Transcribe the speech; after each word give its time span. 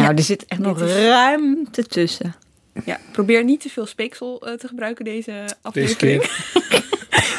Nou, 0.00 0.14
er 0.14 0.22
zit 0.22 0.44
echt 0.46 0.60
nog 0.60 0.80
ruimte 0.80 1.86
tussen. 1.86 2.34
Ja, 2.84 2.98
probeer 3.12 3.44
niet 3.44 3.60
te 3.60 3.68
veel 3.68 3.86
speeksel 3.86 4.48
uh, 4.48 4.54
te 4.54 4.68
gebruiken 4.68 5.04
deze 5.04 5.48
aflevering. 5.62 6.20
Deze 6.22 6.34
keer. 6.68 6.84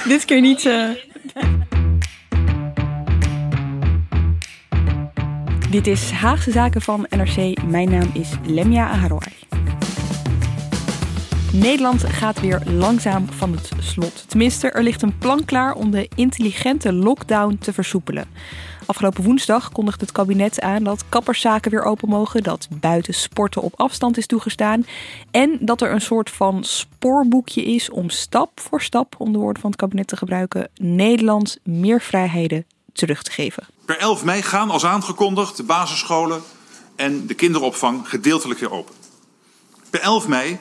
Dit 0.12 0.26
keer 0.26 0.42
niet. 0.42 0.66
Uh... 0.66 0.90
Dit 5.72 5.88
is 5.88 6.12
Haagse 6.12 6.52
Zaken 6.52 6.82
van 6.82 7.06
NRC. 7.10 7.64
Mijn 7.64 7.90
naam 7.90 8.12
is 8.14 8.30
Lemia 8.46 8.90
Aharouai. 8.90 9.32
Nederland 11.54 12.04
gaat 12.04 12.42
weer 12.42 12.62
langzaam 12.66 13.28
van 13.32 13.52
het 13.52 13.72
slot. 13.80 14.30
Tenminste, 14.30 14.70
er 14.70 14.84
ligt 14.84 15.02
een 15.02 15.18
plan 15.18 15.46
klaar 15.46 15.74
om 15.74 15.92
de 15.92 16.10
intelligente 16.16 16.94
lockdown 16.94 17.58
te 17.60 17.74
versoepelen. 17.74 18.26
Afgelopen 18.92 19.24
woensdag 19.24 19.72
kondigde 19.72 20.06
het 20.06 20.14
kabinet 20.14 20.62
aan 20.62 20.84
dat 20.84 21.04
kapperszaken 21.10 21.72
weer 21.72 21.84
open 21.84 22.10
mogen, 22.10 22.44
dat 22.44 22.68
buiten 22.70 23.14
sporten 23.14 23.62
op 23.62 23.80
afstand 23.80 24.18
is 24.18 24.26
toegestaan 24.26 24.86
en 25.32 25.58
dat 25.62 25.82
er 25.82 25.92
een 25.92 26.02
soort 26.02 26.30
van 26.30 26.64
spoorboekje 26.64 27.64
is 27.64 27.90
om 27.90 28.10
stap 28.10 28.60
voor 28.60 28.82
stap, 28.82 29.16
om 29.18 29.32
de 29.32 29.38
woorden 29.38 29.62
van 29.62 29.72
het 29.72 29.80
kabinet 29.80 30.08
te 30.08 30.18
gebruiken, 30.18 30.70
Nederland 30.76 31.58
meer 31.64 32.02
vrijheden 32.02 32.66
terug 32.94 33.24
te 33.24 33.32
geven. 33.32 33.68
Per 33.86 33.98
11 33.98 34.24
mei 34.24 34.42
gaan 34.42 34.70
als 34.70 34.86
aangekondigd 34.86 35.58
de 35.58 35.64
basisscholen 35.64 36.42
en 36.96 37.28
de 37.28 37.34
kinderopvang 37.34 38.10
gedeeltelijk 38.10 38.60
weer 38.60 38.72
open. 38.72 38.96
Per 39.90 40.00
11 40.00 40.28
mei 40.28 40.60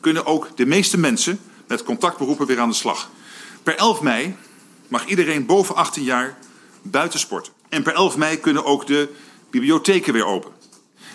kunnen 0.00 0.26
ook 0.26 0.56
de 0.56 0.66
meeste 0.66 0.98
mensen 0.98 1.40
met 1.66 1.82
contactberoepen 1.82 2.46
weer 2.46 2.60
aan 2.60 2.68
de 2.68 2.74
slag. 2.74 3.10
Per 3.62 3.76
11 3.76 4.00
mei 4.00 4.36
mag 4.88 5.06
iedereen 5.06 5.46
boven 5.46 5.74
18 5.74 6.02
jaar 6.02 6.38
buiten 6.82 7.18
sporten. 7.18 7.58
En 7.70 7.82
per 7.82 7.94
11 7.94 8.16
mei 8.16 8.40
kunnen 8.40 8.64
ook 8.64 8.86
de 8.86 9.08
bibliotheken 9.50 10.12
weer 10.12 10.26
open. 10.26 10.52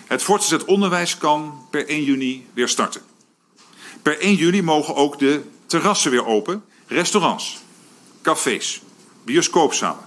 Het 0.06 0.22
voortgezet 0.22 0.64
onderwijs 0.64 1.18
kan 1.18 1.66
per 1.70 1.88
1 1.88 2.04
juni 2.04 2.46
weer 2.54 2.68
starten. 2.68 3.02
Per 4.02 4.18
1 4.18 4.34
juli 4.34 4.62
mogen 4.62 4.94
ook 4.94 5.18
de 5.18 5.42
terrassen 5.66 6.10
weer 6.10 6.26
open, 6.26 6.64
restaurants, 6.86 7.58
cafés, 8.22 8.82
bioscoopzalen, 9.24 10.04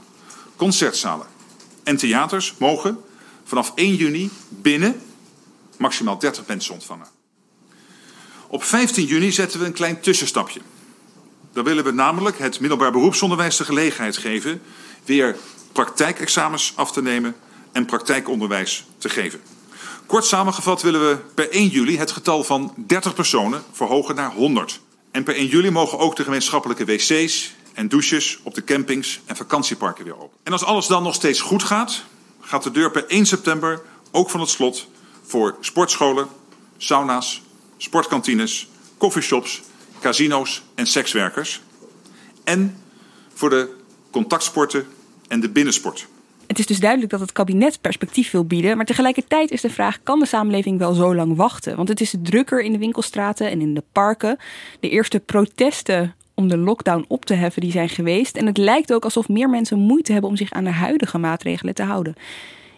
concertzalen 0.55 1.27
en 1.83 1.98
theaters 1.98 2.54
mogen 2.58 2.99
vanaf 3.43 3.71
1 3.76 3.95
juni 3.95 4.30
binnen 4.49 5.02
maximaal 5.77 6.20
30 6.20 6.48
mensen 6.48 6.73
ontvangen. 6.73 7.08
Op 8.48 8.64
15 8.64 9.05
juni 9.05 9.31
zetten 9.31 9.60
we 9.60 9.66
een 9.66 9.73
klein 9.73 10.02
tussenstapje. 10.02 10.60
Dan 11.54 11.64
willen 11.64 11.83
we 11.83 11.92
namelijk 11.92 12.39
het 12.39 12.60
middelbaar 12.60 12.92
beroepsonderwijs 12.92 13.58
de 13.58 13.66
gelegenheid 13.66 14.17
geven 14.17 14.61
weer 15.05 15.36
praktijkexamens 15.80 16.73
af 16.76 16.92
te 16.92 17.02
nemen 17.02 17.36
en 17.72 17.86
praktijkonderwijs 17.86 18.86
te 18.98 19.10
geven. 19.10 19.42
Kort 20.06 20.26
samengevat 20.26 20.82
willen 20.82 21.10
we 21.10 21.17
per 21.34 21.50
1 21.50 21.67
juli 21.67 21.98
het 21.98 22.12
getal 22.12 22.44
van 22.44 22.73
30 22.78 23.14
personen 23.14 23.64
verhogen 23.72 24.16
naar 24.16 24.32
100. 24.32 24.80
En 25.12 25.23
per 25.23 25.36
1 25.36 25.48
juli 25.48 25.72
mogen 25.72 26.00
ook 26.00 26.16
de 26.16 26.23
gemeenschappelijke 26.23 26.86
wc's 26.86 27.54
en 27.73 27.88
douches 27.88 28.40
op 28.44 28.56
de 28.56 28.64
campings 28.64 29.20
en 29.26 29.36
vakantieparken 29.36 30.04
weer 30.04 30.20
open. 30.20 30.38
En 30.44 30.52
als 30.52 30.64
alles 30.64 30.88
dan 30.88 31.04
nog 31.04 31.16
steeds 31.16 31.42
goed 31.42 31.64
gaat, 31.64 32.04
gaat 32.42 32.64
de 32.64 32.72
deur 32.72 32.92
per 32.92 33.08
1 33.08 33.26
september 33.26 33.82
ook 34.11 34.30
van 34.30 34.40
het 34.40 34.50
slot 34.50 34.88
voor 35.23 35.56
sportscholen, 35.61 36.28
sauna's, 36.78 37.42
sportkantines, 37.78 38.67
coffeeshops, 38.98 39.61
casino's 40.00 40.61
en 40.76 40.88
sekswerkers. 40.88 41.61
En 42.44 42.82
voor 43.34 43.50
de 43.50 43.76
contactsporten 44.11 44.88
en 45.30 45.40
de 45.40 45.50
binnensport. 45.50 46.08
Het 46.48 46.60
is 46.60 46.66
dus 46.66 46.80
duidelijk 46.80 47.12
dat 47.12 47.20
het 47.20 47.32
kabinet 47.32 47.82
perspectief 47.82 48.32
wil 48.32 48.45
bieden, 48.45 48.76
maar 48.78 48.86
tegelijkertijd 48.86 49.52
is 49.52 49.62
de 49.62 49.70
vraag: 49.70 50.00
kan 50.04 50.20
de 50.20 50.26
samenleving 50.26 50.80
wel 50.80 50.94
zo 50.94 51.16
lang 51.16 51.36
wachten? 51.36 51.76
Want 51.76 51.90
het 51.90 52.02
is 52.02 52.16
drukker 52.23 52.62
in 52.62 52.72
de 52.72 52.78
winkelstraten 52.78 53.50
en 53.50 53.62
in 53.62 53.73
de 53.73 53.84
parken. 53.92 54.38
De 54.80 54.90
eerste 54.90 55.20
protesten 55.20 56.16
om 56.34 56.48
de 56.48 56.58
lockdown 56.58 57.06
op 57.08 57.26
te 57.26 57.34
heffen, 57.34 57.62
die 57.62 57.72
zijn 57.72 57.90
geweest. 57.90 58.36
En 58.36 58.45
het 58.45 58.58
lijkt 58.58 58.94
ook 58.94 59.04
alsof 59.04 59.30
meer 59.30 59.50
mensen 59.50 59.80
moeite 59.80 60.12
hebben 60.12 60.30
om 60.30 60.38
zich 60.38 60.52
aan 60.52 60.64
de 60.64 60.70
huidige 60.72 61.17
maatregelen 61.17 61.76
te 61.76 61.84
houden. 61.84 62.16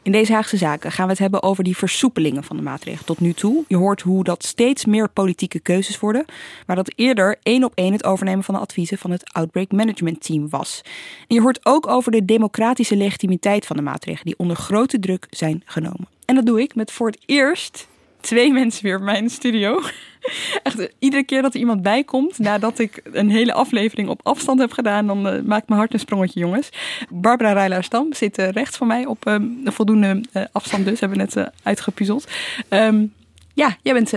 In 0.04 0.12
deze 0.12 0.34
Haagse 0.34 0.58
Zaken 0.58 0.92
gaan 0.92 1.06
we 1.06 1.12
het 1.12 1.20
hebben 1.20 1.44
over 1.44 1.64
die 1.64 1.78
versoepelingen 1.78 2.44
van 2.44 2.56
de 2.58 2.62
maatregelen 2.64 3.06
tot 3.06 3.20
nu 3.20 3.34
toe. 3.34 3.64
Je 3.68 3.76
hoort 3.76 4.02
hoe 4.02 4.24
dat 4.24 4.44
steeds 4.44 4.86
meer 4.86 5.10
politieke 5.10 5.60
keuzes 5.60 6.00
worden, 6.00 6.26
maar 6.66 6.76
dat 6.76 6.94
eerder 6.96 7.40
één 7.44 7.64
op 7.64 7.72
één 7.76 7.94
het 7.94 8.04
overnemen 8.04 8.44
van 8.44 8.54
de 8.54 8.60
adviezen 8.62 8.98
van 8.98 9.12
het 9.12 9.34
Outbreak 9.34 9.72
Management 9.72 10.24
Team 10.24 10.50
was. 10.50 10.82
En 11.28 11.36
je 11.36 11.42
hoort 11.42 11.60
ook 11.64 11.88
over 11.88 12.12
de 12.12 12.26
democratische 12.26 12.96
legitimiteit 12.96 13.66
van 13.66 13.76
de 13.76 13.82
maatregelen 13.82 14.26
die 14.26 14.38
onder 14.38 14.56
grote 14.56 15.00
druk 15.00 15.28
zijn 15.30 15.62
genomen. 15.66 16.08
En 16.26 16.36
dat 16.36 16.46
doe 16.46 16.62
ik 16.62 16.76
met 16.76 16.92
voor 16.92 17.08
het 17.08 17.24
eerst 17.26 17.88
twee 18.22 18.52
mensen 18.60 18.84
weer 18.84 18.98
in 18.98 19.04
mijn 19.04 19.30
studio. 19.30 19.82
Echt, 20.64 20.90
iedere 21.00 21.24
keer 21.24 21.42
dat 21.42 21.54
er 21.54 21.60
iemand 21.60 21.82
bij 21.82 22.04
komt, 22.04 22.40
nadat 22.40 22.80
ik 22.80 23.02
een 23.12 23.30
hele 23.30 23.54
aflevering 23.54 24.10
op 24.10 24.20
afstand 24.24 24.60
heb 24.60 24.72
gedaan, 24.72 25.08
dan 25.08 25.28
uh, 25.28 25.42
maakt 25.42 25.68
mijn 25.68 25.80
hart 25.80 25.94
een 25.94 26.00
sprongetje, 26.00 26.40
jongens. 26.40 26.70
Barbara 27.10 27.54
Rijlaar-Stam 27.54 28.14
zit 28.14 28.40
uh, 28.40 28.50
rechts 28.50 28.78
van 28.78 28.88
mij 28.88 29.06
op 29.06 29.28
um, 29.28 29.62
voldoende 29.64 30.24
uh, 30.34 30.44
afstand, 30.52 30.86
dus 30.86 31.00
hebben 31.00 31.18
we 31.18 31.24
net 31.24 31.52
uitgepuzzeld. 31.64 32.28
Um, 32.70 33.14
ja, 33.54 33.78
jij, 33.82 33.94
bent, 33.94 34.10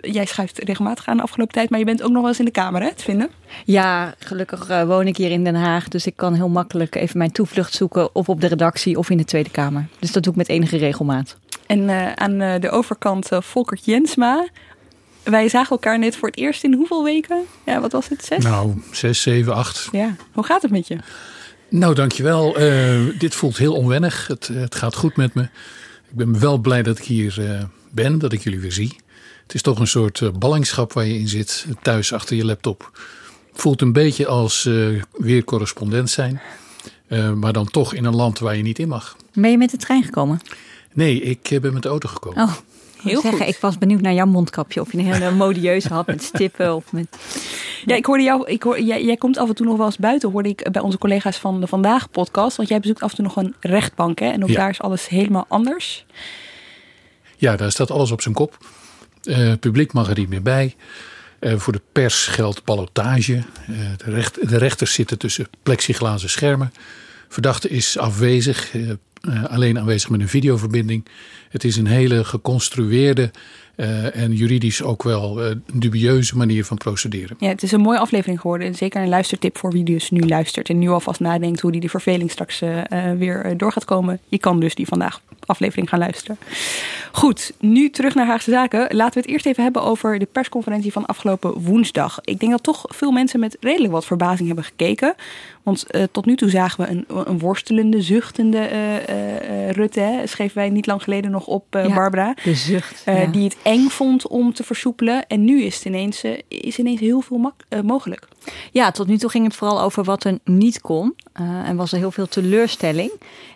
jij 0.00 0.24
schuift 0.24 0.58
regelmatig 0.58 1.06
aan 1.06 1.16
de 1.16 1.22
afgelopen 1.22 1.54
tijd, 1.54 1.70
maar 1.70 1.78
je 1.78 1.84
bent 1.84 2.02
ook 2.02 2.10
nog 2.10 2.20
wel 2.20 2.28
eens 2.28 2.38
in 2.38 2.44
de 2.44 2.50
Kamer 2.50 2.82
hè, 2.82 2.94
te 2.94 3.04
vinden. 3.04 3.30
Ja, 3.64 4.14
gelukkig 4.18 4.66
woon 4.66 5.06
ik 5.06 5.16
hier 5.16 5.30
in 5.30 5.44
Den 5.44 5.54
Haag, 5.54 5.88
dus 5.88 6.06
ik 6.06 6.16
kan 6.16 6.34
heel 6.34 6.48
makkelijk 6.48 6.94
even 6.94 7.18
mijn 7.18 7.32
toevlucht 7.32 7.74
zoeken, 7.74 8.14
of 8.14 8.28
op 8.28 8.40
de 8.40 8.46
redactie 8.46 8.98
of 8.98 9.10
in 9.10 9.16
de 9.16 9.24
Tweede 9.24 9.50
Kamer. 9.50 9.88
Dus 9.98 10.12
dat 10.12 10.22
doe 10.22 10.32
ik 10.32 10.38
met 10.38 10.48
enige 10.48 10.76
regelmaat. 10.76 11.36
En 11.68 11.80
uh, 11.88 12.12
aan 12.12 12.40
uh, 12.40 12.54
de 12.60 12.70
overkant 12.70 13.32
uh, 13.32 13.40
Volkert 13.40 13.84
Jensma. 13.84 14.48
Wij 15.22 15.48
zagen 15.48 15.70
elkaar 15.70 15.98
net 15.98 16.16
voor 16.16 16.28
het 16.28 16.38
eerst 16.38 16.64
in 16.64 16.74
hoeveel 16.74 17.04
weken? 17.04 17.44
Ja, 17.66 17.80
wat 17.80 17.92
was 17.92 18.08
het? 18.08 18.24
Zes? 18.24 18.44
Nou, 18.44 18.82
zes, 18.92 19.22
zeven, 19.22 19.54
acht. 19.54 19.88
Ja, 19.92 20.16
hoe 20.32 20.44
gaat 20.44 20.62
het 20.62 20.70
met 20.70 20.88
je? 20.88 20.98
Nou, 21.70 21.94
dankjewel. 21.94 22.52
dit 23.18 23.34
voelt 23.34 23.56
heel 23.56 23.74
onwennig. 23.74 24.26
Het, 24.26 24.50
het, 24.52 24.74
gaat 24.74 24.94
goed 24.94 25.16
met 25.16 25.34
me. 25.34 25.42
Ik 26.08 26.16
ben 26.16 26.40
wel 26.40 26.58
blij 26.58 26.82
dat 26.82 26.98
ik 26.98 27.04
hier 27.04 27.66
ben, 27.90 28.18
dat 28.18 28.32
ik 28.32 28.42
jullie 28.42 28.60
weer 28.60 28.72
zie. 28.72 28.96
Het 29.42 29.54
is 29.54 29.62
toch 29.62 29.78
een 29.78 29.86
soort 29.86 30.38
ballingschap 30.38 30.92
waar 30.92 31.06
je 31.06 31.18
in 31.18 31.28
zit, 31.28 31.66
thuis 31.82 32.12
achter 32.12 32.36
je 32.36 32.44
laptop. 32.44 33.00
Voelt 33.52 33.80
een 33.80 33.92
beetje 33.92 34.26
als 34.26 34.62
weer 35.12 35.44
correspondent 35.44 36.10
zijn. 36.10 36.40
maar 37.34 37.52
dan 37.52 37.70
toch 37.70 37.94
in 37.94 38.04
een 38.04 38.16
land 38.16 38.38
waar 38.38 38.56
je 38.56 38.62
niet 38.62 38.78
in 38.78 38.88
mag. 38.88 39.16
Ben 39.32 39.50
je 39.50 39.58
met 39.58 39.70
de 39.70 39.76
trein 39.76 40.02
gekomen? 40.02 40.40
Nee, 40.98 41.20
ik 41.20 41.58
ben 41.60 41.72
met 41.72 41.82
de 41.82 41.88
auto 41.88 42.08
gekomen. 42.08 42.42
Oh, 42.42 42.52
heel 43.02 43.20
zeggen, 43.20 43.40
goed. 43.40 43.54
Ik 43.54 43.60
was 43.60 43.78
benieuwd 43.78 44.00
naar 44.00 44.12
jouw 44.12 44.26
mondkapje. 44.26 44.80
Of 44.80 44.92
je 44.92 44.98
een 44.98 45.12
hele 45.12 45.30
modieuze 45.44 45.88
had 45.88 46.06
met 46.06 46.22
stippen 46.22 46.74
of 46.74 46.92
met... 46.92 47.16
Ja, 47.84 47.94
ik 47.94 48.06
hoorde 48.06 48.22
jou. 48.22 48.46
Ik 48.46 48.62
hoor, 48.62 48.80
jij, 48.80 49.04
jij 49.04 49.16
komt 49.16 49.36
af 49.36 49.48
en 49.48 49.54
toe 49.54 49.66
nog 49.66 49.76
wel 49.76 49.86
eens 49.86 49.96
buiten, 49.96 50.30
hoorde 50.30 50.48
ik 50.48 50.70
bij 50.72 50.82
onze 50.82 50.98
collega's 50.98 51.36
van 51.36 51.60
de 51.60 51.66
Vandaag 51.66 52.10
podcast. 52.10 52.56
Want 52.56 52.68
jij 52.68 52.80
bezoekt 52.80 53.02
af 53.02 53.10
en 53.10 53.16
toe 53.16 53.24
nog 53.24 53.36
een 53.36 53.54
rechtbank, 53.60 54.18
hè? 54.18 54.26
En 54.26 54.42
ook 54.42 54.48
Ja. 54.48 54.56
daar 54.56 54.70
is 54.70 54.80
alles 54.80 55.08
helemaal 55.08 55.44
anders. 55.48 56.06
Ja, 57.36 57.56
daar 57.56 57.70
staat 57.72 57.90
alles 57.90 58.10
op 58.10 58.20
zijn 58.20 58.34
kop. 58.34 58.58
Eh, 59.22 59.52
publiek 59.60 59.92
mag 59.92 60.08
er 60.08 60.18
niet 60.18 60.28
meer 60.28 60.42
bij. 60.42 60.76
Eh, 61.38 61.56
voor 61.56 61.72
de 61.72 61.82
pers 61.92 62.26
geldt 62.26 62.64
ballotage. 62.64 63.34
Eh, 63.34 63.74
de, 63.96 64.10
recht, 64.10 64.48
de 64.48 64.58
rechters 64.58 64.92
zitten 64.92 65.18
tussen 65.18 65.48
plexiglazen 65.62 66.30
schermen. 66.30 66.72
Verdachte 67.28 67.68
is 67.68 67.98
afwezig. 67.98 68.74
Eh, 69.28 69.44
alleen 69.44 69.78
aanwezig 69.78 70.10
met 70.10 70.20
een 70.20 70.28
videoverbinding. 70.28 71.06
Het 71.48 71.64
is 71.64 71.76
een 71.76 71.86
hele 71.86 72.24
geconstrueerde 72.24 73.30
uh, 73.76 74.16
en 74.16 74.32
juridisch 74.32 74.82
ook 74.82 75.02
wel 75.02 75.44
uh, 75.44 75.54
dubieuze 75.72 76.36
manier 76.36 76.64
van 76.64 76.76
procederen. 76.76 77.36
Ja, 77.40 77.48
het 77.48 77.62
is 77.62 77.72
een 77.72 77.80
mooie 77.80 77.98
aflevering 77.98 78.40
geworden. 78.40 78.66
En 78.66 78.74
zeker 78.74 79.02
een 79.02 79.08
luistertip 79.08 79.58
voor 79.58 79.72
wie 79.72 79.84
dus 79.84 80.10
nu 80.10 80.20
luistert. 80.28 80.68
En 80.68 80.78
nu 80.78 80.88
alvast 80.88 81.20
nadenkt 81.20 81.60
hoe 81.60 81.72
die 81.72 81.80
de 81.80 81.88
verveling 81.88 82.30
straks 82.30 82.62
weer 83.18 83.54
door 83.56 83.72
gaat 83.72 83.84
komen. 83.84 84.18
Je 84.28 84.38
kan 84.38 84.60
dus 84.60 84.74
die 84.74 84.86
vandaag 84.86 85.20
aflevering 85.46 85.88
gaan 85.88 85.98
luisteren. 85.98 86.38
Goed, 87.12 87.52
nu 87.60 87.90
terug 87.90 88.14
naar 88.14 88.26
Haagse 88.26 88.50
Zaken. 88.50 88.96
Laten 88.96 89.14
we 89.14 89.20
het 89.20 89.28
eerst 89.28 89.46
even 89.46 89.62
hebben 89.62 89.82
over 89.82 90.18
de 90.18 90.28
persconferentie 90.32 90.92
van 90.92 91.06
afgelopen 91.06 91.62
woensdag. 91.62 92.18
Ik 92.22 92.40
denk 92.40 92.52
dat 92.52 92.62
toch 92.62 92.84
veel 92.88 93.10
mensen 93.10 93.40
met 93.40 93.56
redelijk 93.60 93.92
wat 93.92 94.06
verbazing 94.06 94.46
hebben 94.46 94.64
gekeken. 94.64 95.14
Want 95.62 95.84
uh, 95.90 96.02
tot 96.12 96.26
nu 96.26 96.36
toe 96.36 96.50
zagen 96.50 96.84
we 96.84 96.90
een, 96.90 97.28
een 97.28 97.38
worstelende, 97.38 98.02
zuchtende 98.02 98.58
uh, 98.58 98.94
uh, 98.94 99.70
Rutte. 99.70 100.00
Hè? 100.00 100.26
Schreven 100.26 100.56
wij 100.56 100.70
niet 100.70 100.86
lang 100.86 101.02
geleden 101.02 101.30
nog 101.30 101.46
op, 101.46 101.64
ja, 101.70 101.94
Barbara. 101.94 102.34
De 102.44 102.54
zucht. 102.54 103.02
Ja. 103.06 103.26
Die 103.26 103.44
het 103.44 103.56
eng 103.62 103.88
vond 103.88 104.26
om 104.26 104.52
te 104.52 104.64
versoepelen. 104.64 105.26
En 105.26 105.44
nu 105.44 105.62
is, 105.62 105.74
het 105.74 105.84
ineens, 105.84 106.24
is 106.48 106.78
ineens 106.78 107.00
heel 107.00 107.20
veel 107.20 107.52
mogelijk. 107.82 108.28
Ja, 108.72 108.90
tot 108.90 109.06
nu 109.06 109.18
toe 109.18 109.30
ging 109.30 109.44
het 109.44 109.54
vooral 109.54 109.80
over 109.80 110.04
wat 110.04 110.24
er 110.24 110.38
niet 110.44 110.80
kon. 110.80 111.14
en 111.64 111.76
was 111.76 111.92
er 111.92 111.98
heel 111.98 112.10
veel 112.10 112.28
teleurstelling. 112.28 113.10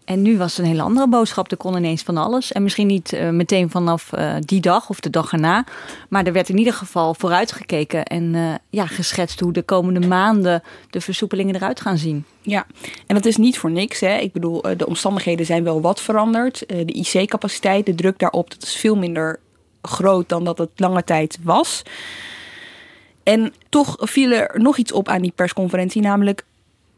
En 0.04 0.22
nu 0.22 0.38
was 0.38 0.56
het 0.56 0.60
een 0.60 0.70
hele 0.70 0.82
andere 0.82 1.08
boodschap. 1.08 1.50
Er 1.50 1.56
kon 1.56 1.76
ineens 1.76 2.02
van 2.02 2.16
alles. 2.16 2.52
En 2.52 2.62
misschien 2.62 2.86
niet 2.86 3.12
uh, 3.12 3.28
meteen 3.28 3.70
vanaf 3.70 4.10
uh, 4.14 4.34
die 4.40 4.60
dag 4.60 4.88
of 4.88 5.00
de 5.00 5.10
dag 5.10 5.32
erna. 5.32 5.64
Maar 6.08 6.26
er 6.26 6.32
werd 6.32 6.48
in 6.48 6.58
ieder 6.58 6.72
geval 6.72 7.14
vooruitgekeken. 7.14 8.04
En 8.04 8.60
ja, 8.70 8.86
geschetst 8.86 9.40
hoe 9.40 9.52
de 9.52 9.62
komende 9.62 10.06
maanden 10.06 10.62
de 10.90 11.00
versoepelingen 11.00 11.54
eruit 11.54 11.80
gaan 11.80 11.98
zien. 11.98 12.24
Ja, 12.40 12.66
en 13.06 13.14
dat 13.14 13.24
is 13.24 13.36
niet 13.36 13.58
voor 13.58 13.70
niks. 13.70 14.00
Hè. 14.00 14.16
Ik 14.16 14.32
bedoel, 14.32 14.62
de 14.76 14.86
omstandigheden 14.86 15.46
zijn 15.46 15.64
wel 15.64 15.80
wat 15.80 16.00
veranderd. 16.00 16.64
de 16.66 16.92
IC-capaciteit, 16.92 17.86
de 17.86 17.94
druk 17.94 18.18
daarop, 18.18 18.50
dat 18.50 18.62
is 18.62 18.76
veel 18.76 18.96
minder 18.96 19.40
groot 19.82 20.28
dan 20.28 20.44
dat 20.44 20.58
het 20.58 20.70
lange 20.76 21.04
tijd 21.04 21.38
was. 21.42 21.82
En 23.22 23.52
toch 23.68 23.96
viel 24.00 24.30
er 24.30 24.60
nog 24.60 24.76
iets 24.76 24.92
op 24.92 25.08
aan 25.08 25.22
die 25.22 25.32
persconferentie, 25.34 26.02
namelijk 26.02 26.44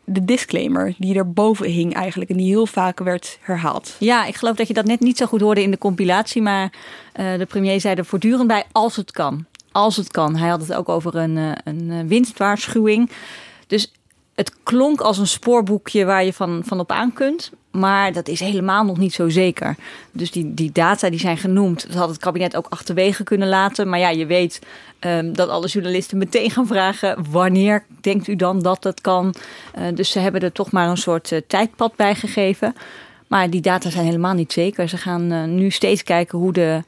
de 0.05 0.25
disclaimer 0.25 0.95
die 0.99 1.15
erboven 1.15 1.71
hing 1.71 1.95
eigenlijk 1.95 2.31
en 2.31 2.37
die 2.37 2.49
heel 2.49 2.67
vaak 2.67 2.99
werd 2.99 3.39
herhaald. 3.41 3.97
Ja, 3.99 4.25
ik 4.25 4.35
geloof 4.35 4.57
dat 4.57 4.69
je 4.69 4.75
dat 4.75 4.85
net 4.85 5.01
niet 5.01 5.17
zo 5.17 5.27
goed 5.27 5.41
hoorde 5.41 5.63
in 5.63 5.71
de 5.71 5.79
compilatie, 5.79 6.43
maar 6.43 6.73
uh, 7.21 7.39
de 7.39 7.47
premier 7.47 7.81
zei 7.81 7.95
er 7.95 8.05
voortdurend 8.05 8.47
bij 8.47 8.65
als 8.73 8.97
het 8.97 9.11
kan. 9.11 9.45
Als 9.73 9.97
het 9.97 10.11
kan. 10.11 10.37
Hij 10.37 10.49
had 10.49 10.61
het 10.61 10.75
ook 10.75 10.89
over 10.89 11.17
een, 11.17 11.37
uh, 11.37 11.53
een 11.65 12.09
winstwaarschuwing. 12.09 13.11
Dus 13.67 13.93
het 14.35 14.53
klonk 14.63 15.01
als 15.01 15.19
een 15.19 15.27
spoorboekje 15.27 16.05
waar 16.05 16.25
je 16.25 16.33
van, 16.33 16.63
van 16.65 16.81
op 16.81 16.91
aan 16.91 17.13
kunt. 17.13 17.51
Maar 17.71 18.13
dat 18.13 18.29
is 18.29 18.41
helemaal 18.41 18.85
nog 18.85 18.99
niet 18.99 19.15
zo 19.15 19.29
zeker. 19.29 19.77
Dus 20.13 20.31
die, 20.31 20.55
die 20.55 20.73
data 20.73 21.11
die 21.11 21.19
zijn 21.19 21.37
genoemd, 21.37 21.87
dat 21.87 21.97
had 21.97 22.09
het 22.09 22.19
kabinet 22.19 22.57
ook 22.57 22.67
achterwege 22.69 23.25
kunnen 23.25 23.49
laten. 23.49 23.89
Maar 23.89 23.99
ja, 23.99 24.09
je 24.09 24.27
weet 24.27 24.61
um, 25.01 25.33
dat 25.33 25.49
alle 25.49 25.67
journalisten 25.67 26.19
meteen 26.19 26.51
gaan 26.51 26.67
vragen: 26.67 27.25
wanneer 27.31 27.85
denkt 28.01 28.27
u 28.27 28.37
dan 28.37 28.63
dat 28.63 28.83
dat 28.83 29.01
kan? 29.01 29.35
Uh, 29.79 29.85
dus 29.95 30.11
ze 30.11 30.19
hebben 30.19 30.41
er 30.41 30.53
toch 30.53 30.71
maar 30.71 30.89
een 30.89 30.97
soort 30.97 31.31
uh, 31.31 31.41
tijdpad 31.47 31.97
bij 31.97 32.15
gegeven. 32.15 32.75
Maar 33.27 33.51
die 33.51 33.61
data 33.61 33.91
zijn 33.91 34.05
helemaal 34.05 34.35
niet 34.35 34.53
zeker. 34.53 34.89
Ze 34.89 34.97
gaan 34.97 35.33
uh, 35.33 35.45
nu 35.45 35.71
steeds 35.71 36.03
kijken 36.03 36.39
hoe 36.39 36.53
de 36.53 36.83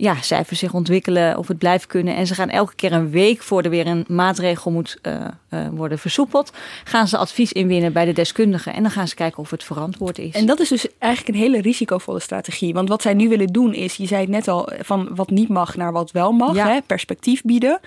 ja, 0.00 0.22
cijfers 0.22 0.58
zich 0.58 0.74
ontwikkelen, 0.74 1.38
of 1.38 1.48
het 1.48 1.58
blijft 1.58 1.86
kunnen. 1.86 2.16
En 2.16 2.26
ze 2.26 2.34
gaan 2.34 2.48
elke 2.48 2.74
keer 2.74 2.92
een 2.92 3.10
week 3.10 3.42
voor 3.42 3.62
er 3.62 3.70
weer 3.70 3.86
een 3.86 4.04
maatregel 4.08 4.70
moet 4.70 4.98
uh, 5.02 5.14
uh, 5.50 5.68
worden 5.72 5.98
versoepeld, 5.98 6.52
gaan 6.84 7.08
ze 7.08 7.16
advies 7.16 7.52
inwinnen 7.52 7.92
bij 7.92 8.04
de 8.04 8.12
deskundigen. 8.12 8.74
En 8.74 8.82
dan 8.82 8.90
gaan 8.90 9.08
ze 9.08 9.14
kijken 9.14 9.38
of 9.38 9.50
het 9.50 9.64
verantwoord 9.64 10.18
is. 10.18 10.34
En 10.34 10.46
dat 10.46 10.60
is 10.60 10.68
dus 10.68 10.86
eigenlijk 10.98 11.36
een 11.36 11.42
hele 11.42 11.60
risicovolle 11.60 12.20
strategie. 12.20 12.74
Want 12.74 12.88
wat 12.88 13.02
zij 13.02 13.14
nu 13.14 13.28
willen 13.28 13.46
doen 13.46 13.74
is, 13.74 13.94
je 13.94 14.06
zei 14.06 14.20
het 14.20 14.30
net 14.30 14.48
al, 14.48 14.68
van 14.80 15.08
wat 15.14 15.30
niet 15.30 15.48
mag 15.48 15.76
naar 15.76 15.92
wat 15.92 16.10
wel 16.10 16.32
mag, 16.32 16.54
ja. 16.54 16.68
hè, 16.68 16.80
perspectief 16.86 17.42
bieden. 17.42 17.80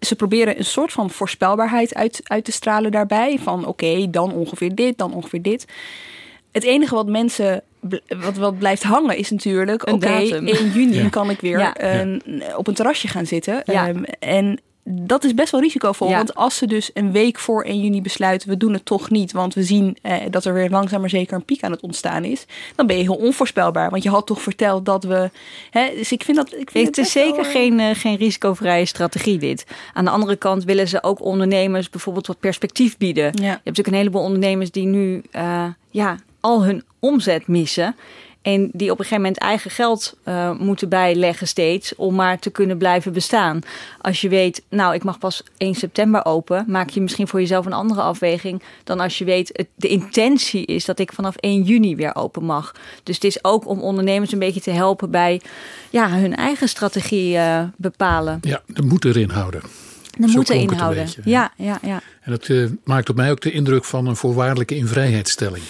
Ze 0.00 0.14
proberen 0.14 0.58
een 0.58 0.64
soort 0.64 0.92
van 0.92 1.10
voorspelbaarheid 1.10 1.94
uit, 1.94 2.20
uit 2.24 2.44
te 2.44 2.52
stralen 2.52 2.90
daarbij. 2.90 3.38
Van 3.38 3.58
oké, 3.58 3.68
okay, 3.68 4.10
dan 4.10 4.32
ongeveer 4.32 4.74
dit, 4.74 4.98
dan 4.98 5.14
ongeveer 5.14 5.42
dit. 5.42 5.66
Het 6.52 6.64
enige 6.64 6.94
wat 6.94 7.06
mensen 7.06 7.62
wat, 8.20 8.36
wat 8.36 8.58
blijft 8.58 8.82
hangen 8.82 9.16
is 9.16 9.30
natuurlijk... 9.30 9.82
oké, 9.82 9.92
okay, 9.92 10.30
1 10.30 10.70
juni 10.70 10.96
ja. 10.96 11.08
kan 11.08 11.30
ik 11.30 11.40
weer 11.40 11.58
ja. 11.58 12.02
uh, 12.04 12.18
op 12.56 12.66
een 12.66 12.74
terrasje 12.74 13.08
gaan 13.08 13.26
zitten. 13.26 13.62
Ja. 13.64 13.88
Um, 13.88 14.04
en 14.18 14.60
dat 14.90 15.24
is 15.24 15.34
best 15.34 15.50
wel 15.50 15.60
risicovol. 15.60 16.10
Want 16.10 16.34
als 16.34 16.56
ze 16.56 16.66
dus 16.66 16.90
een 16.94 17.12
week 17.12 17.38
voor 17.38 17.64
1 17.64 17.80
juni 17.80 18.02
besluiten... 18.02 18.48
we 18.48 18.56
doen 18.56 18.72
het 18.72 18.84
toch 18.84 19.10
niet, 19.10 19.32
want 19.32 19.54
we 19.54 19.62
zien 19.62 19.96
uh, 20.02 20.14
dat 20.30 20.44
er 20.44 20.54
weer 20.54 20.70
langzaam 20.70 21.00
maar 21.00 21.10
zeker 21.10 21.36
een 21.36 21.44
piek 21.44 21.62
aan 21.62 21.70
het 21.70 21.80
ontstaan 21.80 22.24
is... 22.24 22.46
dan 22.74 22.86
ben 22.86 22.96
je 22.96 23.02
heel 23.02 23.14
onvoorspelbaar. 23.14 23.90
Want 23.90 24.02
je 24.02 24.08
had 24.08 24.26
toch 24.26 24.42
verteld 24.42 24.84
dat 24.84 25.04
we... 25.04 25.30
Hè, 25.70 25.90
dus 25.94 26.12
ik 26.12 26.22
vind 26.22 26.36
dat... 26.36 26.54
Ik 26.54 26.70
vind 26.70 26.86
het 26.86 26.98
is 26.98 27.12
zeker 27.12 27.42
wel, 27.42 27.50
geen, 27.50 27.78
uh, 27.78 27.90
geen 27.92 28.16
risicovrije 28.16 28.84
strategie 28.84 29.38
dit. 29.38 29.66
Aan 29.92 30.04
de 30.04 30.10
andere 30.10 30.36
kant 30.36 30.64
willen 30.64 30.88
ze 30.88 31.02
ook 31.02 31.20
ondernemers 31.20 31.90
bijvoorbeeld 31.90 32.26
wat 32.26 32.40
perspectief 32.40 32.96
bieden. 32.96 33.24
Je 33.24 33.42
hebt 33.42 33.64
natuurlijk 33.64 33.88
een 33.88 33.94
heleboel 33.94 34.22
ondernemers 34.22 34.70
die 34.70 34.86
nu... 34.86 35.22
Uh, 35.32 35.64
ja, 35.90 36.16
al 36.40 36.64
hun 36.64 36.84
omzet 36.98 37.46
missen. 37.46 37.96
En 38.42 38.70
die 38.72 38.90
op 38.90 38.98
een 38.98 39.04
gegeven 39.04 39.22
moment 39.22 39.38
eigen 39.38 39.70
geld 39.70 40.16
uh, 40.24 40.58
moeten 40.58 40.88
bijleggen 40.88 41.48
steeds 41.48 41.94
om 41.94 42.14
maar 42.14 42.38
te 42.38 42.50
kunnen 42.50 42.78
blijven 42.78 43.12
bestaan. 43.12 43.60
Als 44.00 44.20
je 44.20 44.28
weet, 44.28 44.62
nou 44.68 44.94
ik 44.94 45.04
mag 45.04 45.18
pas 45.18 45.42
1 45.56 45.74
september 45.74 46.24
open, 46.24 46.64
maak 46.68 46.90
je 46.90 47.00
misschien 47.00 47.28
voor 47.28 47.40
jezelf 47.40 47.66
een 47.66 47.72
andere 47.72 48.00
afweging 48.00 48.62
dan 48.84 49.00
als 49.00 49.18
je 49.18 49.24
weet, 49.24 49.50
het, 49.52 49.66
de 49.74 49.88
intentie 49.88 50.66
is 50.66 50.84
dat 50.84 50.98
ik 50.98 51.12
vanaf 51.12 51.36
1 51.36 51.62
juni 51.62 51.96
weer 51.96 52.14
open 52.14 52.44
mag. 52.44 52.74
Dus 53.02 53.14
het 53.14 53.24
is 53.24 53.44
ook 53.44 53.68
om 53.68 53.80
ondernemers 53.80 54.32
een 54.32 54.38
beetje 54.38 54.60
te 54.60 54.70
helpen 54.70 55.10
bij 55.10 55.40
ja, 55.90 56.10
hun 56.10 56.36
eigen 56.36 56.68
strategie 56.68 57.34
uh, 57.34 57.62
bepalen. 57.76 58.38
Ja, 58.42 58.62
de 58.66 58.82
moed 58.82 59.04
erin 59.04 59.30
houden. 59.30 59.60
De 60.18 60.26
moeten 60.26 60.56
inhouden. 60.56 61.04
Beetje, 61.04 61.22
ja, 61.24 61.52
ja, 61.56 61.78
ja. 61.82 62.00
En 62.20 62.30
dat 62.30 62.48
uh, 62.48 62.70
maakt 62.84 63.08
op 63.08 63.16
mij 63.16 63.30
ook 63.30 63.40
de 63.40 63.50
indruk 63.50 63.84
van 63.84 64.06
een 64.06 64.16
voorwaardelijke 64.16 64.76
invrijheidstelling. 64.76 65.64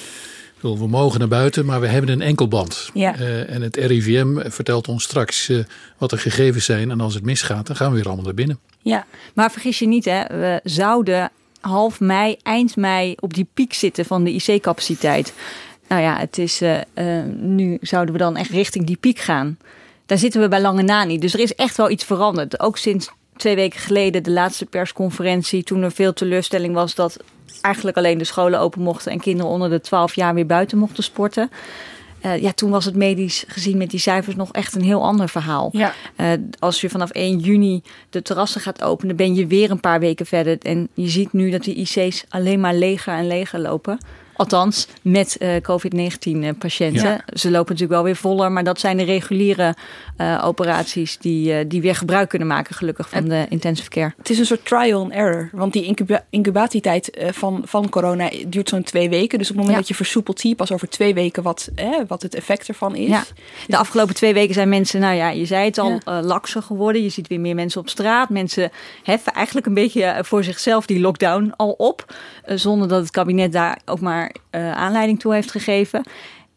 We 0.60 0.88
mogen 0.88 1.18
naar 1.18 1.28
buiten, 1.28 1.66
maar 1.66 1.80
we 1.80 1.86
hebben 1.86 2.10
een 2.10 2.22
enkelband. 2.22 2.90
Ja. 2.94 3.18
Uh, 3.18 3.50
en 3.50 3.62
het 3.62 3.76
RIVM 3.76 4.50
vertelt 4.50 4.88
ons 4.88 5.02
straks 5.02 5.48
uh, 5.48 5.64
wat 5.98 6.10
de 6.10 6.18
gegevens 6.18 6.64
zijn. 6.64 6.90
En 6.90 7.00
als 7.00 7.14
het 7.14 7.24
misgaat, 7.24 7.66
dan 7.66 7.76
gaan 7.76 7.90
we 7.90 7.96
weer 7.96 8.06
allemaal 8.06 8.24
naar 8.24 8.34
binnen. 8.34 8.58
Ja, 8.82 9.06
maar 9.34 9.50
vergis 9.50 9.78
je 9.78 9.86
niet, 9.86 10.04
hè, 10.04 10.22
we 10.26 10.60
zouden 10.64 11.30
half 11.60 12.00
mei, 12.00 12.36
eind 12.42 12.76
mei 12.76 13.14
op 13.20 13.34
die 13.34 13.46
piek 13.54 13.74
zitten 13.74 14.04
van 14.04 14.24
de 14.24 14.32
IC-capaciteit. 14.32 15.32
Nou 15.88 16.02
ja, 16.02 16.18
het 16.18 16.38
is, 16.38 16.62
uh, 16.62 16.78
nu 17.36 17.78
zouden 17.80 18.12
we 18.12 18.20
dan 18.20 18.36
echt 18.36 18.50
richting 18.50 18.86
die 18.86 18.96
piek 18.96 19.18
gaan. 19.18 19.58
Daar 20.06 20.18
zitten 20.18 20.40
we 20.40 20.48
bij 20.48 20.60
lange 20.60 20.82
na 20.82 21.04
niet. 21.04 21.20
Dus 21.20 21.34
er 21.34 21.40
is 21.40 21.54
echt 21.54 21.76
wel 21.76 21.90
iets 21.90 22.04
veranderd. 22.04 22.60
Ook 22.60 22.78
sinds 22.78 23.10
twee 23.38 23.54
weken 23.54 23.80
geleden, 23.80 24.22
de 24.22 24.30
laatste 24.30 24.66
persconferentie, 24.66 25.62
toen 25.62 25.82
er 25.82 25.92
veel 25.92 26.12
teleurstelling 26.12 26.74
was 26.74 26.94
dat 26.94 27.16
eigenlijk 27.60 27.96
alleen 27.96 28.18
de 28.18 28.24
scholen 28.24 28.60
open 28.60 28.82
mochten 28.82 29.12
en 29.12 29.20
kinderen 29.20 29.52
onder 29.52 29.70
de 29.70 29.80
12 29.80 30.14
jaar 30.14 30.34
weer 30.34 30.46
buiten 30.46 30.78
mochten 30.78 31.04
sporten. 31.04 31.50
Uh, 32.24 32.42
ja, 32.42 32.52
toen 32.52 32.70
was 32.70 32.84
het 32.84 32.96
medisch 32.96 33.44
gezien 33.48 33.76
met 33.78 33.90
die 33.90 34.00
cijfers 34.00 34.36
nog 34.36 34.52
echt 34.52 34.74
een 34.74 34.82
heel 34.82 35.02
ander 35.02 35.28
verhaal. 35.28 35.68
Ja. 35.72 35.92
Uh, 36.16 36.32
als 36.58 36.80
je 36.80 36.88
vanaf 36.88 37.10
1 37.10 37.38
juni 37.38 37.82
de 38.10 38.22
terrassen 38.22 38.60
gaat 38.60 38.82
openen, 38.82 39.16
ben 39.16 39.34
je 39.34 39.46
weer 39.46 39.70
een 39.70 39.80
paar 39.80 40.00
weken 40.00 40.26
verder. 40.26 40.58
En 40.62 40.88
je 40.94 41.08
ziet 41.08 41.32
nu 41.32 41.50
dat 41.50 41.64
die 41.64 41.74
IC's 41.74 42.24
alleen 42.28 42.60
maar 42.60 42.74
leger 42.74 43.14
en 43.14 43.26
leger 43.26 43.60
lopen. 43.60 43.98
Althans, 44.38 44.86
met 45.02 45.36
uh, 45.38 45.56
COVID-19-patiënten. 45.62 47.08
Ja. 47.08 47.24
Ze 47.32 47.50
lopen 47.50 47.72
natuurlijk 47.72 47.90
wel 47.90 48.02
weer 48.02 48.16
voller, 48.16 48.52
maar 48.52 48.64
dat 48.64 48.80
zijn 48.80 48.96
de 48.96 49.04
reguliere 49.04 49.74
uh, 50.18 50.42
operaties 50.44 51.18
die, 51.18 51.66
die 51.66 51.80
weer 51.80 51.94
gebruik 51.94 52.28
kunnen 52.28 52.48
maken, 52.48 52.74
gelukkig, 52.74 53.08
van 53.08 53.28
de 53.28 53.46
intensive 53.48 53.88
care. 53.88 54.12
Het 54.16 54.30
is 54.30 54.38
een 54.38 54.46
soort 54.46 54.64
trial 54.64 55.00
and 55.00 55.12
error, 55.12 55.48
want 55.52 55.72
die 55.72 55.84
incuba 55.84 56.24
incubatietijd 56.30 57.10
van, 57.30 57.62
van 57.64 57.88
corona 57.88 58.30
duurt 58.46 58.68
zo'n 58.68 58.82
twee 58.82 59.08
weken. 59.08 59.38
Dus 59.38 59.50
op 59.50 59.56
het 59.56 59.64
moment 59.64 59.70
ja. 59.70 59.78
dat 59.78 59.88
je 59.88 59.94
versoepelt, 59.94 60.40
zie 60.40 60.50
je 60.50 60.56
pas 60.56 60.72
over 60.72 60.88
twee 60.88 61.14
weken 61.14 61.42
wat, 61.42 61.70
eh, 61.74 61.88
wat 62.06 62.22
het 62.22 62.34
effect 62.34 62.68
ervan 62.68 62.94
is. 62.94 63.08
Ja. 63.08 63.24
De 63.66 63.76
afgelopen 63.76 64.14
twee 64.14 64.34
weken 64.34 64.54
zijn 64.54 64.68
mensen, 64.68 65.00
nou 65.00 65.14
ja, 65.14 65.30
je 65.30 65.44
zei 65.44 65.64
het 65.64 65.78
al, 65.78 66.00
ja. 66.04 66.22
lakser 66.22 66.62
geworden. 66.62 67.02
Je 67.02 67.08
ziet 67.08 67.28
weer 67.28 67.40
meer 67.40 67.54
mensen 67.54 67.80
op 67.80 67.88
straat. 67.88 68.28
Mensen 68.28 68.70
heffen 69.02 69.32
eigenlijk 69.32 69.66
een 69.66 69.74
beetje 69.74 70.18
voor 70.20 70.44
zichzelf 70.44 70.86
die 70.86 71.00
lockdown 71.00 71.52
al 71.56 71.70
op, 71.70 72.14
zonder 72.44 72.88
dat 72.88 73.00
het 73.00 73.10
kabinet 73.10 73.52
daar 73.52 73.78
ook 73.84 74.00
maar 74.00 74.27
uh, 74.50 74.72
aanleiding 74.72 75.20
toe 75.20 75.34
heeft 75.34 75.50
gegeven. 75.50 76.02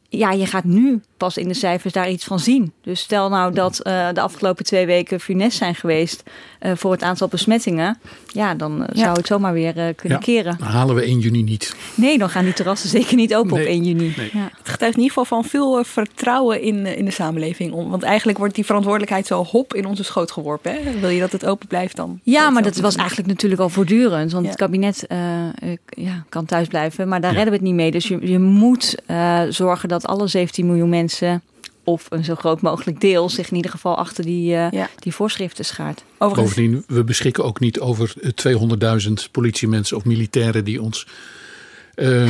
Ja, 0.10 0.32
je 0.32 0.46
gaat 0.46 0.64
nu 0.64 1.02
pas 1.22 1.38
in 1.38 1.48
de 1.48 1.54
cijfers 1.54 1.94
daar 1.94 2.10
iets 2.10 2.24
van 2.26 2.40
zien. 2.40 2.72
Dus 2.84 3.00
stel 3.00 3.30
nou 3.30 3.54
dat 3.54 3.80
uh, 3.88 4.08
de 4.14 4.22
afgelopen 4.22 4.66
twee 4.66 4.86
weken 4.86 5.20
funest 5.20 5.58
zijn 5.58 5.76
geweest 5.76 6.24
uh, 6.62 6.72
voor 6.76 6.92
het 6.92 7.04
aantal 7.04 7.28
besmettingen. 7.28 7.98
Ja, 8.28 8.54
dan 8.56 8.82
uh, 8.82 8.88
ja. 8.94 9.02
zou 9.04 9.18
het 9.18 9.28
zomaar 9.28 9.54
weer 9.54 9.74
kunnen 9.74 10.18
ja, 10.18 10.24
keren. 10.24 10.56
Dan 10.60 10.68
halen 10.68 10.96
we 10.96 11.02
1 11.02 11.20
juni 11.20 11.44
niet. 11.44 11.76
Nee, 11.96 12.18
dan 12.18 12.30
gaan 12.30 12.44
die 12.44 12.54
terrassen 12.54 12.90
zeker 13.00 13.16
niet 13.16 13.36
open 13.36 13.54
Nee. 13.54 13.62
op 13.64 13.70
1 13.70 13.84
juni. 13.84 14.14
Nee. 14.18 14.30
Ja. 14.34 14.50
Het 14.58 14.70
getuigt 14.70 14.96
in 14.98 15.02
ieder 15.02 15.18
geval 15.18 15.26
van 15.42 15.50
veel 15.50 15.78
eh, 15.80 15.84
vertrouwen 15.86 16.62
in, 16.62 16.86
eh, 16.86 16.98
in 16.98 17.06
de 17.06 17.12
samenleving. 17.12 17.72
Om- 17.74 17.90
Want 17.90 18.04
eigenlijk 18.04 18.38
wordt 18.38 18.56
die 18.56 18.66
verantwoordelijkheid 18.66 19.28
zo 19.28 19.44
hop 19.44 19.74
in 19.74 19.86
onze 19.86 20.04
schoot 20.04 20.32
geworpen. 20.32 20.72
Hè? 20.72 21.00
Wil 21.00 21.10
je 21.10 21.20
dat 21.20 21.32
het 21.32 21.46
open 21.46 21.68
blijft 21.68 21.96
dan? 21.96 22.20
Ja, 22.24 22.50
maar 22.50 22.64
dat 22.64 22.76
was 22.78 22.96
eigenlijk 22.96 23.28
natuurlijk 23.28 23.62
al 23.62 23.70
voortdurend. 23.70 24.32
Want 24.32 24.44
Ja. 24.44 24.50
het 24.50 24.60
kabinet 24.60 25.08
eh, 25.08 25.48
eh, 25.48 25.78
ja, 25.88 26.24
kan 26.30 26.46
thuis 26.46 26.68
blijven, 26.68 27.08
maar 27.08 27.22
daar 27.22 27.32
Ja. 27.32 27.36
redden 27.38 27.54
we 27.54 27.60
het 27.60 27.68
niet 27.70 27.80
mee. 27.82 27.92
Dus 27.92 28.08
je, 28.08 28.28
je 28.32 28.40
moet 28.40 28.96
eh, 29.06 29.42
zorgen 29.50 29.90
dat 29.90 30.06
alle 30.06 30.28
17 30.28 30.66
miljoen 30.66 30.90
mensen, 30.90 31.11
of 31.84 32.06
een 32.10 32.24
zo 32.24 32.36
groot 32.36 32.62
mogelijk 32.62 33.02
deel, 33.02 33.30
zich 33.30 33.50
in 33.50 33.56
ieder 33.56 33.72
geval 33.72 33.98
achter 33.98 34.24
die, 34.24 34.56
eh, 34.56 34.72
Ja. 34.72 34.90
die 34.96 35.14
voorschriften 35.14 35.66
schaart. 35.66 36.04
Overigens, 36.18 36.56
Bovendien, 36.56 36.84
we 36.88 37.04
beschikken 37.04 37.44
ook 37.44 37.60
niet 37.60 37.80
over 37.80 38.14
eh, 38.22 38.30
200.000 38.30 39.32
politiemensen 39.32 39.98
of 39.98 40.06
militairen 40.06 40.64
die 40.64 40.82
ons 40.82 41.08
eh, 41.96 42.24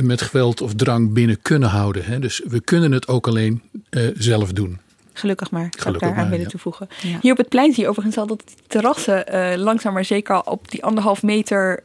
met 0.00 0.22
geweld 0.22 0.60
of 0.60 0.74
drang 0.74 1.12
binnen 1.12 1.42
kunnen 1.42 1.68
houden. 1.68 2.04
Hè. 2.04 2.18
Dus 2.18 2.42
we 2.48 2.60
kunnen 2.60 2.92
het 2.92 3.08
ook 3.08 3.26
alleen 3.26 3.62
eh, 3.90 4.02
zelf 4.14 4.52
doen. 4.52 4.78
gelukkig 5.12 5.50
maar. 5.50 5.60
Zou 5.60 5.74
ik 5.74 5.80
Gelukkig 5.82 6.08
daar 6.08 6.18
aan 6.18 6.30
willen 6.30 6.44
ja. 6.44 6.50
toevoegen. 6.50 6.88
Ja. 7.02 7.18
Hier 7.20 7.32
op 7.32 7.38
het 7.38 7.48
plein 7.48 7.72
zie 7.72 7.82
je 7.82 7.88
overigens 7.88 8.16
al 8.16 8.26
dat 8.26 8.42
die 8.46 8.56
terrassen 8.66 9.26
eh, 9.28 9.58
langzaam 9.58 9.92
maar 9.92 10.04
zeker 10.04 10.34
al 10.34 10.52
op 10.52 10.70
die 10.70 10.84
anderhalf 10.84 11.22
meter 11.22 11.82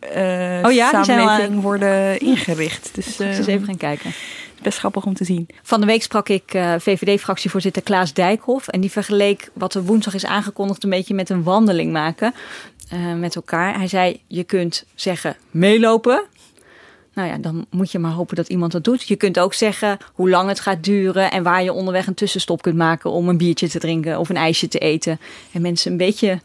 Oh 0.63 0.71
ja, 0.71 0.91
al, 0.91 1.03
samenleving 1.03 1.61
worden 1.61 2.19
ingericht. 2.19 2.89
Dus 2.93 3.19
eens 3.19 3.47
even 3.47 3.65
gaan 3.65 3.77
kijken. 3.77 4.11
Best 4.61 4.77
grappig 4.77 5.05
om 5.05 5.13
te 5.13 5.23
zien. 5.23 5.47
Van 5.63 5.79
de 5.79 5.85
week 5.85 6.03
sprak 6.03 6.29
ik 6.29 6.53
eh, 6.53 6.73
VVD-fractievoorzitter 6.79 7.81
Klaas 7.81 8.13
Dijkhoff. 8.13 8.67
En 8.67 8.81
die 8.81 8.91
vergeleek 8.91 9.49
wat 9.53 9.73
er 9.73 9.83
woensdag 9.83 10.13
is 10.13 10.25
aangekondigd 10.25 10.83
een 10.83 10.89
beetje 10.89 11.13
met 11.13 11.29
een 11.29 11.43
wandeling 11.43 11.91
maken 11.91 12.33
eh, 12.89 13.13
met 13.13 13.35
elkaar. 13.35 13.77
Hij 13.77 13.87
zei, 13.87 14.21
je 14.27 14.43
kunt 14.43 14.85
zeggen 14.95 15.35
meelopen. 15.51 16.23
Nou 17.13 17.29
ja, 17.29 17.37
dan 17.37 17.65
moet 17.69 17.91
je 17.91 17.99
maar 17.99 18.11
hopen 18.11 18.35
dat 18.35 18.49
iemand 18.49 18.71
dat 18.71 18.83
doet. 18.83 19.07
Je 19.07 19.15
kunt 19.15 19.39
ook 19.39 19.53
zeggen 19.53 19.97
hoe 20.13 20.29
lang 20.29 20.49
het 20.49 20.59
gaat 20.59 20.83
duren 20.83 21.31
en 21.31 21.43
waar 21.43 21.63
je 21.63 21.73
onderweg 21.73 22.07
een 22.07 22.13
tussenstop 22.13 22.61
kunt 22.61 22.75
maken 22.75 23.11
om 23.11 23.29
een 23.29 23.37
biertje 23.37 23.69
te 23.69 23.79
drinken 23.79 24.19
of 24.19 24.29
een 24.29 24.37
ijsje 24.37 24.67
te 24.67 24.79
eten. 24.79 25.19
En 25.51 25.61
mensen 25.61 25.91
een 25.91 25.97
beetje 25.97 26.41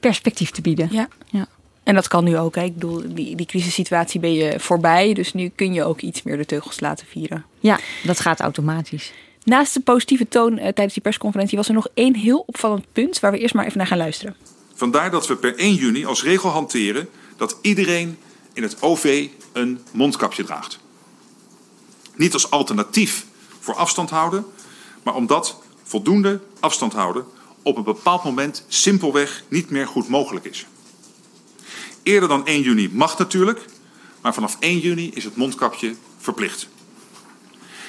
perspectief 0.00 0.50
te 0.50 0.60
bieden. 0.60 0.88
Ja. 0.90 1.08
Ja. 1.30 1.46
En 1.82 1.94
dat 1.94 2.08
kan 2.08 2.24
nu 2.24 2.38
ook. 2.38 2.54
Hè. 2.54 2.62
Ik 2.62 2.74
bedoel, 2.74 3.02
die, 3.14 3.36
die 3.36 3.46
crisissituatie 3.46 4.20
ben 4.20 4.32
je 4.32 4.60
voorbij. 4.60 5.14
Dus 5.14 5.32
nu 5.32 5.48
kun 5.54 5.72
je 5.72 5.84
ook 5.84 6.00
iets 6.00 6.22
meer 6.22 6.36
de 6.36 6.44
teugels 6.44 6.80
laten 6.80 7.06
vieren. 7.06 7.44
Ja, 7.60 7.78
dat 8.02 8.20
gaat 8.20 8.40
automatisch. 8.40 9.12
Naast 9.44 9.74
de 9.74 9.80
positieve 9.80 10.28
toon 10.28 10.58
eh, 10.58 10.62
tijdens 10.62 10.92
die 10.92 11.02
persconferentie 11.02 11.58
was 11.58 11.68
er 11.68 11.74
nog 11.74 11.88
één 11.94 12.14
heel 12.14 12.44
opvallend 12.46 12.84
punt 12.92 13.20
waar 13.20 13.32
we 13.32 13.38
eerst 13.38 13.54
maar 13.54 13.64
even 13.64 13.78
naar 13.78 13.86
gaan 13.86 13.98
luisteren. 13.98 14.36
Vandaar 14.74 15.10
dat 15.10 15.26
we 15.26 15.36
per 15.36 15.56
1 15.56 15.74
juni 15.74 16.06
als 16.06 16.22
regel 16.22 16.50
hanteren 16.50 17.08
dat 17.36 17.58
iedereen 17.62 18.18
in 18.52 18.62
het 18.62 18.82
OV 18.82 19.28
een 19.52 19.80
mondkapje 19.90 20.44
draagt. 20.44 20.78
Niet 22.14 22.32
als 22.32 22.50
alternatief 22.50 23.26
voor 23.60 23.74
afstand 23.74 24.10
houden, 24.10 24.44
maar 25.02 25.14
omdat 25.14 25.60
voldoende 25.82 26.40
afstand 26.60 26.92
houden 26.92 27.24
op 27.62 27.76
een 27.76 27.82
bepaald 27.84 28.24
moment 28.24 28.64
simpelweg 28.68 29.42
niet 29.48 29.70
meer 29.70 29.86
goed 29.86 30.08
mogelijk 30.08 30.44
is. 30.44 30.66
Eerder 32.02 32.28
dan 32.28 32.46
1 32.46 32.62
juni 32.62 32.90
mag 32.92 33.18
natuurlijk, 33.18 33.64
maar 34.20 34.34
vanaf 34.34 34.56
1 34.60 34.78
juni 34.78 35.10
is 35.14 35.24
het 35.24 35.36
mondkapje 35.36 35.94
verplicht. 36.18 36.68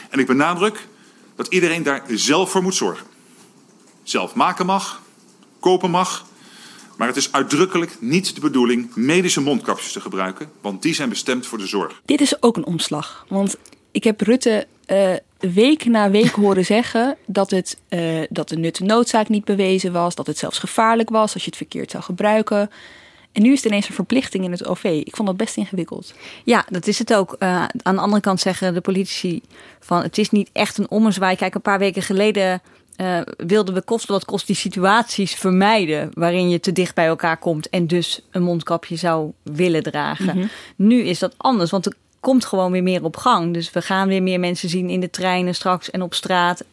En 0.10 0.20
ik 0.20 0.27
benadruk 0.27 0.88
dat 1.36 1.48
iedereen 1.48 1.84
daar 1.84 2.03
zelf 2.08 2.51
voor 2.51 2.63
moet 2.63 2.75
zorgen. 2.75 3.08
Zelf 4.03 4.34
maken 4.34 4.65
mag, 4.65 5.01
kopen 5.60 5.89
mag, 5.89 6.25
maar 6.98 7.08
het 7.08 7.17
is 7.17 7.32
uitdrukkelijk 7.32 7.98
niet 8.00 8.36
de 8.36 8.41
bedoeling 8.41 8.96
medische 8.96 9.41
mondkapjes 9.41 9.91
te 9.91 10.01
gebruiken, 10.01 10.51
want 10.62 10.82
die 10.82 10.93
zijn 10.93 11.10
bestemd 11.10 11.46
voor 11.48 11.58
de 11.58 11.67
zorg. 11.67 12.01
Dit 12.05 12.22
is 12.22 12.41
ook 12.41 12.58
een 12.58 12.65
omslag. 12.65 13.25
Want 13.29 13.58
ik 13.91 14.03
heb 14.03 14.22
Rutte 14.22 14.67
eh, 14.86 15.13
week 15.39 15.86
na 15.86 16.10
week 16.10 16.32
horen 16.32 16.65
zeggen 16.75 17.17
dat, 17.25 17.51
het, 17.51 17.77
eh, 17.89 18.22
dat 18.29 18.50
de 18.50 18.58
nut 18.58 18.79
en 18.79 18.86
noodzaak 18.86 19.29
niet 19.29 19.46
bewezen 19.46 19.91
was. 19.91 20.15
Dat 20.15 20.27
het 20.27 20.38
zelfs 20.38 20.60
gevaarlijk 20.60 21.10
was 21.10 21.34
als 21.34 21.43
je 21.43 21.50
het 21.50 21.58
verkeerd 21.58 21.91
zou 21.91 22.03
gebruiken. 22.03 22.70
En 23.34 23.42
nu 23.42 23.52
is 23.52 23.63
het 23.63 23.72
ineens 23.72 23.88
een 23.88 23.96
verplichting 23.96 24.44
in 24.44 24.52
het 24.52 24.68
OV. 24.68 24.84
Ik 24.84 25.16
vond 25.16 25.28
dat 25.28 25.38
best 25.38 25.58
ingewikkeld. 25.58 26.13
Ja, 26.44 26.66
dat 26.70 26.88
is 26.88 27.00
het 27.00 27.13
ook. 27.13 27.36
Eh, 27.40 27.66
aan 27.82 27.96
de 27.96 28.02
andere 28.02 28.22
kant 28.22 28.40
zeggen 28.40 28.74
de 28.74 28.82
politici 28.82 29.42
van 29.80 30.02
het 30.02 30.18
is 30.18 30.30
niet 30.30 30.50
echt 30.54 30.78
een 30.78 30.90
ommezwaai. 30.90 31.36
Kijk, 31.36 31.56
een 31.56 31.62
paar 31.62 31.80
weken 31.80 32.02
geleden 32.02 32.62
eh, 32.96 33.20
wilden 33.38 33.74
we 33.74 33.82
kosten 33.82 34.13
wat 34.13 34.25
kost 34.25 34.48
die 34.48 34.56
situaties 34.56 35.34
vermijden 35.34 36.10
waarin 36.13 36.50
je 36.50 36.60
te 36.60 36.72
dicht 36.72 36.96
bij 36.96 37.06
elkaar 37.06 37.38
komt 37.38 37.70
en 37.70 37.88
dus 37.88 38.22
een 38.32 38.44
mondkapje 38.44 38.96
zou 38.96 39.32
willen 39.44 39.84
dragen. 39.84 40.50
Nu 40.75 41.02
is 41.02 41.20
dat 41.20 41.34
anders, 41.38 41.72
want 41.72 41.86
er 41.86 41.94
komt 42.20 42.46
gewoon 42.46 42.72
weer 42.72 42.84
meer 42.84 43.04
op 43.04 43.18
gang. 43.18 43.54
Dus 43.54 43.72
we 43.72 43.82
gaan 43.82 44.08
weer 44.08 44.24
meer 44.24 44.40
mensen 44.40 44.70
zien 44.70 44.90
in 44.90 45.00
de 45.00 45.10
treinen 45.10 45.56
straks 45.56 45.92
en 45.92 46.02
op 46.02 46.13
straat. 46.13 46.63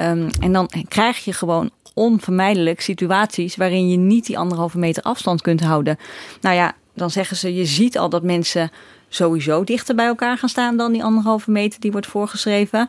Ehm, 0.00 0.28
en 0.40 0.52
dan 0.52 0.70
krijg 0.88 1.24
je 1.24 1.32
gewoon 1.32 1.70
onvermijdelijk 1.94 2.80
situaties 2.80 3.56
waarin 3.56 3.88
je 3.88 3.96
niet 3.96 4.26
die 4.26 4.38
anderhalve 4.38 4.78
meter 4.78 5.02
afstand 5.02 5.42
kunt 5.42 5.60
houden. 5.60 5.98
Nou 6.40 6.54
ja, 6.54 6.74
dan 6.94 7.10
zeggen 7.10 7.36
ze, 7.36 7.54
je 7.54 7.64
ziet 7.64 7.98
al 7.98 8.08
dat 8.08 8.22
mensen 8.22 8.70
sowieso 9.08 9.64
dichter 9.64 9.94
bij 9.94 10.06
elkaar 10.06 10.38
gaan 10.38 10.48
staan 10.48 10.76
dan 10.76 10.92
die 10.92 11.04
anderhalve 11.04 11.50
meter 11.50 11.80
die 11.80 11.92
wordt 11.92 12.06
voorgeschreven. 12.06 12.88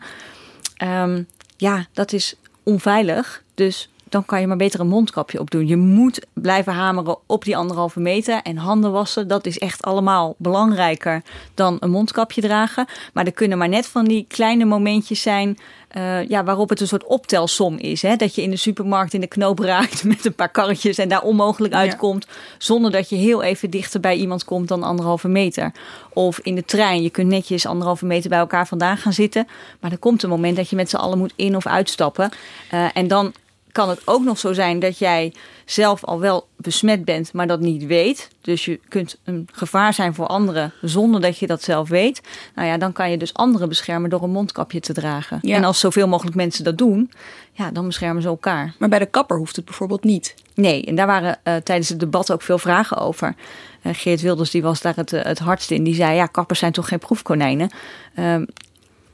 Ehm, 0.78 1.24
ja, 1.58 1.86
dat 1.94 2.14
is 2.14 2.36
onveilig. 2.64 3.44
Dus 3.56 3.90
dan 4.12 4.26
kan 4.26 4.42
je 4.42 4.48
maar 4.48 4.58
beter 4.58 4.80
een 4.80 4.88
mondkapje 4.88 5.40
opdoen. 5.40 5.68
Je 5.68 5.78
moet 5.78 6.26
blijven 6.34 6.74
hameren 6.74 7.18
op 7.26 7.44
die 7.44 7.58
anderhalve 7.58 8.00
meter. 8.00 8.42
En 8.42 8.58
handen 8.58 8.92
wassen, 8.92 9.28
dat 9.28 9.46
is 9.46 9.60
echt 9.60 9.82
allemaal 9.82 10.36
belangrijker 10.38 11.24
dan 11.54 11.78
een 11.80 11.90
mondkapje 11.90 12.42
dragen. 12.42 12.86
Maar 13.14 13.26
er 13.26 13.32
kunnen 13.32 13.58
maar 13.58 13.70
net 13.70 13.88
van 13.88 14.06
die 14.06 14.26
kleine 14.28 14.66
momentjes 14.66 15.22
zijn... 15.22 15.58
eh, 15.88 16.28
ja, 16.28 16.44
waarop 16.44 16.70
het 16.70 16.82
een 16.82 16.88
soort 16.88 17.04
optelsom 17.04 17.78
is. 17.78 18.02
Hè? 18.02 18.16
Dat 18.16 18.36
je 18.36 18.42
in 18.42 18.50
de 18.50 18.56
supermarkt 18.56 19.14
in 19.14 19.22
de 19.22 19.28
knoop 19.28 19.60
raakt 19.60 20.04
met 20.14 20.26
een 20.26 20.36
paar 20.36 20.52
karretjes... 20.52 20.98
en 20.98 21.10
daar 21.10 21.22
onmogelijk 21.22 21.74
uitkomt... 21.74 22.28
zonder 22.58 22.92
dat 22.92 23.10
je 23.10 23.16
heel 23.16 23.44
even 23.44 23.70
dichter 23.70 24.00
bij 24.00 24.16
iemand 24.16 24.44
komt 24.46 24.68
dan 24.68 24.84
anderhalve 24.84 25.28
meter. 25.28 25.72
Of 26.14 26.40
in 26.40 26.56
de 26.56 26.66
trein, 26.66 27.02
je 27.02 27.10
kunt 27.10 27.28
netjes 27.28 27.66
anderhalve 27.66 28.06
meter 28.06 28.30
bij 28.30 28.40
elkaar 28.40 28.68
vandaan 28.68 28.98
gaan 28.98 29.14
zitten... 29.14 29.48
maar 29.80 29.92
er 29.92 29.98
komt 29.98 30.24
een 30.24 30.30
moment 30.30 30.56
dat 30.56 30.70
je 30.70 30.76
met 30.76 30.90
z'n 30.90 30.96
allen 30.96 31.18
moet 31.18 31.34
in- 31.36 31.56
of 31.56 31.68
uitstappen. 31.68 32.30
Eh, 32.70 32.86
en 32.94 33.08
dan 33.08 33.34
kan 33.72 33.90
het 33.90 34.02
ook 34.06 34.24
nog 34.24 34.40
zo 34.40 34.54
zijn 34.54 34.80
dat 34.80 34.98
jij 34.98 35.34
zelf 35.66 36.06
al 36.06 36.20
wel 36.20 36.48
besmet 36.56 37.06
bent, 37.06 37.34
maar 37.34 37.48
dat 37.48 37.60
niet 37.60 37.86
weet. 37.86 38.30
Dus 38.42 38.66
je 38.66 38.80
kunt 38.88 39.18
een 39.24 39.48
gevaar 39.52 39.94
zijn 39.94 40.14
voor 40.14 40.28
anderen 40.28 40.74
zonder 40.82 41.22
dat 41.22 41.38
je 41.38 41.48
dat 41.48 41.64
zelf 41.64 41.90
weet. 41.90 42.22
Nou 42.56 42.68
ja, 42.68 42.78
dan 42.78 42.94
kan 42.94 43.12
je 43.12 43.18
dus 43.18 43.34
anderen 43.34 43.70
beschermen 43.70 44.10
door 44.10 44.24
een 44.24 44.32
mondkapje 44.32 44.80
te 44.80 44.94
dragen. 44.94 45.40
Ja. 45.42 45.56
En 45.56 45.64
als 45.64 45.80
zoveel 45.80 46.08
mogelijk 46.08 46.36
mensen 46.36 46.64
dat 46.64 46.78
doen, 46.78 47.12
ja, 47.52 47.72
dan 47.72 47.86
beschermen 47.86 48.22
ze 48.22 48.28
elkaar. 48.28 48.74
Maar 48.78 48.90
bij 48.90 49.00
de 49.00 49.06
kapper 49.06 49.38
hoeft 49.38 49.56
het 49.56 49.66
bijvoorbeeld 49.66 50.04
niet. 50.04 50.36
Nee, 50.56 50.86
en 50.86 50.96
daar 50.96 51.08
waren 51.08 51.40
eh, 51.44 51.56
tijdens 51.56 51.90
het 51.90 52.00
debat 52.00 52.32
ook 52.32 52.42
veel 52.42 52.58
vragen 52.58 52.98
over. 52.98 53.36
Eh, 53.82 53.94
Geert 53.96 54.22
Wilders 54.22 54.52
die 54.52 54.62
was 54.62 54.82
daar 54.82 54.96
het, 54.96 55.14
eh, 55.14 55.24
het 55.24 55.40
hardst 55.40 55.72
in. 55.72 55.84
Die 55.84 55.96
zei, 55.96 56.16
ja, 56.16 56.26
kappers 56.26 56.60
zijn 56.60 56.72
toch 56.72 56.88
geen 56.88 57.00
proefkonijnen? 57.00 57.70
Ehm, 58.16 58.46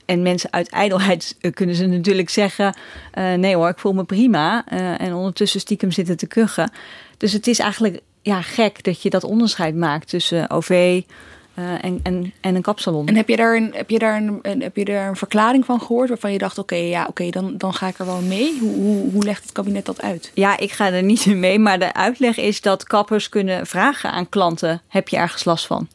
en 0.08 0.22
mensen 0.22 0.52
uit 0.52 0.68
ijdelheid 0.68 1.36
kunnen 1.54 1.74
ze 1.74 1.86
natuurlijk 1.86 2.30
zeggen... 2.30 2.74
eh, 3.12 3.32
nee 3.32 3.54
hoor, 3.56 3.68
ik 3.68 3.78
voel 3.78 3.92
me 3.92 4.04
prima. 4.04 4.64
Eh, 4.66 5.00
en 5.00 5.14
ondertussen 5.14 5.60
stiekem 5.60 5.90
zitten 5.90 6.16
te 6.16 6.26
kuchen. 6.26 6.70
Dus 7.16 7.32
het 7.32 7.46
is 7.46 7.58
eigenlijk 7.58 8.00
ja, 8.22 8.42
gek 8.42 8.82
dat 8.84 9.02
je 9.02 9.10
dat 9.10 9.24
onderscheid 9.24 9.74
maakt 9.74 10.08
tussen 10.08 10.50
OV 10.50 11.02
eh, 11.54 11.84
en, 11.84 12.00
en, 12.02 12.32
en 12.40 12.54
een 12.54 12.62
kapsalon. 12.62 13.06
En 13.06 13.16
heb 13.16 13.28
je 13.28 13.36
daar 13.36 13.56
een, 13.56 13.70
heb 13.74 13.90
je 13.90 13.98
daar 13.98 14.16
een, 14.16 14.38
een- 14.42 14.62
heb 14.62 14.76
je 14.76 14.84
daar 14.84 15.08
een 15.08 15.16
verklaring 15.16 15.64
van 15.64 15.80
gehoord 15.80 16.08
waarvan 16.08 16.32
je 16.32 16.38
dacht: 16.38 16.58
oké, 16.58 16.74
ja, 16.74 17.06
oké, 17.08 17.30
dan, 17.30 17.54
dan 17.56 17.74
ga 17.74 17.88
ik 17.88 17.98
er 17.98 18.06
wel 18.06 18.20
mee? 18.20 18.58
Hoe, 18.60 18.74
hoe, 18.74 19.10
hoe 19.12 19.24
legt 19.24 19.42
het 19.42 19.52
kabinet 19.52 19.86
dat 19.86 20.02
uit? 20.02 20.30
Ja, 20.34 20.58
ik 20.58 20.72
ga 20.72 20.90
er 20.92 21.02
niet 21.02 21.24
in 21.26 21.40
mee, 21.46 21.58
maar 21.58 21.78
de 21.78 21.92
uitleg 21.94 22.36
is 22.36 22.60
dat 22.60 22.84
kappers 22.84 23.28
kunnen 23.28 23.66
vragen 23.66 24.10
aan 24.10 24.28
klanten: 24.28 24.80
heb 24.88 25.08
je 25.08 25.16
ergens 25.16 25.44
last 25.44 25.66
van? 25.66 25.88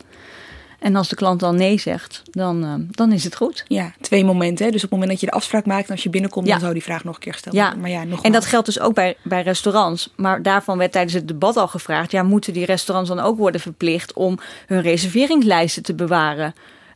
En 0.84 0.96
als 0.96 1.10
de 1.10 1.16
klant 1.16 1.40
dan 1.40 1.56
nee 1.56 1.78
zegt, 1.80 2.22
dan, 2.32 2.64
eh, 2.64 2.74
dan 2.96 3.12
is 3.12 3.24
het 3.24 3.36
goed. 3.36 3.66
Ja, 3.68 3.92
twee 4.02 4.26
momenten. 4.26 4.66
Hè? 4.66 4.72
Dus 4.72 4.84
op 4.84 4.90
het 4.90 5.00
moment 5.00 5.10
dat 5.12 5.20
je 5.20 5.26
de 5.26 5.32
afspraak 5.32 5.66
maakt 5.66 5.86
en 5.88 5.92
als 5.94 6.04
je 6.04 6.10
binnenkomt, 6.10 6.46
Ja. 6.46 6.52
dan 6.52 6.62
zou 6.62 6.74
die 6.74 6.84
vraag 6.84 7.04
nog 7.04 7.16
een 7.16 7.22
keer 7.22 7.32
gesteld 7.34 7.56
Ja, 7.56 7.64
worden. 7.64 7.82
Maar 7.82 7.90
ja, 7.90 8.00
nogmaals. 8.00 8.22
en 8.22 8.32
dat 8.32 8.46
geldt 8.46 8.66
dus 8.66 8.80
ook 8.80 8.94
bij, 8.94 9.16
bij 9.24 9.42
restaurants. 9.42 10.10
Maar 10.16 10.42
daarvan 10.42 10.78
werd 10.78 10.92
tijdens 10.92 11.14
het 11.14 11.28
debat 11.28 11.58
al 11.58 11.68
gevraagd: 11.68 12.12
ja, 12.12 12.24
moeten 12.24 12.54
die 12.54 12.66
restaurants 12.66 13.10
dan 13.10 13.20
ook 13.20 13.38
worden 13.38 13.62
verplicht 13.62 14.14
om 14.14 14.40
hun 14.68 14.82
reserveringslijsten 14.82 15.84
te 15.84 15.94
bewaren? 15.94 16.54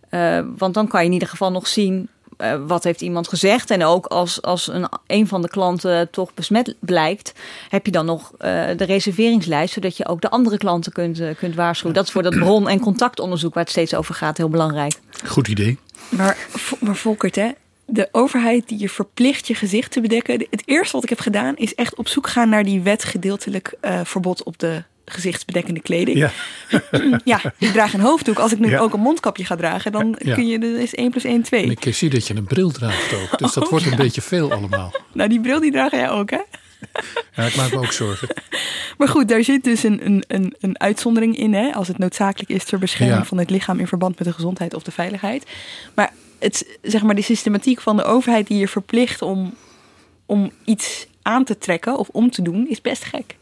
Eh, 0.10 0.39
want 0.58 0.74
dan 0.74 0.88
kan 0.88 1.00
je 1.01 1.08
in 1.08 1.13
ieder 1.13 1.27
geval 1.27 1.51
nog 1.51 1.67
zien. 1.67 2.10
Eh, 2.38 2.56
wat 2.67 2.84
heeft 2.84 3.01
iemand 3.01 3.27
gezegd? 3.27 3.70
En 3.70 3.84
ook 3.84 4.06
als, 4.06 4.41
als 4.41 4.67
een, 4.67 4.89
een 5.08 5.27
van 5.27 5.41
de 5.41 5.50
klanten 5.50 6.10
toch 6.10 6.34
besmet 6.34 6.75
blijkt, 6.79 7.34
heb 7.70 7.86
je 7.86 7.91
dan 7.91 8.06
nog 8.06 8.32
eh, 8.38 8.67
de 8.77 8.86
reserveringslijst, 8.86 9.74
zodat 9.74 9.98
je 9.98 10.08
ook 10.08 10.22
de 10.22 10.29
andere 10.29 10.58
klanten 10.58 10.91
kunt, 10.91 11.20
eh, 11.20 11.36
kunt 11.36 11.56
waarschuwen. 11.56 11.96
Dat 11.96 12.06
is 12.06 12.12
voor 12.12 12.24
dat 12.24 12.36
bron- 12.44 12.70
en 12.70 12.79
contactonderzoek 12.79 13.53
waar 13.53 13.63
het 13.63 13.72
steeds 13.72 13.96
over 13.96 14.15
gaat 14.15 14.38
heel 14.38 14.50
belangrijk. 14.50 14.94
Goed 15.25 15.48
idee. 15.48 15.77
Maar, 16.10 16.38
maar 16.79 16.96
Volkert, 16.96 17.36
hè? 17.36 17.50
de 17.88 18.10
overheid 18.12 18.67
die 18.67 18.79
je 18.79 18.89
verplicht 18.89 19.48
je 19.48 19.56
gezicht 19.56 19.91
te 19.91 20.01
bedekken. 20.01 20.48
Het 20.50 20.62
eerste 20.65 20.94
wat 20.94 21.03
ik 21.03 21.10
heb 21.10 21.20
gedaan 21.20 21.56
is 21.56 21.75
echt 21.75 21.96
op 21.96 22.08
zoek 22.08 22.27
gaan 22.27 22.50
naar 22.50 22.63
die 22.63 22.82
wet 22.82 23.03
gedeeltelijk 23.03 23.74
uh, 23.82 24.00
verbod 24.03 24.44
op 24.44 24.58
de 24.60 24.84
gezichtsbedekkende 25.11 25.79
kleding. 25.81 26.17
Ja, 26.17 26.31
ja 27.23 27.41
ik 27.57 27.71
draag 27.71 27.93
een 27.93 27.99
hoofddoek. 27.99 28.39
Als 28.39 28.51
ik 28.51 28.59
nu 28.59 28.69
Ja. 28.69 28.79
ook 28.79 28.93
een 28.93 28.99
mondkapje 28.99 29.45
ga 29.45 29.55
dragen, 29.55 29.91
dan 29.91 30.15
Ja. 30.19 30.33
kun 30.33 30.47
je, 30.47 30.59
dat 30.59 30.69
is 30.69 30.95
1 30.95 31.09
plus 31.11 31.23
1 31.23 31.41
2. 31.41 31.63
en 31.63 31.69
ik 31.79 31.93
zie 31.95 32.09
dat 32.09 32.27
je 32.27 32.35
een 32.35 32.43
bril 32.43 32.71
draagt 32.71 33.13
ook. 33.13 33.37
Dus 33.39 33.53
dat 33.53 33.63
Oh, 33.63 33.69
wordt 33.69 33.85
een 33.85 33.95
beetje 33.95 34.21
veel 34.21 34.51
allemaal. 34.51 34.91
Nou, 35.13 35.29
die 35.29 35.41
bril 35.41 35.59
die 35.59 35.71
draag 35.71 35.91
jij 35.91 36.09
ook, 36.09 36.29
hè? 36.29 36.39
Ja, 37.35 37.43
ik 37.45 37.55
maak 37.55 37.71
me 37.71 37.77
ook 37.77 37.91
zorgen. 37.91 38.27
Maar 38.97 39.07
goed, 39.07 39.27
daar 39.27 39.43
zit 39.43 39.63
dus 39.63 39.83
een, 39.83 40.05
een, 40.05 40.23
een, 40.27 40.55
een 40.59 40.79
uitzondering 40.79 41.37
in, 41.37 41.53
hè? 41.53 41.71
Als 41.73 41.87
het 41.87 41.97
noodzakelijk 41.97 42.49
is 42.49 42.63
ter 42.63 42.79
bescherming 42.79 43.17
Ja. 43.19 43.25
van 43.25 43.37
het 43.37 43.49
lichaam 43.49 43.79
in 43.79 43.87
verband 43.87 44.17
met 44.17 44.27
de 44.27 44.33
gezondheid 44.33 44.73
of 44.73 44.83
de 44.83 44.91
veiligheid. 44.91 45.43
Maar 45.95 46.11
het, 46.39 46.77
zeg 46.81 47.01
maar, 47.03 47.15
de 47.15 47.21
systematiek 47.21 47.81
van 47.81 47.97
de 47.97 48.03
overheid 48.03 48.47
die 48.47 48.57
je 48.57 48.67
verplicht 48.67 49.21
om, 49.21 49.53
om 50.25 50.51
iets 50.65 51.07
aan 51.21 51.43
te 51.43 51.57
trekken 51.57 51.97
of 51.97 52.07
om 52.11 52.31
te 52.31 52.41
doen, 52.41 52.67
is 52.69 52.81
best 52.81 53.03
gek. 53.03 53.35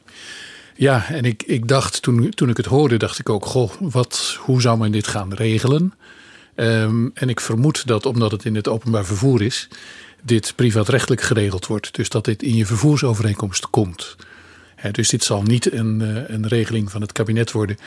Ja, 0.76 1.06
en 1.10 1.24
ik, 1.24 1.44
ik 1.44 1.68
dacht 1.68 2.02
toen, 2.02 2.30
toen 2.30 2.50
ik 2.50 2.58
het 2.58 2.66
hoorde, 2.66 2.98
dacht 2.98 3.20
ik 3.20 3.30
ook, 3.30 3.46
goh, 3.46 3.72
wat, 3.80 4.38
hoe 4.40 4.62
zou 4.62 4.78
men 4.78 4.92
dit 4.92 5.08
gaan 5.08 5.34
regelen? 5.34 5.94
Ehm, 6.56 7.08
en 7.14 7.30
ik 7.30 7.40
vermoed 7.40 7.88
dat 7.88 8.06
omdat 8.06 8.32
het 8.32 8.46
in 8.46 8.56
het 8.56 8.68
openbaar 8.68 9.06
vervoer 9.06 9.42
is, 9.42 9.68
dit 10.22 10.54
privaatrechtelijk 10.56 11.22
geregeld 11.22 11.68
wordt. 11.68 11.96
Dus 11.96 12.10
dat 12.10 12.26
dit 12.26 12.44
in 12.44 12.56
je 12.56 12.66
vervoersovereenkomst 12.66 13.70
komt. 13.70 14.16
Dus 14.92 15.10
dit 15.10 15.24
zal 15.24 15.42
niet 15.42 15.72
een, 15.72 16.02
eh, 16.02 16.36
een 16.36 16.48
regeling 16.48 16.92
van 16.92 17.02
het 17.02 17.12
kabinet 17.12 17.52
worden. 17.52 17.78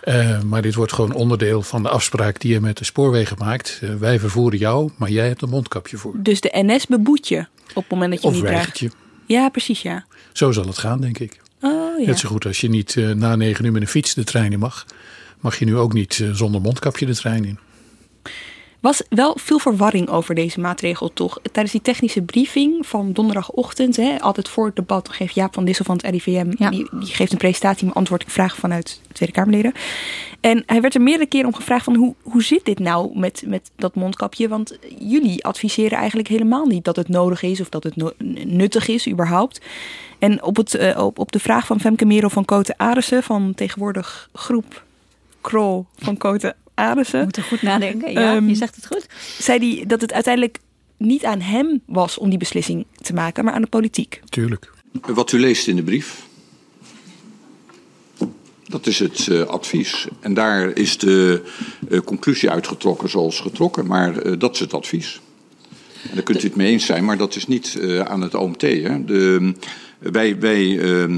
Eh, 0.00 0.42
maar 0.42 0.62
dit 0.62 0.74
wordt 0.74 0.92
gewoon 0.92 1.12
onderdeel 1.12 1.62
van 1.62 1.82
de 1.82 1.88
afspraak 1.88 2.40
die 2.40 2.52
je 2.52 2.60
met 2.60 2.78
de 2.78 2.84
spoorwegen 2.84 3.36
maakt. 3.38 3.78
Eh, 3.82 3.94
wij 3.94 4.18
vervoeren 4.18 4.58
jou, 4.58 4.90
maar 4.96 5.10
jij 5.10 5.26
hebt 5.28 5.42
een 5.42 5.48
mondkapje 5.48 5.96
voor. 5.96 6.12
Dus 6.16 6.40
de 6.40 6.50
NS 6.52 6.86
beboet 6.86 7.28
je 7.28 7.46
op 7.68 7.82
het 7.82 7.88
moment 7.88 8.10
dat 8.10 8.22
je 8.22 8.28
Of 8.28 8.34
niet 8.34 8.44
draagt. 8.44 8.78
je. 8.78 8.90
Ja, 9.26 9.48
precies, 9.48 9.82
ja. 9.82 10.04
Zo 10.32 10.52
zal 10.52 10.66
het 10.66 10.78
gaan, 10.78 11.00
denk 11.00 11.18
ik. 11.18 11.40
Oh, 11.66 11.98
ja. 12.00 12.06
Net 12.06 12.18
zo 12.18 12.28
goed 12.28 12.46
als 12.46 12.60
je 12.60 12.68
niet 12.68 12.96
eh, 12.96 13.10
na 13.10 13.36
negen 13.36 13.64
uur 13.64 13.72
met 13.72 13.82
een 13.82 13.88
fiets 13.88 14.14
de 14.14 14.24
trein 14.24 14.52
in 14.52 14.58
mag. 14.58 14.86
Mag 15.40 15.58
je 15.58 15.64
nu 15.64 15.76
ook 15.76 15.92
niet 15.92 16.20
eh, 16.22 16.30
zonder 16.32 16.60
mondkapje 16.60 17.06
de 17.06 17.14
trein 17.14 17.44
in. 17.44 17.58
was 18.80 19.02
wel 19.08 19.36
veel 19.40 19.58
verwarring 19.58 20.08
over 20.08 20.34
deze 20.34 20.60
maatregel 20.60 21.12
toch. 21.12 21.38
Tijdens 21.42 21.72
die 21.72 21.82
technische 21.82 22.22
briefing 22.22 22.86
van 22.86 23.12
donderdagochtend, 23.12 23.96
hè, 23.96 24.20
altijd 24.20 24.48
voor 24.48 24.66
het 24.66 24.76
debat, 24.76 25.04
dan 25.06 25.14
geeft 25.14 25.34
Jaap 25.34 25.54
van 25.54 25.64
Dissel 25.64 25.84
van 25.84 25.96
het 25.96 26.06
RIVM, 26.06 26.52
Ja. 26.58 26.70
die, 26.70 26.88
die 26.92 27.14
geeft 27.14 27.32
een 27.32 27.38
presentatie, 27.38 27.86
beantwoordt 27.86 28.24
ik 28.24 28.30
vragen 28.30 28.58
vanuit 28.58 29.00
de 29.08 29.14
Tweede 29.14 29.34
Kamerleden. 29.34 29.72
En 30.40 30.62
hij 30.66 30.80
werd 30.80 30.94
er 30.94 31.00
meerdere 31.00 31.28
keren 31.28 31.46
om 31.46 31.54
gevraagd 31.54 31.84
van 31.84 31.94
hoe, 31.96 32.14
hoe 32.22 32.42
zit 32.42 32.64
dit 32.64 32.78
nou 32.78 33.18
met, 33.18 33.42
met 33.46 33.70
dat 33.76 33.94
mondkapje? 33.94 34.48
Want 34.48 34.78
jullie 34.98 35.44
adviseren 35.44 35.98
eigenlijk 35.98 36.28
helemaal 36.28 36.66
niet 36.66 36.84
dat 36.84 36.96
het 36.96 37.08
nodig 37.08 37.42
is 37.42 37.60
of 37.60 37.68
dat 37.68 37.82
het 37.84 37.96
no- 37.96 38.12
nuttig 38.44 38.88
is 38.88 39.08
überhaupt. 39.08 39.60
En 40.18 40.42
op, 40.42 40.56
het, 40.56 40.74
eh, 40.74 41.04
op, 41.04 41.18
op 41.18 41.32
de 41.32 41.38
vraag 41.38 41.66
van 41.66 41.80
Femke 41.80 42.04
Merel 42.04 42.30
van 42.30 42.44
Koten 42.44 42.74
Arissen, 42.76 43.22
van 43.22 43.52
tegenwoordig 43.54 44.28
groep 44.32 44.84
Krol 45.40 45.86
van 45.98 46.16
Koten 46.16 46.54
We 46.64 46.82
Arissen 46.82 47.22
moeten 47.22 47.42
goed 47.42 47.62
nadenken. 47.62 48.12
Ja, 48.12 48.34
Ehm, 48.34 48.48
je 48.48 48.54
zegt 48.54 48.74
het 48.76 48.86
goed. 48.86 49.06
zei 49.38 49.58
hij 49.76 49.86
dat 49.86 50.00
het 50.00 50.12
uiteindelijk 50.12 50.58
niet 50.96 51.24
aan 51.24 51.40
hem 51.40 51.80
was 51.86 52.18
om 52.18 52.28
die 52.28 52.38
beslissing 52.38 52.86
te 53.00 53.12
maken, 53.12 53.44
maar 53.44 53.54
aan 53.54 53.62
de 53.62 53.68
politiek. 53.68 54.20
Tuurlijk. 54.28 54.72
Wat 55.06 55.32
u 55.32 55.38
leest 55.40 55.68
in 55.68 55.76
de 55.76 55.82
brief, 55.82 56.24
dat 58.68 58.86
is 58.86 58.98
het 58.98 59.28
eh, 59.28 59.42
advies. 59.42 60.06
En 60.20 60.34
daar 60.34 60.76
is 60.76 60.98
de 60.98 61.42
eh, 61.90 62.00
conclusie 62.00 62.50
uitgetrokken 62.50 63.08
zoals 63.08 63.40
getrokken, 63.40 63.86
maar 63.86 64.18
eh, 64.18 64.32
dat 64.38 64.54
is 64.54 64.60
het 64.60 64.74
advies. 64.74 65.20
En 66.08 66.14
daar 66.14 66.22
kunt 66.22 66.42
u 66.42 66.46
het 66.46 66.56
mee 66.56 66.72
eens 66.72 66.86
zijn, 66.86 67.04
maar 67.04 67.16
dat 67.16 67.36
is 67.36 67.46
niet 67.46 67.76
eh, 67.80 68.00
aan 68.00 68.20
het 68.20 68.34
OMT. 68.34 68.62
Hè. 68.62 69.04
De, 69.04 69.54
wij 70.12 70.38
wij 70.38 70.80
eh, 70.80 71.16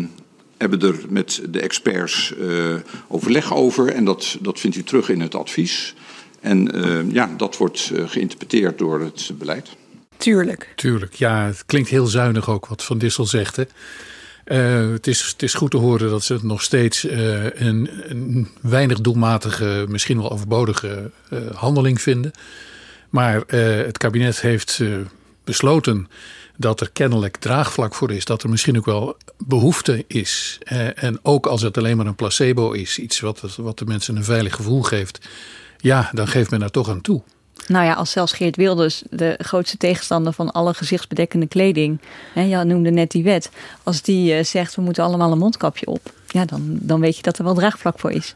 hebben 0.59 0.81
er 0.81 0.95
met 1.09 1.43
de 1.51 1.61
experts 1.61 2.35
eh, 2.37 2.75
overleg 3.09 3.55
over 3.55 3.89
en 3.89 4.05
dat, 4.05 4.39
dat 4.41 4.61
vindt 4.61 4.77
u 4.77 4.83
terug 4.83 5.09
in 5.09 5.21
het 5.21 5.35
advies. 5.35 5.95
En 6.41 6.73
eh, 6.75 7.13
ja, 7.13 7.35
dat 7.37 7.57
wordt 7.57 7.91
eh, 7.95 8.09
geïnterpreteerd 8.09 8.79
door 8.79 9.01
het 9.01 9.31
beleid. 9.39 9.69
Tuurlijk. 10.17 10.73
Tuurlijk. 10.77 11.15
Ja, 11.15 11.47
het 11.47 11.67
klinkt 11.67 11.89
heel 11.89 12.07
zuinig 12.07 12.51
ook 12.51 12.67
wat 12.67 12.85
Van 12.85 12.99
Dissel 12.99 13.27
zegt. 13.27 13.57
Hè. 13.57 13.65
Eh, 14.45 14.91
het, 14.91 15.07
is, 15.07 15.23
het 15.23 15.43
is 15.43 15.55
goed 15.55 15.71
te 15.71 15.77
horen 15.77 16.11
dat 16.11 16.25
ze 16.25 16.33
het 16.33 16.43
nog 16.43 16.63
steeds 16.63 17.07
eh, 17.07 17.45
een, 17.45 17.91
een 18.09 18.49
weinig 18.61 19.01
doelmatige, 19.01 19.85
misschien 19.89 20.17
wel 20.17 20.31
overbodige 20.31 21.11
eh, 21.31 21.39
handeling 21.55 22.01
vinden. 22.01 22.31
Maar 23.11 23.43
eh, 23.47 23.77
het 23.77 23.99
kabinet 23.99 24.41
heeft 24.41 24.79
eh, 24.81 24.89
besloten 25.45 26.09
dat 26.61 26.81
er 26.81 26.91
kennelijk 26.91 27.37
draagvlak 27.37 27.95
voor 27.95 28.13
is. 28.13 28.25
Dat 28.25 28.43
er 28.43 28.49
misschien 28.49 28.77
ook 28.77 28.85
wel 28.85 29.17
behoefte 29.39 30.05
is. 30.07 30.59
Eh, 30.63 31.03
en 31.03 31.19
ook 31.23 31.47
als 31.47 31.63
het 31.63 31.79
alleen 31.79 31.97
maar 31.97 32.07
een 32.07 32.15
placebo 32.15 32.73
is, 32.73 32.99
iets 32.99 33.21
wat, 33.21 33.57
wat 33.57 33.79
de 33.79 33.85
mensen 33.85 34.17
een 34.17 34.25
veilig 34.25 34.55
gevoel 34.55 34.83
geeft. 34.83 35.29
Ja, 35.77 36.11
dan 36.13 36.29
geeft 36.29 36.51
men 36.51 36.61
daar 36.61 36.71
toch 36.71 36.89
aan 36.89 37.01
toe. 37.01 37.23
Nou 37.67 37.85
ja, 37.85 37.93
als 37.93 38.11
zelfs 38.11 38.33
Geert 38.33 38.57
Wilders, 38.57 39.03
de 39.11 39.39
grootste 39.39 39.77
tegenstander 39.77 40.33
van 40.33 40.51
alle 40.51 40.75
gezichtsbedekkende 40.75 41.47
kleding, 41.47 42.01
hè, 42.35 42.43
je 42.43 42.65
noemde 42.65 42.91
net 42.91 43.11
die 43.11 43.23
wet, 43.23 43.51
als 43.83 44.03
die 44.03 44.35
eh, 44.35 44.45
zegt 44.45 44.75
we 44.75 44.83
moeten 44.83 45.05
allemaal 45.05 45.33
een 45.33 45.39
mondkapje 45.39 45.87
op, 45.87 46.13
ja, 46.29 46.45
dan, 46.45 46.79
dan 46.81 47.01
weet 47.01 47.17
je 47.17 47.23
dat 47.23 47.39
er 47.39 47.45
wel 47.45 47.55
draagvlak 47.55 47.99
voor 47.99 48.11
is. 48.11 48.35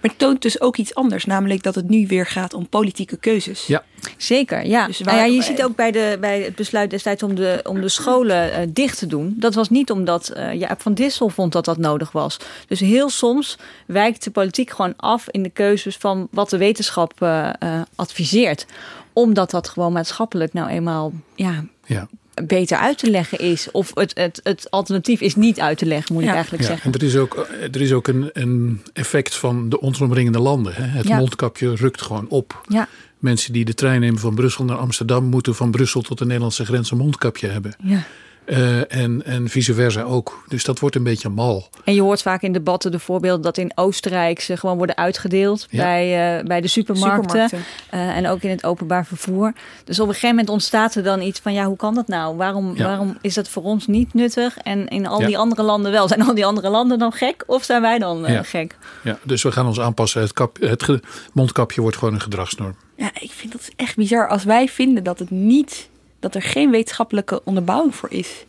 Maar 0.00 0.10
het 0.10 0.18
toont 0.18 0.42
dus 0.42 0.60
ook 0.60 0.76
iets 0.76 0.94
anders, 0.94 1.24
namelijk 1.24 1.62
dat 1.62 1.74
het 1.74 1.88
nu 1.88 2.06
weer 2.06 2.26
gaat 2.26 2.54
om 2.54 2.68
politieke 2.68 3.16
keuzes. 3.16 3.66
Ja. 3.66 3.84
Zeker, 4.16 4.66
ja. 4.66 4.86
Dus 4.86 4.98
Nou 4.98 5.16
ja 5.16 5.24
je 5.24 5.42
ziet 5.42 5.64
ook 5.64 5.76
bij, 5.76 5.90
de, 5.90 6.16
bij 6.20 6.40
het 6.40 6.54
besluit 6.54 6.90
destijds 6.90 7.22
om 7.22 7.34
de, 7.34 7.60
om 7.62 7.80
de 7.80 7.88
scholen 7.88 8.52
eh, 8.52 8.66
dicht 8.68 8.98
te 8.98 9.06
doen. 9.06 9.34
Dat 9.38 9.54
was 9.54 9.70
niet 9.70 9.90
omdat 9.90 10.28
eh 10.28 10.52
Jaap 10.52 10.82
van 10.82 10.94
Dissel 10.94 11.28
vond 11.28 11.52
dat 11.52 11.64
dat 11.64 11.78
nodig 11.78 12.12
was. 12.12 12.36
Dus 12.68 12.80
heel 12.80 13.10
soms 13.10 13.58
wijkt 13.86 14.24
de 14.24 14.30
politiek 14.30 14.70
gewoon 14.70 14.94
af 14.96 15.28
in 15.30 15.42
de 15.42 15.50
keuzes 15.50 15.96
van 15.96 16.28
wat 16.30 16.50
de 16.50 16.58
wetenschap 16.58 17.22
eh, 17.22 17.50
adviseert. 17.94 18.66
Omdat 19.12 19.50
dat 19.50 19.68
gewoon 19.68 19.92
maatschappelijk 19.92 20.52
nou 20.52 20.68
eenmaal 20.68 21.12
ja, 21.34 21.64
Ja. 21.84 22.08
Beter 22.44 22.76
uit 22.78 22.98
te 22.98 23.10
leggen 23.10 23.38
is. 23.38 23.70
Of 23.70 23.90
het, 23.94 24.12
het, 24.14 24.40
het 24.42 24.70
alternatief 24.70 25.20
is 25.20 25.34
niet 25.34 25.60
uit 25.60 25.78
te 25.78 25.86
leggen, 25.86 26.14
moet 26.14 26.22
ik 26.24 26.28
eigenlijk 26.30 26.62
Ja, 26.62 26.68
zeggen. 26.68 26.92
en 26.92 26.98
er 27.00 27.06
is 27.06 27.16
ook, 27.16 27.46
er 27.72 27.80
is 27.80 27.92
ook 27.92 28.08
een, 28.08 28.30
een 28.32 28.82
effect 28.92 29.34
van 29.34 29.68
de 29.68 29.80
ons 29.80 30.00
omringende 30.00 30.38
landen. 30.38 30.74
Hè. 30.74 30.82
Het 30.84 31.08
Ja. 31.08 31.16
mondkapje 31.18 31.74
rukt 31.74 32.02
gewoon 32.02 32.28
op. 32.28 32.64
Ja, 32.68 32.88
Mensen 33.18 33.52
die 33.52 33.64
de 33.64 33.74
trein 33.74 34.00
nemen 34.00 34.20
van 34.20 34.34
Brussel 34.34 34.64
naar 34.64 34.76
Amsterdam... 34.76 35.24
moeten 35.24 35.54
van 35.54 35.70
Brussel 35.70 36.00
tot 36.00 36.18
de 36.18 36.24
Nederlandse 36.24 36.64
grens 36.64 36.90
een 36.90 36.96
mondkapje 36.98 37.46
hebben. 37.48 37.76
ja. 37.82 38.04
Eh, 38.46 38.94
en, 39.02 39.22
en 39.24 39.48
vice 39.48 39.74
versa 39.74 40.02
ook. 40.02 40.44
Dus 40.48 40.64
dat 40.64 40.78
wordt 40.78 40.96
een 40.96 41.02
beetje 41.02 41.28
mal. 41.28 41.68
En 41.84 41.94
je 41.94 42.00
hoort 42.02 42.22
vaak 42.22 42.42
in 42.42 42.52
debatten 42.52 42.90
de 42.90 42.98
voorbeelden 42.98 43.42
dat 43.42 43.58
in 43.58 43.72
Oostenrijk 43.74 44.40
ze 44.40 44.56
gewoon 44.56 44.76
worden 44.76 44.96
uitgedeeld 44.96 45.66
Ja. 45.70 45.82
bij, 45.82 46.38
eh, 46.38 46.44
bij 46.44 46.60
de 46.60 46.68
supermarkten. 46.68 47.40
Supermarkten. 47.48 47.72
Eh, 47.90 48.16
en 48.16 48.28
ook 48.28 48.42
in 48.42 48.50
het 48.50 48.64
openbaar 48.64 49.06
vervoer. 49.06 49.52
Dus 49.84 49.96
op 50.00 50.06
een 50.06 50.12
gegeven 50.12 50.28
moment 50.36 50.48
ontstaat 50.48 50.94
er 50.94 51.02
dan 51.02 51.20
iets 51.22 51.40
van 51.40 51.52
ja, 51.52 51.64
hoe 51.64 51.76
kan 51.76 51.94
dat 51.94 52.08
nou? 52.08 52.36
Waarom, 52.36 52.76
Ja. 52.76 52.84
waarom 52.84 53.18
is 53.20 53.34
dat 53.34 53.48
voor 53.48 53.62
ons 53.62 53.86
niet 53.86 54.14
nuttig 54.14 54.58
en 54.58 54.88
in 54.88 55.06
al 55.06 55.20
Ja. 55.20 55.26
die 55.26 55.38
andere 55.38 55.62
landen 55.62 55.92
wel? 55.92 56.08
Zijn 56.08 56.22
al 56.22 56.34
die 56.34 56.46
andere 56.46 56.68
landen 56.68 56.98
dan 56.98 57.12
gek 57.12 57.44
of 57.46 57.64
zijn 57.64 57.82
wij 57.82 57.98
dan 57.98 58.26
eh, 58.26 58.34
Ja. 58.34 58.42
gek? 58.42 58.76
Ja, 59.02 59.18
dus 59.22 59.42
we 59.42 59.52
gaan 59.52 59.66
ons 59.66 59.80
aanpassen. 59.80 60.20
Het, 60.20 60.32
kap, 60.32 60.56
het 60.60 60.88
mondkapje 61.32 61.80
wordt 61.80 61.96
gewoon 61.96 62.14
een 62.14 62.20
gedragsnorm. 62.20 62.74
Ja, 62.96 63.10
ik 63.20 63.30
vind 63.30 63.52
dat 63.52 63.70
echt 63.76 63.96
bizar. 63.96 64.28
Als 64.28 64.44
wij 64.44 64.68
vinden 64.68 65.04
dat 65.04 65.18
het 65.18 65.30
niet, 65.30 65.88
dat 66.20 66.34
er 66.34 66.42
geen 66.42 66.70
wetenschappelijke 66.70 67.40
onderbouwing 67.44 67.94
voor 67.94 68.10
is. 68.10 68.44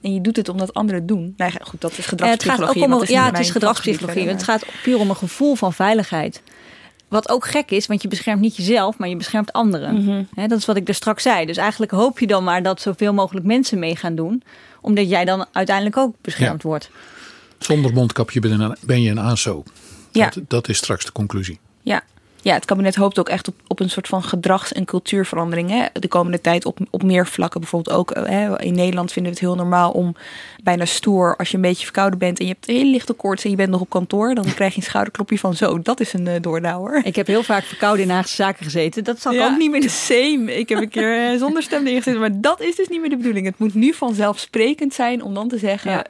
En 0.00 0.14
je 0.14 0.20
doet 0.20 0.36
het 0.36 0.48
omdat 0.48 0.74
anderen 0.74 1.00
het 1.00 1.08
doen. 1.08 1.34
Nou 1.36 1.52
ja, 1.52 1.64
goed, 1.64 1.80
dat 1.80 1.90
is 1.90 1.98
Eh, 1.98 2.04
het 2.04 2.12
gaat 2.12 2.28
gedragspsychologie. 2.28 2.82
ook 2.82 2.92
om 2.92 3.00
niet 3.00 3.08
ja, 3.08 3.26
het 3.26 3.38
is 3.38 3.50
gedragspsychologie. 3.50 4.28
Het 4.28 4.42
gaat 4.42 4.64
puur 4.82 4.98
om 4.98 5.10
een 5.10 5.16
gevoel 5.16 5.54
van 5.54 5.72
veiligheid. 5.72 6.42
Wat 7.08 7.28
ook 7.28 7.46
gek 7.46 7.70
is, 7.70 7.86
want 7.86 8.02
je 8.02 8.08
beschermt 8.08 8.40
niet 8.40 8.56
jezelf, 8.56 8.98
maar 8.98 9.08
je 9.08 9.16
beschermt 9.16 9.52
anderen. 9.52 10.04
Mhm. 10.04 10.22
Hè, 10.34 10.46
dat 10.46 10.58
is 10.58 10.64
wat 10.64 10.76
ik 10.76 10.88
er 10.88 10.94
straks 10.94 11.22
zei. 11.22 11.46
Dus 11.46 11.56
eigenlijk 11.56 11.92
hoop 11.92 12.18
je 12.18 12.26
dan 12.26 12.44
maar 12.44 12.62
dat 12.62 12.80
zoveel 12.80 13.12
mogelijk 13.14 13.46
mensen 13.46 13.78
mee 13.78 13.96
gaan 13.96 14.14
doen. 14.14 14.42
Omdat 14.80 15.08
jij 15.08 15.24
dan 15.24 15.46
uiteindelijk 15.52 15.96
ook 15.96 16.14
beschermd 16.20 16.62
wordt. 16.62 16.90
Zonder 17.58 17.92
mondkapje 17.92 18.40
ben 18.40 18.50
je 18.50 18.64
een, 18.64 18.76
ben 18.80 19.02
je 19.02 19.10
een 19.10 19.18
ASO. 19.18 19.62
Ja. 20.12 20.28
Dat, 20.28 20.42
dat 20.48 20.68
is 20.68 20.76
straks 20.76 21.04
de 21.04 21.12
conclusie. 21.12 21.58
Ja. 21.82 22.02
Ja, 22.46 22.54
het 22.54 22.64
kabinet 22.64 22.94
hoopt 22.94 23.18
ook 23.18 23.28
echt 23.28 23.48
op, 23.48 23.54
op 23.66 23.80
een 23.80 23.90
soort 23.90 24.08
van 24.08 24.22
gedrags- 24.22 24.72
en 24.72 24.84
cultuurverandering. 24.84 25.70
Hè? 25.70 25.86
De 25.92 26.08
komende 26.08 26.40
tijd 26.40 26.64
op, 26.64 26.78
op 26.90 27.02
meer 27.02 27.26
vlakken. 27.26 27.60
Bijvoorbeeld 27.60 27.96
ook 27.96 28.10
eh, 28.10 28.24
hè, 28.24 28.62
in 28.62 28.74
Nederland 28.74 29.12
vinden 29.12 29.32
we 29.32 29.38
het 29.38 29.48
heel 29.48 29.56
normaal 29.56 29.90
om 29.90 30.14
bijna 30.62 30.84
stoer... 30.84 31.36
als 31.36 31.50
je 31.50 31.56
een 31.56 31.62
beetje 31.62 31.84
verkouden 31.84 32.18
bent 32.18 32.38
en 32.38 32.46
je 32.46 32.52
hebt 32.52 32.68
een 32.68 32.74
hele 32.74 32.90
lichte 32.90 33.12
koorts... 33.12 33.44
en 33.44 33.50
je 33.50 33.56
bent 33.56 33.70
nog 33.70 33.80
op 33.80 33.90
kantoor, 33.90 34.34
dan 34.34 34.44
krijg 34.54 34.72
je 34.72 34.80
een 34.80 34.86
schouderklopje 34.86 35.38
van... 35.38 35.54
zo, 35.54 35.82
dat 35.82 36.00
is 36.00 36.12
een 36.12 36.26
uh, 36.26 36.32
doordouwer. 36.40 37.04
Ik 37.04 37.16
heb 37.16 37.26
heel 37.26 37.42
vaak 37.42 37.64
verkouden 37.64 38.04
in 38.04 38.10
Haagse 38.10 38.34
Zaken 38.34 38.64
gezeten. 38.64 39.04
Dat 39.04 39.20
zal 39.20 39.32
Ja, 39.32 39.46
ook 39.46 39.58
niet 39.58 39.70
meer 39.70 39.80
doen. 39.80 39.90
Same. 39.90 40.56
Ik 40.56 40.68
heb 40.68 40.80
een 40.80 40.88
keer 40.88 41.30
eh, 41.30 41.38
zonder 41.38 41.62
stem 41.62 41.82
neergezet. 41.82 42.18
Maar 42.18 42.40
dat 42.40 42.60
is 42.60 42.76
dus 42.76 42.88
niet 42.88 43.00
meer 43.00 43.10
de 43.10 43.16
bedoeling. 43.16 43.46
Het 43.46 43.58
moet 43.58 43.74
nu 43.74 43.92
vanzelfsprekend 43.92 44.94
zijn 44.94 45.22
om 45.22 45.34
dan 45.34 45.48
te 45.48 45.58
zeggen... 45.58 45.90
Ja. 45.90 46.06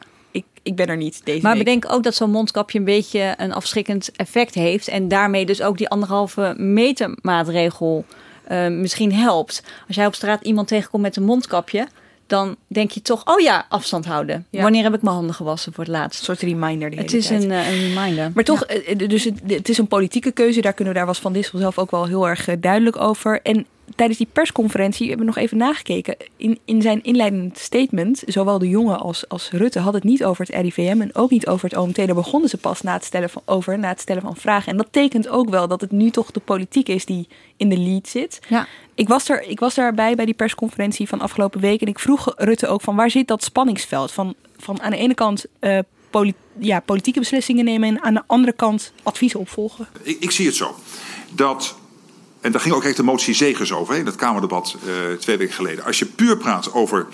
Ik, 0.67 0.77
ben 0.77 0.87
er 0.87 0.97
niet 0.97 1.21
deze 1.25 1.43
Maar 1.43 1.55
week. 1.55 1.65
bedenk 1.65 1.93
ook 1.93 2.03
dat 2.03 2.15
zo'n 2.15 2.31
mondkapje 2.31 2.79
een 2.79 2.85
beetje 2.85 3.35
een 3.37 3.53
afschrikkend 3.53 4.11
effect 4.17 4.55
heeft. 4.55 4.89
En 4.89 5.09
daarmee 5.09 5.47
dus 5.47 5.63
ook 5.63 5.79
die 5.79 5.89
anderhalve 5.89 6.55
meter 6.57 7.17
maatregel 7.23 8.05
eh, 8.45 8.69
misschien 8.69 9.13
helpt. 9.13 9.63
Als 9.87 9.97
jij 9.97 10.07
op 10.07 10.15
straat 10.15 10.45
iemand 10.45 10.69
tegenkomt 10.69 11.03
met 11.03 11.17
een 11.17 11.23
mondkapje, 11.23 11.87
dan 12.27 12.57
denk 12.67 12.91
je 12.91 13.03
toch, 13.03 13.25
oh 13.25 13.41
ja, 13.41 13.67
afstand 13.69 14.07
houden. 14.07 14.47
Ja. 14.51 14.63
Wanneer 14.63 14.83
heb 14.83 14.95
ik 14.95 15.03
mijn 15.03 15.15
handen 15.15 15.35
gewassen 15.35 15.73
voor 15.73 15.85
het 15.85 15.93
laatst? 15.93 16.19
Een 16.19 16.25
soort 16.25 16.41
reminder. 16.41 16.91
Die 16.91 16.99
Het 16.99 17.13
is 17.13 17.31
een, 17.31 17.51
eh, 17.51 17.73
een 17.73 17.95
reminder. 17.95 18.31
Maar 18.35 18.45
toch, 18.45 18.65
eh, 18.65 19.09
dus 19.09 19.25
het, 19.25 19.41
het 19.47 19.69
is 19.69 19.79
een 19.79 19.87
politieke 19.87 20.31
keuze. 20.31 20.61
Daar 20.61 20.73
kunnen 20.73 20.93
we 20.93 20.99
daar 20.99 21.09
was 21.09 21.19
Van 21.19 21.33
Dissel 21.33 21.59
zelf 21.59 21.79
ook 21.79 21.91
wel 21.91 22.07
heel 22.07 22.29
erg 22.29 22.49
eh, 22.49 22.57
duidelijk 22.61 23.01
over. 23.01 23.41
En 23.43 23.67
tijdens 23.95 24.19
die 24.19 24.29
persconferentie 24.33 25.09
hebben 25.09 25.27
we 25.27 25.33
nog 25.33 25.43
even 25.43 25.57
nagekeken. 25.57 26.17
In, 26.37 26.59
in 26.65 26.83
zijn 26.83 27.03
inleidend 27.03 27.59
statement, 27.59 28.23
zowel 28.27 28.59
de 28.59 28.69
jongen 28.69 28.99
als, 28.99 29.29
als 29.29 29.51
Rutte 29.51 29.79
hadden 29.79 30.01
het 30.01 30.11
niet 30.11 30.25
over 30.25 30.47
het 30.47 30.55
RIVM 30.55 31.01
en 31.01 31.15
ook 31.15 31.31
niet 31.31 31.47
over 31.47 31.69
het 31.69 31.79
OMT. 31.79 31.97
Daar 31.97 32.15
begonnen 32.15 32.49
ze 32.49 32.57
pas 32.57 32.83
na 32.83 32.93
het 32.93 33.05
stellen 33.05 33.31
van, 33.31 33.43
over, 33.45 33.79
na 33.79 33.89
het 33.89 34.01
stellen 34.01 34.23
van 34.23 34.37
vragen. 34.37 34.71
En 34.73 34.77
dat 34.77 34.89
tekent 34.91 35.29
ook 35.29 35.51
wel 35.51 35.69
dat 35.69 35.81
het 35.81 35.91
nu 35.91 36.11
toch 36.11 36.31
de 36.31 36.41
politiek 36.41 36.89
is 36.89 37.05
die 37.05 37.29
in 37.57 37.69
de 37.69 37.79
lead 37.79 38.09
zit. 38.09 38.39
Ja. 38.49 38.67
Ik 38.97 39.09
was, 39.09 39.29
er, 39.29 39.43
ik 39.43 39.61
was 39.61 39.75
daarbij 39.75 40.15
bij 40.15 40.25
die 40.25 40.35
persconferentie 40.35 41.09
van 41.09 41.21
afgelopen 41.21 41.61
week. 41.61 41.81
En 41.81 41.87
ik 41.87 41.99
vroeg 41.99 42.33
Rutte 42.37 42.67
ook 42.67 42.83
van 42.83 42.97
waar 42.97 43.11
zit 43.11 43.29
dat 43.29 43.45
spanningsveld? 43.45 44.13
Van, 44.13 44.35
van 44.59 44.83
aan 44.83 44.91
de 44.91 44.97
ene 44.97 45.15
kant 45.15 45.45
poli- 46.11 46.35
ja, 46.59 46.81
politieke 46.81 47.19
beslissingen 47.19 47.65
nemen 47.65 47.89
en 47.89 48.03
aan 48.03 48.15
de 48.15 48.23
andere 48.27 48.53
kant 48.53 48.93
adviezen 49.03 49.41
opvolgen. 49.41 49.89
Ik, 50.03 50.17
ik 50.21 50.31
zie 50.31 50.47
het 50.47 50.55
zo. 50.55 50.75
Dat, 51.31 51.77
en 52.41 52.53
daar 52.53 52.61
ging 52.61 52.75
ook 52.75 52.85
echt 52.85 52.97
de 52.97 53.03
motie 53.03 53.35
Zegers 53.35 53.73
over, 53.73 53.95
hè, 53.95 54.01
in 54.01 54.07
het 54.07 54.17
Kamerdebat 54.17 54.77
eh, 54.87 55.13
twee 55.19 55.37
weken 55.37 55.55
geleden. 55.55 55.85
Als 55.85 55.99
je 55.99 56.07
puur 56.07 56.37
praat 56.37 56.73
over 56.73 57.07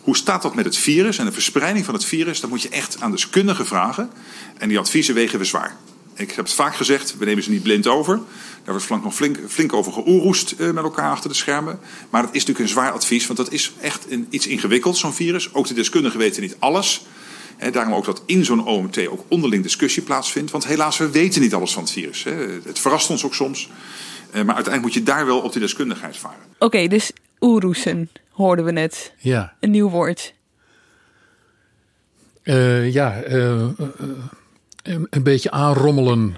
hoe 0.00 0.16
staat 0.16 0.42
dat 0.42 0.54
met 0.54 0.64
het 0.64 0.76
virus 0.76 1.18
en 1.18 1.24
de 1.24 1.32
verspreiding 1.32 1.84
van 1.84 1.94
het 1.94 2.04
virus, 2.04 2.40
dan 2.40 2.50
moet 2.50 2.62
je 2.62 2.68
echt 2.68 3.00
aan 3.00 3.10
deskundigen 3.10 3.66
vragen. 3.66 4.10
En 4.58 4.68
die 4.68 4.78
adviezen 4.78 5.14
wegen 5.14 5.38
we 5.38 5.44
zwaar. 5.44 5.76
Ik 6.14 6.28
heb 6.32 6.44
het 6.44 6.54
vaak 6.54 6.74
gezegd, 6.74 7.16
we 7.18 7.24
nemen 7.24 7.42
ze 7.42 7.50
niet 7.50 7.62
blind 7.62 7.86
over. 7.86 8.20
Daar 8.64 8.74
wordt 8.74 8.84
flink 8.84 9.02
nog 9.02 9.14
flink, 9.14 9.38
flink 9.48 9.72
over 9.72 9.92
geoeroest 9.92 10.52
eh, 10.52 10.70
met 10.70 10.84
elkaar 10.84 11.10
achter 11.10 11.30
de 11.30 11.36
schermen. 11.36 11.78
Maar 12.10 12.22
dat 12.22 12.34
is 12.34 12.38
natuurlijk 12.38 12.58
een 12.58 12.74
zwaar 12.74 12.92
advies, 12.92 13.26
want 13.26 13.38
dat 13.38 13.52
is 13.52 13.72
echt 13.80 14.06
een, 14.10 14.26
iets 14.30 14.46
ingewikkeld, 14.46 14.96
zo'n 14.96 15.12
virus. 15.12 15.54
Ook 15.54 15.66
de 15.66 15.74
deskundigen 15.74 16.18
weten 16.18 16.42
niet 16.42 16.56
alles. 16.58 17.04
Hè, 17.56 17.70
daarom 17.70 17.94
ook 17.94 18.04
dat 18.04 18.22
in 18.26 18.44
zo'n 18.44 18.66
OMT 18.66 19.08
ook 19.08 19.24
onderling 19.28 19.62
discussie 19.62 20.02
plaatsvindt. 20.02 20.50
Want 20.50 20.66
helaas, 20.66 20.98
we 20.98 21.10
weten 21.10 21.40
niet 21.40 21.54
alles 21.54 21.72
van 21.72 21.82
het 21.82 21.92
virus. 21.92 22.24
Hè. 22.24 22.32
Het 22.64 22.78
verrast 22.78 23.10
ons 23.10 23.24
ook 23.24 23.34
soms. 23.34 23.68
Eh, 24.30 24.32
maar 24.32 24.54
uiteindelijk 24.54 24.82
moet 24.82 24.94
je 24.94 25.02
daar 25.02 25.26
wel 25.26 25.40
op 25.40 25.52
die 25.52 25.60
deskundigheid 25.60 26.16
varen. 26.16 26.38
Oké, 26.58 26.86
dus 26.86 27.12
oeroesen 27.40 28.10
hoorden 28.30 28.64
we 28.64 28.72
net. 28.72 29.12
Ja, 29.18 29.54
Een 29.60 29.70
nieuw 29.70 29.88
woord. 29.90 30.34
Eh, 32.42 32.92
ja 32.92 33.22
eh, 33.22 33.62
eh, 33.62 33.70
een 35.10 35.22
beetje 35.22 35.50
aanrommelen. 35.50 36.36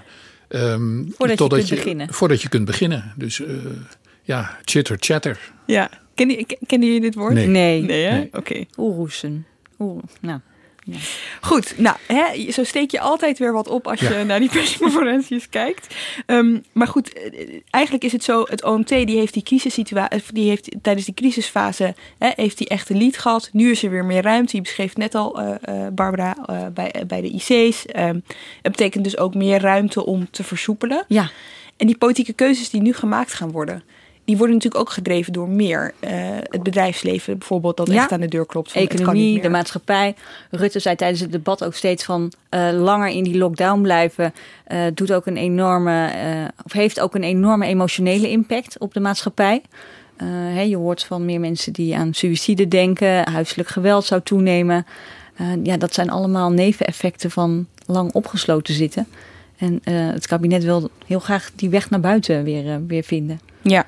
Ehm, 0.53 1.03
Voordat 1.17 1.39
je 1.39 1.47
kunt 1.47 1.69
beginnen. 1.69 2.13
Voordat 2.13 2.41
je 2.41 2.49
kunt 2.49 2.65
beginnen. 2.65 3.13
Dus 3.15 3.41
eh, 3.41 3.55
ja, 4.21 4.57
chitter 4.65 4.97
chatter. 4.99 5.39
Ja. 5.65 5.89
Kennen 6.15 6.45
ken, 6.45 6.57
kennen 6.67 6.87
jullie 6.87 7.01
dit 7.01 7.15
woord? 7.15 7.33
Nee. 7.33 7.47
Nee. 7.47 7.81
Nee. 7.81 8.29
Oké. 8.31 8.65
Oeroesen. 8.77 9.45
Oeh, 9.79 10.03
nou. 10.21 10.39
Goed, 11.41 11.73
nou, 11.77 11.97
hè, 12.07 12.51
zo 12.51 12.63
steek 12.63 12.91
je 12.91 12.99
altijd 12.99 13.39
weer 13.39 13.53
wat 13.53 13.67
op 13.67 13.87
als 13.87 13.99
Ja. 13.99 14.17
je 14.17 14.23
naar 14.25 14.39
die 14.39 14.49
persconferenties 14.59 15.49
kijkt. 15.49 15.95
Ehm, 16.25 16.59
maar 16.71 16.87
goed, 16.87 17.13
eh, 17.13 17.49
eigenlijk 17.69 18.03
is 18.03 18.11
het 18.11 18.23
zo, 18.23 18.45
het 18.49 18.63
OMT 18.63 18.87
die 18.89 19.17
heeft 19.17 19.33
die 19.33 19.43
crisissituatie, 19.43 20.21
die 20.33 20.49
heeft 20.49 20.69
tijdens 20.81 21.05
die 21.05 21.13
crisisfase, 21.15 21.95
hè, 22.17 22.29
heeft 22.35 22.57
die 22.57 22.67
echt 22.67 22.89
een 22.89 22.97
lead 22.97 23.17
gehad. 23.17 23.49
Nu 23.51 23.71
is 23.71 23.83
er 23.83 23.89
weer 23.89 24.05
meer 24.05 24.21
ruimte. 24.21 24.55
Je 24.55 24.61
beschreef 24.61 24.95
net 24.95 25.15
al, 25.15 25.39
eh, 25.39 25.55
eh, 25.85 25.93
Barbara, 25.93 26.35
eh, 26.45 26.67
bij, 26.73 26.91
eh, 26.91 27.05
bij 27.05 27.21
de 27.21 27.29
IC's. 27.33 27.85
Ehm, 27.85 28.19
het 28.61 28.71
betekent 28.71 29.03
dus 29.03 29.17
ook 29.17 29.35
meer 29.35 29.59
ruimte 29.61 30.05
om 30.05 30.27
te 30.31 30.43
versoepelen. 30.43 31.05
Ja, 31.07 31.29
En 31.77 31.87
die 31.87 31.97
politieke 31.97 32.33
keuzes 32.33 32.69
die 32.69 32.81
nu 32.81 32.93
gemaakt 32.93 33.33
gaan 33.33 33.51
worden, 33.51 33.83
die 34.25 34.37
worden 34.37 34.55
natuurlijk 34.55 34.81
ook 34.83 34.89
gedreven 34.89 35.33
door 35.33 35.49
meer. 35.49 35.93
eh, 35.99 36.11
het 36.41 36.63
bedrijfsleven 36.63 37.37
bijvoorbeeld, 37.37 37.77
dat 37.77 37.87
Ja. 37.87 37.95
echt 38.01 38.11
aan 38.11 38.19
de 38.19 38.27
deur 38.27 38.45
klopt. 38.45 38.71
Van, 38.71 38.81
economie, 38.81 39.41
de 39.41 39.49
maatschappij. 39.49 40.15
Rutte 40.51 40.79
zei 40.79 40.95
tijdens 40.95 41.19
het 41.19 41.31
debat 41.31 41.63
ook 41.63 41.73
steeds 41.73 42.03
van 42.03 42.31
eh, 42.49 42.69
langer 42.71 43.07
in 43.07 43.23
die 43.23 43.37
lockdown 43.37 43.81
blijven. 43.81 44.33
eh, 44.63 44.79
doet 44.93 45.13
ook 45.13 45.25
een 45.25 45.37
enorme, 45.37 46.11
of 46.65 46.71
heeft 46.71 46.99
ook 46.99 47.15
een 47.15 47.23
enorme 47.23 47.65
emotionele 47.65 48.29
impact 48.29 48.77
op 48.77 48.93
de 48.93 48.99
maatschappij. 48.99 49.61
Hè, 50.53 50.61
je 50.61 50.77
hoort 50.77 51.03
van 51.03 51.25
meer 51.25 51.39
mensen 51.39 51.73
die 51.73 51.95
aan 51.97 52.13
suïcide 52.13 52.67
denken, 52.67 53.29
huiselijk 53.29 53.69
geweld 53.69 54.05
zou 54.05 54.21
toenemen. 54.21 54.85
Ja, 55.63 55.77
dat 55.77 55.93
zijn 55.93 56.09
allemaal 56.09 56.51
neveneffecten 56.51 57.31
van 57.31 57.67
lang 57.85 58.13
opgesloten 58.13 58.73
zitten. 58.73 59.07
En 59.57 59.79
het 59.85 60.27
kabinet 60.27 60.63
wil 60.63 60.89
heel 61.05 61.19
graag 61.19 61.51
die 61.55 61.69
weg 61.69 61.89
naar 61.89 61.99
buiten 61.99 62.43
weer, 62.43 62.85
weer 62.87 63.03
vinden. 63.03 63.39
Ja, 63.63 63.87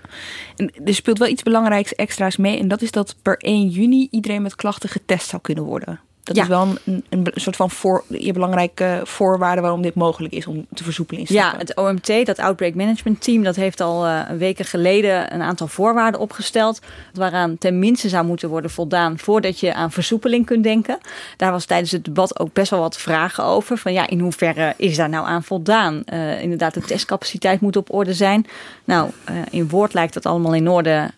en 0.56 0.72
er 0.86 0.94
speelt 0.94 1.18
wel 1.18 1.28
iets 1.28 1.44
belangrijks 1.44 1.96
extra's 1.96 2.38
mee. 2.38 2.60
En 2.60 2.68
dat 2.68 2.82
is 2.82 2.92
dat 2.92 3.16
per 3.22 3.38
1 3.38 3.68
juni 3.68 4.08
iedereen 4.12 4.42
met 4.42 4.56
klachten 4.56 4.90
getest 4.90 5.30
zou 5.30 5.42
kunnen 5.42 5.64
worden. 5.64 6.00
Dat 6.26 6.36
Ja. 6.36 6.42
is 6.42 6.48
wel 6.48 6.62
een, 6.62 6.78
een, 6.86 7.04
een 7.10 7.32
soort 7.34 7.56
van 7.56 7.70
voor, 7.70 8.04
je 8.08 8.34
belangrijke 8.34 9.02
voorwaarde 9.04 9.62
waarom 9.62 9.82
dit 9.82 9.96
mogelijk 9.96 10.34
is 10.34 10.48
om 10.48 10.66
te 10.74 10.84
versoepelen 10.84 11.26
Ja, 11.28 11.54
het 11.58 11.76
OMT, 11.76 12.26
dat 12.26 12.40
Outbreak 12.40 12.74
Management 12.74 13.22
Team, 13.22 13.44
dat 13.44 13.56
heeft 13.56 13.82
al 13.82 14.06
eh, 14.06 14.22
weken 14.38 14.66
geleden 14.66 15.34
een 15.34 15.42
aantal 15.42 15.68
voorwaarden 15.68 16.20
opgesteld. 16.20 16.80
Waaraan 17.14 17.58
tenminste 17.58 18.10
zou 18.10 18.26
moeten 18.26 18.50
worden 18.50 18.70
voldaan 18.72 19.20
voordat 19.20 19.60
je 19.60 19.74
aan 19.74 19.92
versoepeling 19.92 20.46
kunt 20.46 20.64
denken. 20.64 20.98
Daar 21.38 21.52
was 21.52 21.66
tijdens 21.66 21.92
het 21.92 22.06
debat 22.06 22.40
ook 22.40 22.54
best 22.54 22.70
wel 22.72 22.80
wat 22.80 22.98
vragen 22.98 23.44
over. 23.44 23.78
Van 23.78 23.94
ja, 23.94 24.08
in 24.08 24.20
hoeverre 24.20 24.74
is 24.78 24.96
daar 24.98 25.10
nou 25.10 25.28
aan 25.28 25.44
voldaan? 25.44 26.04
Eh, 26.06 26.42
inderdaad, 26.42 26.74
de 26.74 26.82
testcapaciteit 26.82 27.62
moet 27.62 27.76
op 27.76 27.94
orde 27.94 28.14
zijn. 28.14 28.46
Nou, 28.84 29.10
eh, 29.24 29.36
in 29.50 29.70
woord 29.70 29.94
lijkt 29.94 30.14
dat 30.14 30.26
allemaal 30.26 30.54
in 30.54 30.70
orde. 30.70 31.12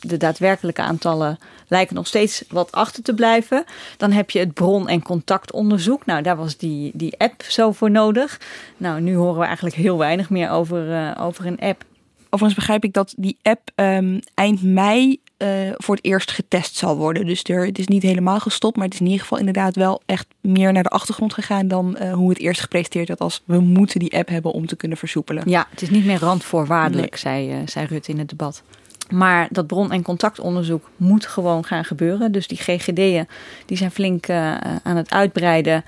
De 0.00 0.16
daadwerkelijke 0.16 0.82
aantallen 0.82 1.38
lijken 1.70 1.94
nog 1.94 2.06
steeds 2.06 2.44
wat 2.48 2.72
achter 2.72 3.02
te 3.02 3.14
blijven. 3.14 3.64
Dan 3.96 4.12
heb 4.12 4.30
je 4.30 4.38
het 4.38 4.54
bron- 4.54 4.88
en 4.88 5.02
contactonderzoek. 5.02 6.06
Nou, 6.06 6.22
daar 6.22 6.36
was 6.36 6.56
die, 6.56 6.90
die 6.94 7.18
app 7.18 7.42
zo 7.42 7.72
voor 7.72 7.90
nodig. 7.90 8.40
Nou, 8.76 9.00
nu 9.00 9.16
horen 9.16 9.38
we 9.38 9.44
eigenlijk 9.44 9.76
heel 9.76 9.98
weinig 9.98 10.30
meer 10.30 10.50
over, 10.50 10.92
eh, 10.92 11.24
over 11.24 11.46
een 11.46 11.58
app. 11.58 11.84
Overigens 12.24 12.54
begrijp 12.54 12.84
ik 12.84 12.92
dat 12.92 13.14
die 13.16 13.38
app 13.42 13.70
ehm, 13.74 14.18
eind 14.34 14.62
mei 14.62 15.20
eh, 15.40 15.48
voor 15.76 15.94
het 15.94 16.04
eerst 16.04 16.30
getest 16.30 16.76
zal 16.76 16.96
worden. 16.96 17.26
Dus 17.26 17.44
er, 17.44 17.66
het 17.66 17.78
is 17.78 17.86
niet 17.86 18.02
helemaal 18.02 18.40
gestopt, 18.40 18.76
maar 18.76 18.84
het 18.84 18.94
is 18.94 19.00
in 19.00 19.06
ieder 19.06 19.20
geval 19.20 19.38
inderdaad 19.38 19.76
wel 19.76 20.02
echt 20.06 20.26
meer 20.40 20.72
naar 20.72 20.82
de 20.82 20.88
achtergrond 20.88 21.34
gegaan 21.34 21.68
dan 21.68 21.96
eh, 21.96 22.12
hoe 22.12 22.28
het 22.28 22.38
eerst 22.38 22.60
gepresenteerd 22.60 23.08
werd 23.08 23.20
als 23.20 23.42
we 23.44 23.60
moeten 23.60 23.98
die 23.98 24.16
app 24.16 24.28
hebben 24.28 24.52
om 24.52 24.66
te 24.66 24.76
kunnen 24.76 24.98
versoepelen. 24.98 25.42
Ja, 25.46 25.66
het 25.70 25.82
is 25.82 25.90
niet 25.90 26.04
meer 26.04 26.18
randvoorwaardelijk, 26.18 27.16
zei, 27.16 27.50
eh, 27.50 27.56
zei 27.64 27.86
Rutte 27.86 28.10
in 28.10 28.18
het 28.18 28.28
debat. 28.28 28.62
Maar 29.10 29.48
dat 29.50 29.66
bron- 29.66 29.92
en 29.92 30.02
contactonderzoek 30.02 30.90
moet 30.96 31.26
gewoon 31.26 31.64
gaan 31.64 31.84
gebeuren. 31.84 32.32
Dus 32.32 32.46
die 32.46 32.58
GGD'en 32.58 33.28
die 33.66 33.76
zijn 33.76 33.90
flink 33.90 34.26
eh, 34.26 34.54
aan 34.82 34.96
het 34.96 35.10
uitbreiden. 35.10 35.84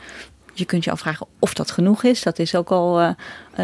Je 0.55 0.65
kunt 0.65 0.85
je 0.85 0.91
afvragen 0.91 1.27
of 1.39 1.55
dat 1.55 1.71
genoeg 1.71 2.03
is. 2.03 2.23
Dat 2.23 2.39
is 2.39 2.55
ook 2.55 2.71
al 2.71 3.01
eh, 3.01 3.09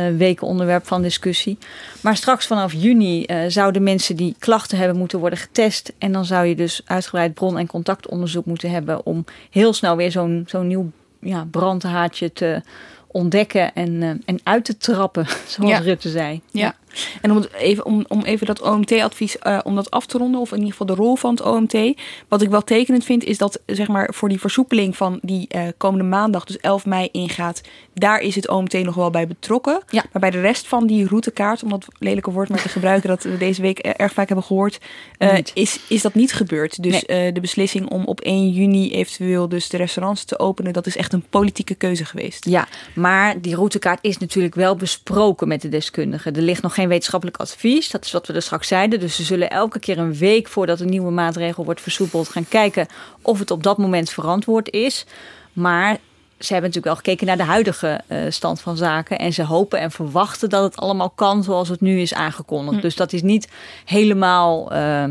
eh, 0.09 0.17
weken 0.17 0.47
onderwerp 0.47 0.87
van 0.87 1.03
discussie. 1.03 1.59
Maar 2.01 2.17
straks 2.17 2.47
vanaf 2.47 2.73
juni 2.73 3.25
eh, 3.25 3.39
zouden 3.49 3.83
mensen 3.83 4.17
die 4.17 4.35
klachten 4.39 4.79
hebben 4.79 4.97
moeten 4.97 5.19
worden 5.19 5.39
getest. 5.39 5.93
En 5.99 6.13
dan 6.13 6.25
zou 6.25 6.47
je 6.47 6.55
dus 6.55 6.81
uitgebreid 6.85 7.35
bron- 7.35 7.59
en 7.59 7.67
contactonderzoek 7.67 8.45
moeten 8.47 8.71
hebben 8.71 9.07
om 9.07 9.25
heel 9.51 9.73
snel 9.73 9.97
weer 9.97 10.11
zo'n 10.11 10.45
zo'n 10.47 10.67
nieuw 10.67 10.91
ja, 11.21 11.47
brandhaartje 11.51 12.33
te 12.33 12.63
ontdekken 13.07 13.75
en, 13.75 14.03
eh, 14.03 14.09
en 14.09 14.41
uit 14.43 14.65
te 14.65 14.77
trappen, 14.77 15.27
zoals 15.47 15.71
Ja. 15.71 15.79
Rutte 15.79 16.09
zei. 16.11 16.41
Ja. 16.51 16.75
En 17.23 17.31
om, 17.31 17.45
even, 17.59 17.85
om, 17.85 18.05
om 18.09 18.23
even 18.23 18.47
dat 18.47 18.61
OMT-advies 18.61 19.39
eh, 19.39 19.59
om 19.65 19.75
dat 19.75 19.91
af 19.91 20.07
te 20.07 20.19
ronden, 20.19 20.41
of 20.41 20.51
in 20.51 20.57
ieder 20.57 20.71
geval 20.71 20.87
de 20.87 21.03
rol 21.03 21.17
van 21.17 21.31
het 21.31 21.43
OMT. 21.43 22.01
Wat 22.29 22.43
ik 22.43 22.49
wel 22.49 22.65
tekenend 22.65 23.05
vind, 23.05 23.25
is 23.25 23.39
dat 23.39 23.61
zeg 23.67 23.89
maar 23.89 24.15
voor 24.15 24.29
die 24.29 24.41
versoepeling 24.41 24.97
van 24.97 25.19
die 25.23 25.49
eh, 25.49 25.63
komende 25.77 26.05
maandag, 26.05 26.45
dus 26.45 26.59
11 26.59 26.87
mei, 26.87 27.09
ingaat. 27.13 27.61
Daar 27.95 28.21
is 28.21 28.35
het 28.35 28.49
OMT 28.49 28.73
nog 28.73 28.95
wel 28.95 29.11
bij 29.11 29.27
betrokken. 29.27 29.83
Ja. 29.91 30.05
Maar 30.13 30.21
bij 30.21 30.31
de 30.31 30.41
rest 30.41 30.69
van 30.69 30.87
die 30.87 31.07
routekaart, 31.07 31.63
om 31.63 31.71
dat 31.71 31.87
lelijke 31.99 32.31
woord 32.31 32.49
maar 32.49 32.63
te 32.63 32.69
gebruiken, 32.69 33.09
dat 33.09 33.23
we 33.23 33.37
deze 33.37 33.63
week 33.63 33.79
erg 33.79 34.13
vaak 34.13 34.27
hebben 34.29 34.47
gehoord, 34.47 34.79
eh, 35.19 35.39
is, 35.55 35.81
is 35.89 36.03
dat 36.03 36.15
niet 36.15 36.33
gebeurd. 36.33 36.83
Dus 36.83 37.01
de 37.07 37.39
beslissing 37.41 37.89
om 37.89 38.05
op 38.05 38.21
1 38.21 38.51
juni 38.51 38.93
eventueel 38.93 39.49
dus 39.49 39.69
de 39.69 39.77
restaurants 39.77 40.25
te 40.25 40.39
openen, 40.39 40.73
dat 40.73 40.87
is 40.87 40.97
echt 40.97 41.13
een 41.13 41.25
politieke 41.31 41.75
keuze 41.75 42.05
geweest. 42.05 42.45
Ja, 42.45 42.69
maar 42.95 43.41
die 43.41 43.55
routekaart 43.55 43.99
is 44.03 44.19
natuurlijk 44.19 44.55
wel 44.55 44.77
besproken 44.77 45.49
met 45.49 45.63
de 45.63 45.69
deskundigen. 45.69 46.35
Er 46.35 46.43
ligt 46.43 46.63
nog 46.63 46.75
geen 46.79 46.89
wetenschappelijk 46.89 47.37
advies. 47.37 47.91
Dat 47.91 48.05
is 48.05 48.13
wat 48.13 48.27
we 48.27 48.33
er 48.33 48.43
straks 48.43 48.69
zeiden. 48.69 49.01
Dus 49.01 49.17
ze 49.17 49.23
zullen 49.23 49.51
elke 49.51 49.79
keer 49.79 49.99
een 49.99 50.15
week 50.15 50.49
voordat 50.49 50.81
een 50.81 50.89
nieuwe 50.89 51.11
maatregel 51.11 51.65
wordt 51.65 51.81
versoepeld 51.81 52.29
gaan 52.29 52.49
kijken 52.49 52.87
of 53.23 53.39
het 53.39 53.51
op 53.51 53.63
dat 53.63 53.79
moment 53.79 54.11
verantwoord 54.11 54.71
is. 54.71 55.07
Maar 55.53 55.93
ze 56.39 56.53
hebben 56.53 56.71
natuurlijk 56.71 56.85
wel 56.85 56.97
gekeken 56.97 57.27
naar 57.27 57.37
de 57.37 57.53
huidige 57.53 58.01
eh, 58.07 58.19
stand 58.29 58.61
van 58.61 58.77
zaken. 58.77 59.19
En 59.19 59.33
ze 59.33 59.45
hopen 59.45 59.81
en 59.81 59.91
verwachten 59.91 60.49
dat 60.49 60.63
het 60.63 60.77
allemaal 60.77 61.11
kan 61.11 61.43
zoals 61.43 61.69
het 61.69 61.81
nu 61.81 62.01
is 62.01 62.15
aangekondigd. 62.15 62.83
Dus 62.83 62.97
dat 62.97 63.13
is 63.13 63.23
niet 63.23 63.49
helemaal 63.85 64.73
eh, 64.73 65.05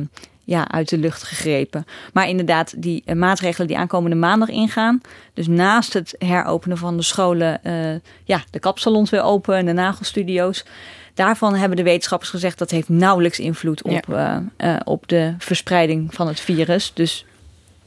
ja, 0.47 0.71
uit 0.71 0.89
de 0.89 0.97
lucht 0.97 1.23
gegrepen. 1.23 1.85
Maar 2.13 2.27
inderdaad, 2.27 2.73
die 2.77 3.03
eh, 3.05 3.15
maatregelen 3.15 3.67
die 3.67 3.77
aankomende 3.77 4.15
maandag 4.15 4.49
ingaan. 4.49 5.01
Dus 5.33 5.47
naast 5.47 5.93
het 5.93 6.15
heropenen 6.17 6.77
van 6.77 6.97
de 6.97 7.03
scholen, 7.03 7.59
uh, 7.63 7.95
ja, 8.23 8.43
de 8.49 8.59
kapsalons 8.59 9.09
weer 9.09 9.21
open 9.21 9.55
en 9.55 9.65
de 9.65 9.73
nagelstudio's. 9.73 10.65
Daarvan 11.13 11.55
hebben 11.55 11.77
de 11.77 11.83
wetenschappers 11.83 12.29
gezegd 12.29 12.57
dat 12.57 12.71
heeft 12.71 12.89
nauwelijks 12.89 13.39
invloed 13.39 13.81
op, 13.81 14.05
ja. 14.07 14.43
op 14.83 15.07
de 15.07 15.35
verspreiding 15.37 16.13
van 16.13 16.27
het 16.27 16.39
virus. 16.39 16.91
Dus 16.93 17.25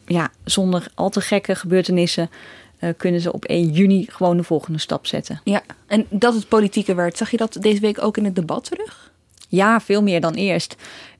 ja, 0.07 0.31
zonder 0.44 0.87
al 0.94 1.11
te 1.11 1.20
gekke 1.20 1.55
gebeurtenissen 1.55 2.31
kunnen 2.96 3.20
ze 3.20 3.33
op 3.33 3.44
1 3.44 3.70
juni 3.70 4.07
gewoon 4.11 4.37
de 4.37 4.42
volgende 4.42 4.79
stap 4.79 5.07
zetten. 5.07 5.40
Ja, 5.44 5.62
en 5.87 6.07
dat 6.09 6.35
het 6.35 6.49
politieke 6.49 6.94
werd, 6.94 7.16
zag 7.16 7.31
je 7.31 7.37
dat 7.37 7.57
deze 7.61 7.81
week 7.81 8.03
ook 8.03 8.16
in 8.16 8.25
het 8.25 8.35
debat 8.35 8.64
terug? 8.64 9.10
Ja, 9.51 9.81
veel 9.81 10.03
meer 10.03 10.21
dan 10.21 10.35
eerst. 10.35 10.77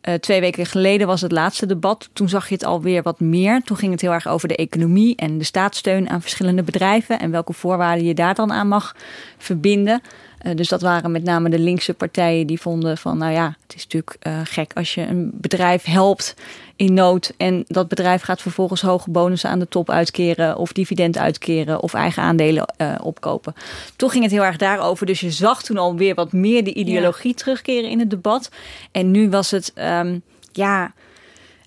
Uh, 0.09 0.14
twee 0.14 0.40
weken 0.40 0.66
geleden 0.66 1.07
was 1.07 1.21
het 1.21 1.33
laatste 1.33 1.66
debat. 1.66 2.09
Toen 2.12 2.29
zag 2.29 2.49
je 2.49 2.55
het 2.55 2.64
alweer 2.64 3.03
wat 3.03 3.21
meer. 3.21 3.62
Toen 3.62 3.77
ging 3.77 3.93
het 3.93 4.01
heel 4.01 4.12
erg 4.12 4.29
over 4.29 4.49
de 4.49 4.57
economie 4.57 5.16
en 5.16 5.38
de 5.38 5.45
staatssteun 5.45 6.09
aan 6.11 6.21
verschillende 6.21 6.62
bedrijven 6.62 7.19
en 7.19 7.31
welke 7.31 7.53
voorwaarden 7.53 8.05
je 8.05 8.14
daar 8.14 8.35
dan 8.35 8.53
aan 8.53 8.69
mag 8.69 8.97
verbinden. 9.38 10.03
Uh, 10.46 10.55
dus 10.55 10.68
dat 10.68 10.83
waren 10.83 11.11
met 11.11 11.24
name 11.24 11.48
de 11.48 11.59
linkse 11.59 11.94
partijen 11.94 12.46
die 12.46 12.61
vonden 12.61 12.98
van, 12.98 13.18
nou 13.18 13.33
ja, 13.33 13.57
het 13.62 13.74
is 13.74 13.83
natuurlijk 13.83 14.16
uh, 14.26 14.40
gek 14.44 14.72
als 14.74 14.94
je 14.94 15.00
een 15.00 15.31
bedrijf 15.35 15.85
helpt 15.85 16.35
in 16.76 16.94
nood 16.94 17.33
en 17.37 17.64
dat 17.66 17.88
bedrijf 17.88 18.22
gaat 18.22 18.40
vervolgens 18.42 18.81
hoge 18.81 19.11
bonussen 19.11 19.50
aan 19.50 19.59
de 19.59 19.68
top 19.68 19.90
uitkeren 19.90 20.57
of 20.57 20.72
dividend 20.72 21.18
uitkeren 21.18 21.83
of 21.83 21.94
eigen 21.94 22.22
aandelen 22.22 22.74
uh, 22.79 22.94
opkopen. 23.03 23.55
Toen 23.96 24.11
ging 24.11 24.22
het 24.22 24.33
heel 24.33 24.44
erg 24.44 24.57
daarover. 24.57 25.07
Dus 25.07 25.20
je 25.20 25.31
zag 25.31 25.62
toen 25.62 25.79
alweer 25.79 26.14
wat 26.14 26.33
meer 26.33 26.64
de 26.64 26.74
ideologie 26.74 27.31
ja. 27.31 27.37
terugkeren 27.37 27.90
in 27.90 27.98
het 27.98 28.11
debat. 28.11 28.50
En 28.92 29.11
nu 29.11 29.31
was 29.31 29.50
het, 29.50 29.72
um, 29.79 30.22
ja, 30.53 30.92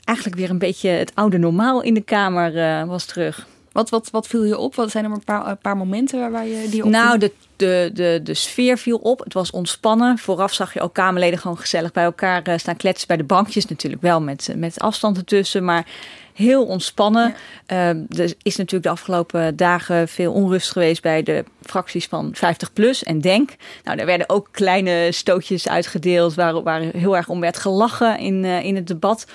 eigenlijk 0.03 0.37
weer 0.37 0.49
een 0.49 0.57
beetje 0.57 0.89
het 0.89 1.11
oude 1.15 1.37
normaal 1.37 1.81
in 1.81 1.93
de 1.93 2.01
Kamer 2.01 2.85
was 2.87 3.05
terug. 3.05 3.47
Wat, 3.73 3.89
wat, 3.89 4.09
wat 4.09 4.27
viel 4.27 4.43
je 4.43 4.57
op? 4.57 4.75
Wat 4.75 4.91
zijn 4.91 5.05
er 5.05 5.11
een 5.11 5.23
paar, 5.23 5.47
een 5.47 5.57
paar 5.57 5.77
momenten 5.77 6.19
waar, 6.19 6.31
waar 6.31 6.47
je 6.47 6.69
die 6.69 6.83
op? 6.83 6.89
Nou, 6.89 7.17
de, 7.17 7.31
de, 7.55 7.89
de, 7.93 8.19
de 8.23 8.33
sfeer 8.33 8.77
viel 8.77 8.97
op. 8.97 9.19
Het 9.19 9.33
was 9.33 9.51
ontspannen. 9.51 10.17
Vooraf 10.17 10.53
zag 10.53 10.73
je 10.73 10.81
ook 10.81 10.93
Kamerleden 10.93 11.39
gewoon 11.39 11.57
gezellig 11.57 11.91
bij 11.91 12.03
elkaar 12.03 12.49
uh, 12.49 12.57
staan 12.57 12.75
kletsen 12.75 13.07
bij 13.07 13.17
de 13.17 13.23
bankjes. 13.23 13.65
Natuurlijk 13.65 14.01
wel 14.01 14.21
met, 14.21 14.53
met 14.55 14.79
afstand 14.79 15.17
ertussen, 15.17 15.65
maar 15.65 15.85
heel 16.33 16.65
ontspannen. 16.65 17.35
Ja. 17.67 17.93
Uh, 17.93 18.19
er 18.19 18.33
is 18.41 18.55
natuurlijk 18.55 18.83
de 18.83 18.89
afgelopen 18.89 19.55
dagen 19.55 20.07
veel 20.07 20.33
onrust 20.33 20.71
geweest 20.71 21.01
bij 21.01 21.23
de 21.23 21.43
fracties 21.61 22.07
van 22.07 22.29
50 22.33 22.73
plus 22.73 23.03
en 23.03 23.21
Denk. 23.21 23.55
Nou, 23.83 23.97
daar 23.97 24.05
werden 24.05 24.29
ook 24.29 24.47
kleine 24.51 25.07
stootjes 25.11 25.67
uitgedeeld 25.67 26.33
waar, 26.33 26.63
waar 26.63 26.81
heel 26.81 27.15
erg 27.15 27.29
om 27.29 27.39
werd 27.39 27.57
gelachen 27.57 28.19
in, 28.19 28.43
uh, 28.43 28.63
in 28.63 28.75
het 28.75 28.87
debat. 28.87 29.27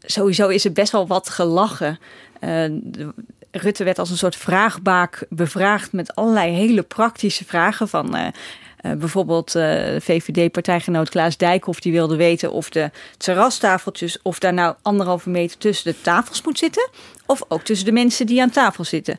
Sowieso 0.00 0.48
is 0.48 0.64
er 0.64 0.72
best 0.72 0.92
wel 0.92 1.06
wat 1.06 1.28
gelachen. 1.28 1.98
Uh, 2.40 2.64
Rutte 3.56 3.84
werd 3.84 3.98
als 3.98 4.10
een 4.10 4.16
soort 4.16 4.36
vraagbaak 4.36 5.26
bevraagd 5.28 5.92
met 5.92 6.14
allerlei 6.14 6.52
hele 6.52 6.82
praktische 6.82 7.44
vragen 7.44 7.88
van. 7.88 8.16
Uh, 8.16 8.26
uh, 8.82 8.92
bijvoorbeeld 8.92 9.54
uh, 9.54 9.64
VVD-partijgenoot 10.00 11.08
Klaas 11.08 11.36
Dijkhoff 11.36 11.80
die 11.80 11.92
wilde 11.92 12.16
weten 12.16 12.52
of 12.52 12.68
de 12.68 12.90
terrastafeltjes, 13.16 14.18
of 14.22 14.38
daar 14.38 14.52
nou 14.52 14.74
anderhalve 14.82 15.30
meter 15.30 15.58
tussen 15.58 15.92
de 15.92 16.00
tafels 16.00 16.42
moet 16.42 16.58
zitten, 16.58 16.88
of 17.26 17.42
ook 17.48 17.62
tussen 17.62 17.86
de 17.86 17.92
mensen 17.92 18.26
die 18.26 18.42
aan 18.42 18.50
tafel 18.50 18.84
zitten. 18.84 19.18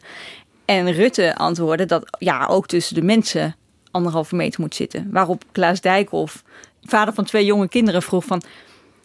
En 0.65 0.91
Rutte 0.91 1.35
antwoordde 1.35 1.85
dat 1.85 2.17
ja, 2.19 2.45
ook 2.45 2.67
tussen 2.67 2.95
de 2.95 3.01
mensen 3.01 3.55
anderhalve 3.91 4.35
meter 4.35 4.61
moet 4.61 4.75
zitten. 4.75 5.09
Waarop 5.11 5.43
Klaas 5.51 5.81
Dijkhoff, 5.81 6.43
vader 6.83 7.13
van 7.13 7.25
twee 7.25 7.45
jonge 7.45 7.67
kinderen, 7.67 8.01
vroeg 8.01 8.25
van, 8.25 8.41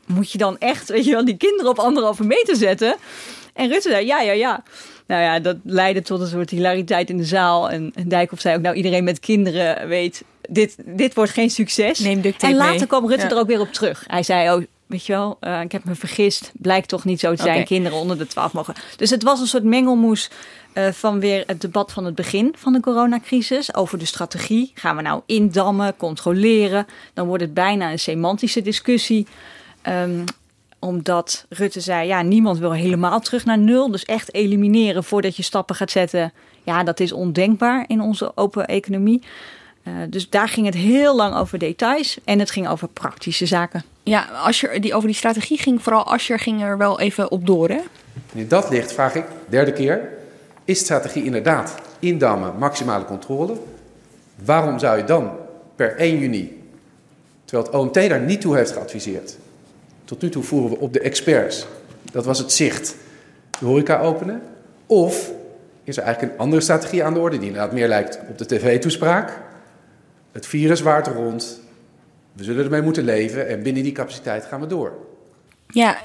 moet 0.06 0.32
je 0.32 0.38
dan 0.38 0.58
echt, 0.58 0.88
weet 0.88 1.04
je 1.04 1.10
wel, 1.10 1.24
die 1.24 1.36
kinderen 1.36 1.70
op 1.70 1.78
anderhalve 1.78 2.24
meter 2.24 2.56
zetten? 2.56 2.96
En 3.54 3.68
Rutte 3.68 3.88
zei, 3.88 4.06
ja, 4.06 4.20
ja, 4.20 4.32
ja. 4.32 4.62
Nou 5.10 5.22
ja, 5.22 5.38
dat 5.38 5.56
leidde 5.64 6.02
tot 6.02 6.20
een 6.20 6.26
soort 6.26 6.50
hilariteit 6.50 7.10
in 7.10 7.16
de 7.16 7.24
zaal. 7.24 7.70
En 7.70 7.92
Dijkhoff 8.06 8.42
zei 8.42 8.56
ook, 8.56 8.62
nou 8.62 8.76
iedereen 8.76 9.04
met 9.04 9.20
kinderen 9.20 9.88
weet, 9.88 10.24
dit, 10.48 10.76
dit 10.86 11.14
wordt 11.14 11.30
geen 11.30 11.50
succes. 11.50 11.98
Neem 11.98 12.22
en 12.38 12.54
later 12.54 12.78
mee. 12.78 12.86
kwam 12.86 13.08
Rutte 13.08 13.24
ja. 13.24 13.30
er 13.30 13.38
ook 13.38 13.46
weer 13.46 13.60
op 13.60 13.72
terug. 13.72 14.04
Hij 14.06 14.22
zei, 14.22 14.50
oh, 14.50 14.64
weet 14.86 15.06
je 15.06 15.12
wel, 15.12 15.36
uh, 15.40 15.60
ik 15.60 15.72
heb 15.72 15.84
me 15.84 15.94
vergist. 15.94 16.52
Blijkt 16.54 16.88
toch 16.88 17.04
niet 17.04 17.20
zo 17.20 17.30
te 17.34 17.42
zijn, 17.42 17.54
okay. 17.54 17.64
kinderen 17.64 17.98
onder 17.98 18.18
de 18.18 18.26
12 18.26 18.52
mogen. 18.52 18.74
Dus 18.96 19.10
het 19.10 19.22
was 19.22 19.40
een 19.40 19.46
soort 19.46 19.64
mengelmoes 19.64 20.30
uh, 20.74 20.88
van 20.88 21.20
weer 21.20 21.42
het 21.46 21.60
debat 21.60 21.92
van 21.92 22.04
het 22.04 22.14
begin 22.14 22.54
van 22.56 22.72
de 22.72 22.80
coronacrisis. 22.80 23.74
Over 23.74 23.98
de 23.98 24.04
strategie. 24.04 24.72
Gaan 24.74 24.96
we 24.96 25.02
nou 25.02 25.22
indammen, 25.26 25.96
controleren? 25.96 26.86
Dan 27.14 27.26
wordt 27.26 27.42
het 27.42 27.54
bijna 27.54 27.90
een 27.90 27.98
semantische 27.98 28.62
discussie. 28.62 29.26
Um, 29.88 30.24
omdat 30.80 31.46
Rutte 31.48 31.80
zei, 31.80 32.06
ja, 32.06 32.22
niemand 32.22 32.58
wil 32.58 32.72
helemaal 32.72 33.20
terug 33.20 33.44
naar 33.44 33.58
nul. 33.58 33.90
Dus 33.90 34.04
echt 34.04 34.34
elimineren 34.34 35.04
voordat 35.04 35.36
je 35.36 35.42
stappen 35.42 35.74
gaat 35.74 35.90
zetten. 35.90 36.32
Ja, 36.62 36.82
dat 36.82 37.00
is 37.00 37.12
ondenkbaar 37.12 37.84
in 37.88 38.00
onze 38.00 38.32
open 38.34 38.66
economie. 38.66 39.22
Uh, 39.84 39.94
dus 40.08 40.30
daar 40.30 40.48
ging 40.48 40.66
het 40.66 40.74
heel 40.74 41.16
lang 41.16 41.34
over 41.36 41.58
details. 41.58 42.18
En 42.24 42.38
het 42.38 42.50
ging 42.50 42.68
over 42.68 42.88
praktische 42.88 43.46
zaken. 43.46 43.84
Ja, 44.02 44.22
Asscher, 44.22 44.80
die, 44.80 44.94
over 44.94 45.08
die 45.08 45.16
strategie 45.16 45.58
ging 45.58 45.82
vooral 45.82 46.04
Asscher 46.04 46.38
ging 46.38 46.62
er 46.62 46.78
wel 46.78 47.00
even 47.00 47.30
op 47.30 47.46
door, 47.46 47.68
hè? 47.68 47.80
Nu 48.32 48.46
dat 48.46 48.70
ligt, 48.70 48.92
vraag 48.92 49.14
ik, 49.14 49.24
derde 49.48 49.72
keer. 49.72 50.08
Is 50.64 50.78
strategie 50.78 51.24
inderdaad 51.24 51.74
indammen, 51.98 52.58
maximale 52.58 53.04
controle? 53.04 53.56
Waarom 54.44 54.78
zou 54.78 54.96
je 54.96 55.04
dan 55.04 55.30
per 55.76 55.96
1 55.96 56.18
juni, 56.18 56.62
terwijl 57.44 57.66
het 57.66 57.76
OMT 57.80 58.08
daar 58.08 58.20
niet 58.20 58.40
toe 58.40 58.56
heeft 58.56 58.72
geadviseerd... 58.72 59.38
Tot 60.10 60.22
nu 60.22 60.28
toe 60.28 60.42
voeren 60.42 60.70
we 60.70 60.78
op 60.78 60.92
de 60.92 61.00
experts. 61.00 61.66
Dat 62.12 62.24
was 62.24 62.38
het 62.38 62.52
zicht. 62.52 62.96
De 63.58 63.66
horeca 63.66 64.00
openen. 64.00 64.42
Of 64.86 65.32
is 65.84 65.96
er 65.96 66.02
eigenlijk 66.02 66.32
een 66.32 66.38
andere 66.38 66.62
strategie 66.62 67.04
aan 67.04 67.14
de 67.14 67.20
orde 67.20 67.38
die 67.38 67.46
inderdaad 67.46 67.72
meer 67.72 67.88
lijkt 67.88 68.18
op 68.28 68.38
de 68.38 68.46
tv-toespraak. 68.46 69.38
Het 70.32 70.46
virus 70.46 70.80
waart 70.80 71.06
rond. 71.06 71.60
We 72.32 72.44
zullen 72.44 72.64
ermee 72.64 72.82
moeten 72.82 73.04
leven 73.04 73.48
en 73.48 73.62
binnen 73.62 73.82
die 73.82 73.92
capaciteit 73.92 74.44
gaan 74.44 74.60
we 74.60 74.66
door. 74.66 74.92
Ja, 75.72 75.96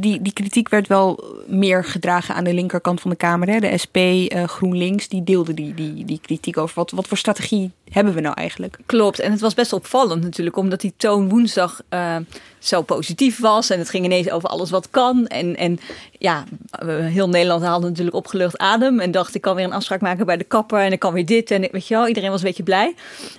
die, 0.00 0.22
die 0.22 0.32
kritiek 0.32 0.68
werd 0.68 0.86
wel 0.86 1.24
meer 1.46 1.84
gedragen 1.84 2.34
aan 2.34 2.44
de 2.44 2.54
linkerkant 2.54 3.00
van 3.00 3.10
de 3.10 3.16
Kamer. 3.16 3.48
Hè? 3.48 3.58
De 3.60 3.78
SP, 3.82 3.96
uh, 3.96 4.44
GroenLinks, 4.44 5.08
die 5.08 5.24
deelden 5.24 5.54
die, 5.54 5.74
die, 5.74 6.04
die 6.04 6.20
kritiek 6.22 6.58
over. 6.58 6.74
Wat, 6.74 6.90
wat 6.90 7.06
voor 7.06 7.16
strategie 7.16 7.70
hebben 7.90 8.14
we 8.14 8.20
nou 8.20 8.34
eigenlijk? 8.34 8.78
Klopt, 8.86 9.18
en 9.18 9.30
het 9.30 9.40
was 9.40 9.54
best 9.54 9.72
opvallend 9.72 10.22
natuurlijk, 10.22 10.56
omdat 10.56 10.80
die 10.80 10.94
toon 10.96 11.28
woensdag 11.28 11.82
uh, 11.90 12.16
zo 12.58 12.82
positief 12.82 13.38
was. 13.38 13.70
En 13.70 13.78
het 13.78 13.90
ging 13.90 14.04
ineens 14.04 14.30
over 14.30 14.48
alles 14.48 14.70
wat 14.70 14.90
kan. 14.90 15.26
En, 15.26 15.56
en 15.56 15.78
ja, 16.18 16.44
heel 16.86 17.28
Nederland 17.28 17.62
haalde 17.62 17.88
natuurlijk 17.88 18.16
opgelucht 18.16 18.58
adem. 18.58 19.00
En 19.00 19.10
dacht, 19.10 19.34
ik 19.34 19.40
kan 19.40 19.54
weer 19.54 19.64
een 19.64 19.72
afspraak 19.72 20.00
maken 20.00 20.26
bij 20.26 20.36
de 20.36 20.44
kapper. 20.44 20.80
En 20.80 20.92
ik 20.92 20.98
kan 20.98 21.12
weer 21.12 21.26
dit. 21.26 21.50
En 21.50 21.68
weet 21.72 21.88
je 21.88 21.94
wel, 21.94 22.08
iedereen 22.08 22.30
was 22.30 22.40
een 22.40 22.46
beetje 22.46 22.62
blij. 22.62 22.94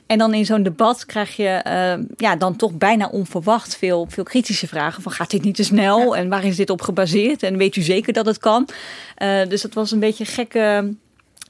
En 0.07 0.17
dan 0.17 0.33
in 0.33 0.45
zo'n 0.45 0.63
debat 0.63 1.05
krijg 1.05 1.35
je 1.35 1.63
uh, 1.67 2.05
ja, 2.17 2.35
dan 2.35 2.55
toch 2.55 2.71
bijna 2.73 3.07
onverwacht 3.07 3.77
veel, 3.77 4.07
veel 4.09 4.23
kritische 4.23 4.67
vragen. 4.67 5.03
Van 5.03 5.11
gaat 5.11 5.31
dit 5.31 5.43
niet 5.43 5.55
te 5.55 5.63
snel? 5.63 6.13
Ja. 6.13 6.19
En 6.19 6.29
waar 6.29 6.45
is 6.45 6.55
dit 6.55 6.69
op 6.69 6.81
gebaseerd? 6.81 7.43
En 7.43 7.57
weet 7.57 7.75
u 7.75 7.81
zeker 7.81 8.13
dat 8.13 8.25
het 8.25 8.37
kan? 8.37 8.67
Uh, 9.17 9.47
dus 9.47 9.61
dat 9.61 9.73
was 9.73 9.91
een 9.91 9.99
beetje 9.99 10.25
gekke 10.25 10.93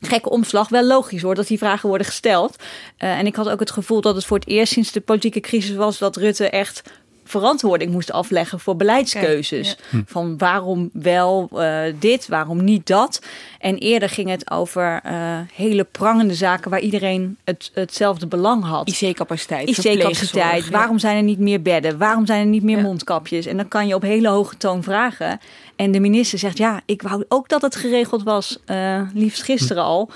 gekke 0.01 0.29
omslag. 0.29 0.69
Wel 0.69 0.83
logisch 0.83 1.21
hoor, 1.21 1.35
dat 1.35 1.47
die 1.47 1.57
vragen 1.57 1.89
worden 1.89 2.07
gesteld. 2.07 2.55
Uh, 2.99 3.17
en 3.17 3.25
ik 3.25 3.35
had 3.35 3.49
ook 3.49 3.59
het 3.59 3.71
gevoel 3.71 4.01
dat 4.01 4.15
het 4.15 4.25
voor 4.25 4.37
het 4.37 4.47
eerst 4.47 4.73
sinds 4.73 4.91
de 4.91 5.01
politieke 5.01 5.39
crisis 5.39 5.75
was 5.75 5.97
dat 5.97 6.15
Rutte 6.15 6.49
echt 6.49 6.81
verantwoording 7.25 7.91
moest 7.91 8.11
afleggen 8.11 8.59
voor 8.59 8.75
beleidskeuzes. 8.75 9.75
Kijk, 9.75 9.87
ja. 9.91 10.01
Van 10.05 10.37
waarom 10.37 10.89
wel 10.93 11.49
uh, 11.53 11.79
dit, 11.99 12.27
waarom 12.27 12.63
niet 12.63 12.87
dat. 12.87 13.21
En 13.59 13.77
eerder 13.77 14.09
ging 14.09 14.29
het 14.29 14.51
over 14.51 15.01
uh, 15.05 15.39
hele 15.53 15.83
prangende 15.83 16.33
zaken 16.33 16.71
waar 16.71 16.79
iedereen 16.79 17.37
het, 17.43 17.71
hetzelfde 17.73 18.27
belang 18.27 18.63
had. 18.63 19.01
IC-capaciteit. 19.01 19.69
IC-capaciteit. 19.69 20.69
Waarom 20.69 20.99
zijn 20.99 21.17
er 21.17 21.23
niet 21.23 21.39
meer 21.39 21.61
bedden? 21.61 21.97
Waarom 21.97 22.25
zijn 22.25 22.39
er 22.39 22.45
niet 22.45 22.63
meer 22.63 22.77
ja. 22.77 22.83
mondkapjes? 22.83 23.45
En 23.45 23.57
dan 23.57 23.67
kan 23.67 23.87
je 23.87 23.95
op 23.95 24.01
hele 24.01 24.27
hoge 24.27 24.57
toon 24.57 24.83
vragen. 24.83 25.39
En 25.75 25.91
de 25.91 25.99
minister 25.99 26.39
zegt, 26.39 26.57
ja, 26.57 26.81
ik 26.85 27.01
wou 27.01 27.25
ook 27.27 27.49
dat 27.49 27.61
het 27.61 27.75
geregeld 27.75 28.23
was, 28.23 28.57
uh, 28.65 29.01
liefst 29.13 29.43
gisteren 29.43 29.83
al. 29.83 30.09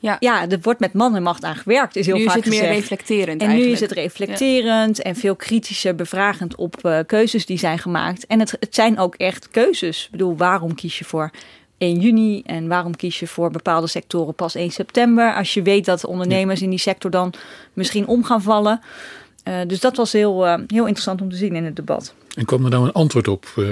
Ja. 0.00 0.16
ja, 0.20 0.48
er 0.48 0.58
wordt 0.62 0.80
met 0.80 0.92
man 0.92 1.16
en 1.16 1.22
macht 1.22 1.44
aan 1.44 1.56
gewerkt, 1.56 1.96
is 1.96 2.06
heel 2.06 2.16
nu 2.16 2.24
vaak 2.24 2.36
is 2.36 2.44
het 2.44 2.52
gezegd. 2.52 2.68
meer 2.68 2.78
reflecterend 2.80 3.40
En 3.40 3.48
eigenlijk. 3.48 3.66
nu 3.66 3.72
is 3.72 3.80
het 3.80 3.92
reflecterend 3.92 4.96
ja. 4.96 5.02
en 5.02 5.16
veel 5.16 5.36
kritischer, 5.36 5.94
bevragend 5.94 6.54
op 6.54 6.76
uh, 6.82 6.98
keuzes 7.06 7.46
die 7.46 7.58
zijn 7.58 7.78
gemaakt. 7.78 8.26
En 8.26 8.40
het, 8.40 8.56
het 8.60 8.74
zijn 8.74 8.98
ook 8.98 9.14
echt 9.14 9.48
keuzes. 9.50 10.04
Ik 10.04 10.10
bedoel, 10.10 10.36
waarom 10.36 10.74
kies 10.74 10.98
je 10.98 11.04
voor 11.04 11.30
1 11.78 12.00
juni 12.00 12.42
en 12.42 12.68
waarom 12.68 12.96
kies 12.96 13.18
je 13.18 13.26
voor 13.26 13.50
bepaalde 13.50 13.86
sectoren 13.86 14.34
pas 14.34 14.54
1 14.54 14.70
september? 14.70 15.34
Als 15.34 15.54
je 15.54 15.62
weet 15.62 15.84
dat 15.84 16.04
ondernemers 16.04 16.58
ja. 16.58 16.64
in 16.64 16.70
die 16.70 16.78
sector 16.78 17.10
dan 17.10 17.32
misschien 17.72 18.06
om 18.06 18.24
gaan 18.24 18.42
vallen. 18.42 18.80
Uh, 19.48 19.60
dus 19.66 19.80
dat 19.80 19.96
was 19.96 20.12
heel, 20.12 20.46
uh, 20.46 20.54
heel 20.54 20.84
interessant 20.84 21.20
om 21.20 21.30
te 21.30 21.36
zien 21.36 21.54
in 21.54 21.64
het 21.64 21.76
debat. 21.76 22.14
En 22.34 22.44
kwam 22.44 22.64
er 22.64 22.70
nou 22.70 22.84
een 22.84 22.92
antwoord 22.92 23.28
op, 23.28 23.46
uh, 23.56 23.68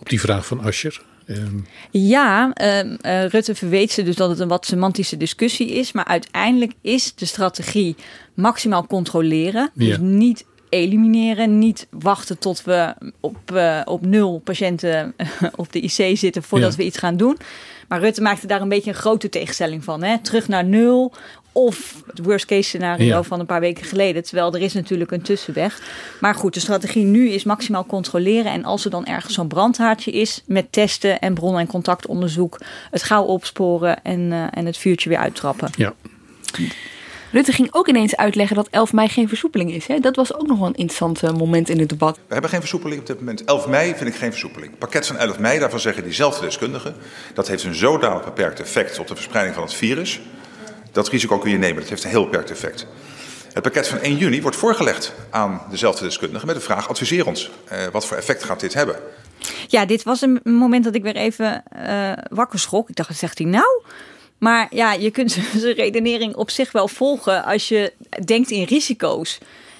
op 0.00 0.08
die 0.08 0.20
vraag 0.20 0.46
van 0.46 0.60
Ascher? 0.60 1.02
Um... 1.28 1.66
Ja, 1.90 2.52
uh, 2.62 3.24
Rutte 3.24 3.54
verweet 3.54 3.92
ze 3.92 4.02
dus 4.02 4.16
dat 4.16 4.30
het 4.30 4.38
een 4.38 4.48
wat 4.48 4.66
semantische 4.66 5.16
discussie 5.16 5.68
is. 5.70 5.92
Maar 5.92 6.04
uiteindelijk 6.04 6.72
is 6.80 7.14
de 7.14 7.26
strategie 7.26 7.96
maximaal 8.34 8.86
controleren. 8.86 9.70
Ja. 9.74 9.86
Dus 9.86 9.98
niet 9.98 10.44
elimineren. 10.68 11.58
Niet 11.58 11.86
wachten 11.90 12.38
tot 12.38 12.64
we 12.64 12.94
op, 13.20 13.38
uh, 13.52 13.80
op 13.84 14.06
nul 14.06 14.40
patiënten 14.44 15.14
op 15.56 15.72
de 15.72 15.80
IC 15.80 16.18
zitten 16.18 16.42
voordat 16.42 16.76
we 16.76 16.84
iets 16.84 16.98
gaan 16.98 17.16
doen. 17.16 17.36
Maar 17.88 18.00
Rutte 18.00 18.22
maakte 18.22 18.46
daar 18.46 18.60
een 18.60 18.68
beetje 18.68 18.90
een 18.90 18.96
grote 18.96 19.28
tegenstelling 19.28 19.84
van. 19.84 20.02
Hè? 20.02 20.18
Terug 20.18 20.48
naar 20.48 20.64
nul 20.64 21.12
of 21.58 22.02
het 22.06 22.18
worst 22.18 22.46
case 22.46 22.62
scenario 22.62 23.22
van 23.22 23.40
een 23.40 23.46
paar 23.46 23.60
weken 23.60 23.84
geleden. 23.84 24.22
Terwijl 24.22 24.54
er 24.54 24.60
is 24.60 24.72
natuurlijk 24.72 25.10
een 25.10 25.22
tussenweg. 25.22 25.80
Maar 26.20 26.34
goed, 26.34 26.54
de 26.54 26.60
strategie 26.60 27.04
nu 27.04 27.28
is 27.28 27.44
maximaal 27.44 27.86
controleren. 27.86 28.52
En 28.52 28.64
als 28.64 28.84
er 28.84 28.90
dan 28.90 29.06
ergens 29.06 29.34
zo'n 29.34 29.48
brandhaartje 29.48 30.10
is 30.10 30.42
met 30.46 30.72
testen 30.72 31.18
en 31.18 31.34
bron- 31.34 31.58
en 31.58 31.66
contactonderzoek, 31.66 32.60
het 32.90 33.02
gauw 33.02 33.24
opsporen 33.24 34.02
en, 34.02 34.20
uh, 34.20 34.44
en 34.50 34.66
het 34.66 34.76
vuurtje 34.76 35.08
weer 35.08 35.18
uittrappen. 35.18 35.70
Ja. 35.76 35.94
Rutte 37.32 37.52
ging 37.52 37.68
ook 37.70 37.88
ineens 37.88 38.16
uitleggen 38.16 38.56
dat 38.56 38.68
11 38.70 38.92
mei 38.92 39.08
geen 39.08 39.28
versoepeling 39.28 39.72
is. 39.72 39.86
Hè? 39.86 39.98
Dat 39.98 40.16
was 40.16 40.34
ook 40.34 40.46
nog 40.46 40.58
wel 40.58 40.66
een 40.66 40.74
interessant 40.74 41.22
uh, 41.22 41.30
moment 41.30 41.68
in 41.68 41.78
het 41.78 41.88
debat. 41.88 42.16
We 42.16 42.32
hebben 42.32 42.50
geen 42.50 42.60
versoepeling 42.60 43.00
op 43.00 43.06
dit 43.06 43.18
moment. 43.18 43.44
11 43.44 43.66
mei 43.68 43.94
vind 43.94 44.08
ik 44.08 44.16
geen 44.16 44.30
versoepeling. 44.30 44.78
Pakket 44.78 45.06
van 45.06 45.16
11 45.16 45.38
mei, 45.38 45.58
daarvan 45.58 45.80
zeggen 45.80 46.02
diezelfde 46.02 46.44
deskundigen... 46.44 46.94
dat 47.34 47.48
heeft 47.48 47.64
een 47.64 47.74
zodanig 47.74 48.24
beperkt 48.24 48.60
effect 48.60 48.98
op 48.98 49.06
de 49.06 49.14
verspreiding 49.14 49.54
van 49.54 49.64
het 49.64 49.74
virus... 49.74 50.20
dat 50.92 51.08
risico 51.08 51.38
kun 51.38 51.50
je 51.50 51.58
nemen. 51.58 51.80
Dat 51.80 51.88
heeft 51.88 52.04
een 52.04 52.10
heel 52.10 52.24
beperkt 52.24 52.50
effect. 52.50 52.86
Het 53.52 53.62
pakket 53.62 53.88
van 53.88 53.98
1 53.98 54.16
juni 54.16 54.42
wordt 54.42 54.56
voorgelegd 54.56 55.12
aan 55.30 55.62
dezelfde 55.70 56.04
deskundigen... 56.04 56.46
met 56.46 56.56
de 56.56 56.62
vraag, 56.62 56.88
adviseer 56.88 57.26
ons. 57.26 57.50
Uh, 57.72 57.86
wat 57.92 58.06
voor 58.06 58.16
effect 58.16 58.44
gaat 58.44 58.60
dit 58.60 58.74
hebben? 58.74 58.96
Ja, 59.66 59.86
dit 59.86 60.02
was 60.02 60.20
een 60.20 60.40
moment 60.44 60.84
dat 60.84 60.94
ik 60.94 61.02
weer 61.02 61.16
even 61.16 61.62
uh, 61.76 62.12
wakker 62.30 62.58
schrok. 62.58 62.88
Ik 62.88 62.96
dacht, 62.96 63.18
zegt 63.18 63.38
hij 63.38 63.46
nou? 63.46 63.82
Maar 64.38 64.66
ja, 64.70 64.92
je 64.92 65.10
kunt 65.10 65.32
zijn 65.56 65.74
redenering 65.74 66.34
op 66.34 66.50
zich 66.50 66.72
wel 66.72 66.88
volgen 66.88 67.44
als 67.44 67.68
je 67.68 67.92
denkt 68.24 68.50
in 68.50 68.64
risico's. 68.64 69.38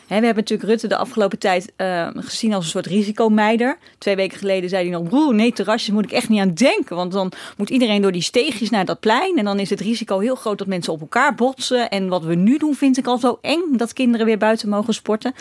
We 0.09 0.15
hebben 0.15 0.35
natuurlijk 0.35 0.69
Rutte 0.69 0.87
de 0.87 0.97
afgelopen 0.97 1.39
tijd 1.39 1.73
uh, 1.77 2.09
gezien 2.15 2.55
als 2.55 2.65
een 2.65 2.71
soort 2.71 2.87
risicomeider. 2.87 3.79
Twee 3.99 4.17
weken 4.17 4.39
geleden 4.39 4.69
zei 4.69 4.89
hij 4.89 4.99
nog: 4.99 5.09
Broer, 5.09 5.35
nee, 5.35 5.53
terrasjes 5.53 5.95
moet 5.95 6.05
ik 6.05 6.13
echt 6.13 6.29
niet 6.29 6.41
aan 6.41 6.55
denken. 6.55 6.97
Want 6.97 7.13
dan 7.13 7.33
moet 7.57 7.71
iedereen 7.71 8.03
door 8.03 8.13
die 8.13 8.23
steegjes 8.23 8.71
naar 8.71 8.85
dat 8.85 9.01
plein. 9.01 9.39
En 9.39 9.45
dan 9.45 9.59
is 9.59 9.71
het 9.71 9.81
risico 9.81 10.19
heel 10.19 10.35
groot 10.35 10.59
dat 10.59 10.67
mensen 10.67 10.93
op 10.93 11.01
elkaar 11.01 11.35
botsen. 11.35 11.91
En 11.91 12.09
wat 12.09 12.25
we 12.25 12.35
nu 12.35 12.59
doen, 12.59 12.75
vind 12.75 12.99
ik 12.99 13.07
al 13.07 13.19
zo 13.19 13.39
eng 13.41 13.77
dat 13.77 13.93
kinderen 13.93 14.27
weer 14.27 14.39
buiten 14.39 14.69
mogen 14.69 14.95
sporten. 14.95 15.35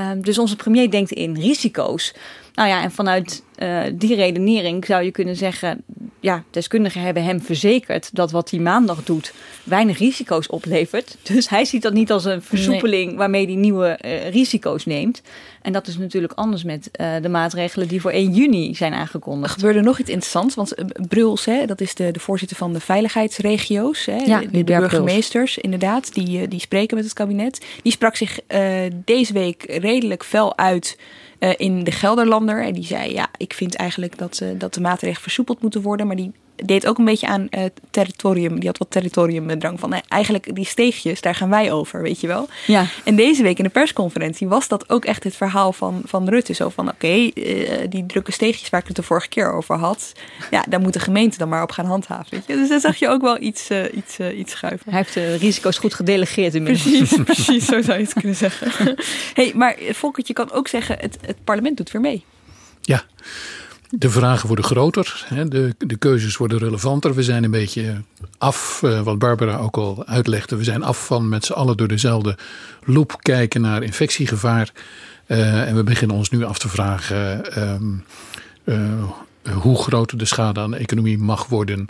Uh, 0.00 0.10
dus 0.20 0.38
onze 0.38 0.56
premier 0.56 0.90
denkt 0.90 1.10
in 1.10 1.34
risico's. 1.34 2.14
Nou 2.54 2.68
ja, 2.68 2.82
en 2.82 2.90
vanuit 2.90 3.42
uh, 3.58 3.80
die 3.92 4.14
redenering 4.14 4.84
zou 4.84 5.04
je 5.04 5.10
kunnen 5.10 5.36
zeggen: 5.36 5.82
ja, 6.20 6.44
deskundigen 6.50 7.00
hebben 7.00 7.24
hem 7.24 7.40
verzekerd 7.40 8.10
dat 8.12 8.30
wat 8.30 8.50
hij 8.50 8.60
maandag 8.60 9.04
doet 9.04 9.32
weinig 9.64 9.98
risico's 9.98 10.46
oplevert. 10.46 11.16
Dus 11.32 11.48
hij 11.48 11.64
ziet 11.64 11.82
dat 11.82 11.92
niet 11.92 12.12
als 12.12 12.24
een 12.24 12.42
versoepeling 12.42 13.08
nee. 13.08 13.16
waarmee 13.16 13.46
hij 13.46 13.54
nieuwe 13.54 13.98
uh, 14.04 14.30
risico's 14.30 14.86
neemt. 14.86 15.22
En 15.62 15.72
dat 15.72 15.86
is 15.86 15.98
natuurlijk 15.98 16.32
anders 16.32 16.64
met 16.64 16.90
uh, 17.00 17.14
de 17.22 17.28
maatregelen 17.28 17.88
die 17.88 18.00
voor 18.00 18.10
1 18.10 18.32
juni 18.32 18.74
zijn 18.74 18.92
aangekondigd. 18.92 19.52
Er 19.52 19.58
gebeurde 19.58 19.80
nog 19.80 19.98
iets 19.98 20.10
interessants, 20.10 20.54
want 20.54 20.74
Bruls, 21.08 21.44
hè, 21.44 21.66
dat 21.66 21.80
is 21.80 21.94
de, 21.94 22.10
de 22.10 22.20
voorzitter 22.20 22.56
van 22.56 22.72
de 22.72 22.80
veiligheidsregio's, 22.80 24.06
hè, 24.06 24.16
ja, 24.16 24.40
de, 24.40 24.50
de 24.50 24.64
burgemeesters 24.64 25.58
inderdaad, 25.58 26.14
die, 26.14 26.48
die 26.48 26.60
spreken 26.60 26.96
met 26.96 27.04
het 27.04 27.14
kabinet. 27.14 27.66
Die 27.82 27.92
sprak 27.92 28.16
zich 28.16 28.40
deze 29.04 29.32
week 29.32 29.64
redelijk 29.66 30.24
fel 30.24 30.58
uit 30.58 30.96
in 31.56 31.84
de 31.84 31.92
Gelderlander. 31.92 32.64
En 32.64 32.72
die 32.72 32.84
zei, 32.84 33.12
ja, 33.12 33.28
ik 33.36 33.52
vind 33.52 33.74
eigenlijk 33.74 34.18
dat, 34.18 34.40
uh, 34.42 34.48
dat 34.58 34.74
de 34.74 34.80
maatregelen 34.80 35.22
versoepeld 35.22 35.62
moeten 35.62 35.82
worden. 35.82 36.06
Maar 36.06 36.16
die 36.16 36.32
deed 36.64 36.86
ook 36.86 36.98
een 36.98 37.04
beetje 37.04 37.26
aan 37.26 37.46
uh, 37.50 37.64
territorium. 37.90 38.58
Die 38.58 38.68
had 38.68 38.78
wat 38.78 38.90
territoriumdrang 38.90 39.80
van, 39.80 39.94
eigenlijk 40.08 40.54
die 40.54 40.66
steegjes, 40.66 41.20
daar 41.20 41.34
gaan 41.34 41.50
wij 41.50 41.72
over, 41.72 42.02
weet 42.02 42.20
je 42.20 42.26
wel. 42.26 42.48
Ja. 42.66 42.86
En 43.04 43.16
deze 43.16 43.42
week 43.42 43.58
in 43.58 43.64
de 43.64 43.70
persconferentie 43.70 44.48
was 44.48 44.68
dat 44.68 44.90
ook 44.90 45.04
echt 45.04 45.24
het 45.24 45.36
verhaal 45.36 45.72
van, 45.72 46.02
van 46.04 46.28
Rutte. 46.28 46.52
Zo 46.52 46.68
van, 46.68 46.88
oké, 46.88 47.06
okay, 47.06 47.88
die 47.88 48.06
drukke 48.06 48.32
steegjes 48.32 48.70
waar 48.70 48.80
ik 48.80 48.86
het 48.86 48.96
de 48.96 49.02
vorige 49.02 49.28
keer 49.28 49.52
over 49.52 49.76
had. 49.76 50.12
Ja, 50.50 50.64
daar 50.68 50.80
moet 50.80 50.92
de 50.92 51.00
gemeente 51.00 51.38
dan 51.38 51.48
maar 51.48 51.62
op 51.62 51.72
gaan 51.72 51.86
handhaven, 51.86 52.26
weet 52.30 52.46
je. 52.46 52.54
Dus 52.54 52.68
daar 52.68 52.80
zag 52.80 52.96
je 52.96 53.08
ook 53.08 53.22
wel 53.22 53.40
iets, 53.40 53.70
iets, 53.94 54.18
iets 54.18 54.52
schuiven. 54.52 54.90
Hij 54.90 54.98
heeft 54.98 55.14
de 55.14 55.34
risico's 55.34 55.78
goed 55.78 55.94
gedelegeerd 55.94 56.54
inmiddels. 56.54 56.82
Precies, 56.82 57.22
precies, 57.34 57.64
zo 57.64 57.82
zou 57.82 57.98
je 57.98 58.04
het 58.04 58.12
kunnen 58.12 58.36
zeggen. 58.36 58.96
hey, 59.34 59.52
maar 59.54 59.76
Volkertje 59.90 60.32
kan 60.32 60.52
ook 60.52 60.68
zeggen, 60.68 60.96
het, 61.00 61.18
het 61.26 61.44
parlement 61.44 61.76
doet 61.76 61.90
weer 61.90 62.00
mee. 62.00 62.24
Ja, 62.80 63.04
de 63.90 64.10
vragen 64.10 64.46
worden 64.46 64.64
groter, 64.64 65.26
de, 65.48 65.74
de 65.78 65.96
keuzes 65.96 66.36
worden 66.36 66.58
relevanter. 66.58 67.14
We 67.14 67.22
zijn 67.22 67.44
een 67.44 67.50
beetje 67.50 68.02
af, 68.38 68.80
wat 68.80 69.18
Barbara 69.18 69.56
ook 69.56 69.76
al 69.76 70.06
uitlegde, 70.06 70.56
we 70.56 70.64
zijn 70.64 70.82
af 70.82 71.06
van 71.06 71.28
met 71.28 71.44
z'n 71.44 71.52
allen 71.52 71.76
door 71.76 71.88
dezelfde 71.88 72.36
loop 72.84 73.16
kijken 73.18 73.60
naar 73.60 73.82
infectiegevaar. 73.82 74.72
Uh, 75.26 75.68
en 75.68 75.76
we 75.76 75.82
beginnen 75.82 76.16
ons 76.16 76.30
nu 76.30 76.44
af 76.44 76.58
te 76.58 76.68
vragen 76.68 77.44
um, 77.62 78.04
uh, 78.64 79.04
hoe 79.52 79.82
groot 79.82 80.18
de 80.18 80.24
schade 80.24 80.60
aan 80.60 80.70
de 80.70 80.76
economie 80.76 81.18
mag 81.18 81.46
worden. 81.46 81.86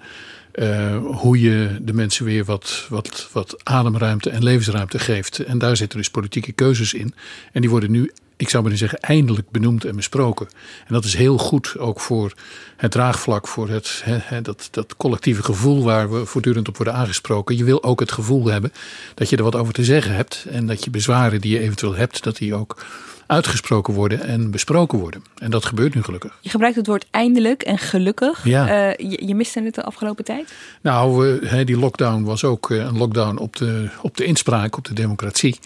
Hoe 1.03 1.41
je 1.41 1.79
de 1.81 1.93
mensen 1.93 2.25
weer 2.25 2.45
wat, 2.45 2.87
wat, 2.89 3.29
wat 3.33 3.57
ademruimte 3.65 4.31
en 4.31 4.43
levensruimte 4.43 4.99
geeft. 4.99 5.39
En 5.39 5.59
daar 5.59 5.77
zitten 5.77 5.99
dus 5.99 6.11
politieke 6.11 6.53
keuzes 6.53 6.95
in. 6.95 7.15
En 7.53 7.61
die 7.61 7.71
worden 7.71 7.91
nu 7.91 8.13
ik 8.41 8.49
zou 8.49 8.65
maar 8.65 8.77
zeggen, 8.77 9.01
eindelijk 9.01 9.51
benoemd 9.51 9.85
en 9.85 9.97
besproken. 9.97 10.49
En 10.87 10.95
dat 10.95 11.05
is 11.05 11.15
heel 11.15 11.39
goed 11.39 11.79
ook 11.79 12.01
voor 12.01 12.33
het 12.77 12.91
draagvlak, 12.91 13.49
voor 13.49 13.69
het, 13.69 14.01
he, 14.05 14.19
he, 14.23 14.43
dat, 14.43 14.69
dat 14.71 14.97
collectieve 14.97 15.43
gevoel 15.43 15.85
waar 15.85 16.13
we 16.13 16.27
voortdurend 16.27 16.69
op 16.69 16.77
worden 16.77 16.95
aangesproken. 16.95 17.57
Je 17.57 17.65
wil 17.65 17.83
ook 17.83 18.01
het 18.01 18.13
gevoel 18.13 18.47
hebben 18.47 18.73
dat 19.15 19.31
je 19.31 19.37
er 19.37 19.43
wat 19.43 19.57
over 19.57 19.73
te 19.73 19.85
zeggen 19.85 20.15
hebt. 20.15 20.47
En 20.51 20.67
dat 20.67 20.85
je 20.85 20.91
bezwaren 20.91 21.41
die 21.41 21.53
je 21.53 21.59
eventueel 21.59 21.95
hebt, 21.95 22.23
dat 22.23 22.37
die 22.37 22.55
ook 22.55 22.85
uitgesproken 23.27 23.95
worden 23.95 24.21
en 24.21 24.51
besproken 24.51 24.99
worden. 24.99 25.25
En 25.39 25.51
dat 25.51 25.65
gebeurt 25.65 25.95
nu 25.95 26.03
gelukkig. 26.03 26.39
Je 26.41 26.51
gebruikt 26.51 26.77
het 26.77 26.87
woord 26.87 27.07
eindelijk 27.11 27.63
en 27.63 27.79
gelukkig. 27.79 28.45
Ja. 28.45 28.69
Uh, 28.69 29.11
je, 29.11 29.27
je 29.27 29.35
miste 29.35 29.63
het 29.63 29.75
de 29.75 29.85
afgelopen 29.85 30.25
tijd? 30.25 30.53
Nou, 30.81 31.65
die 31.65 31.79
lockdown 31.79 32.23
was 32.23 32.45
ook 32.45 32.71
een 32.71 32.99
lockdown 32.99 33.37
op 33.37 33.57
de, 33.57 33.89
op 34.03 34.17
de 34.17 34.25
inspraak, 34.25 34.77
op 34.77 34.85
de 34.85 34.95
democratie. 34.95 35.59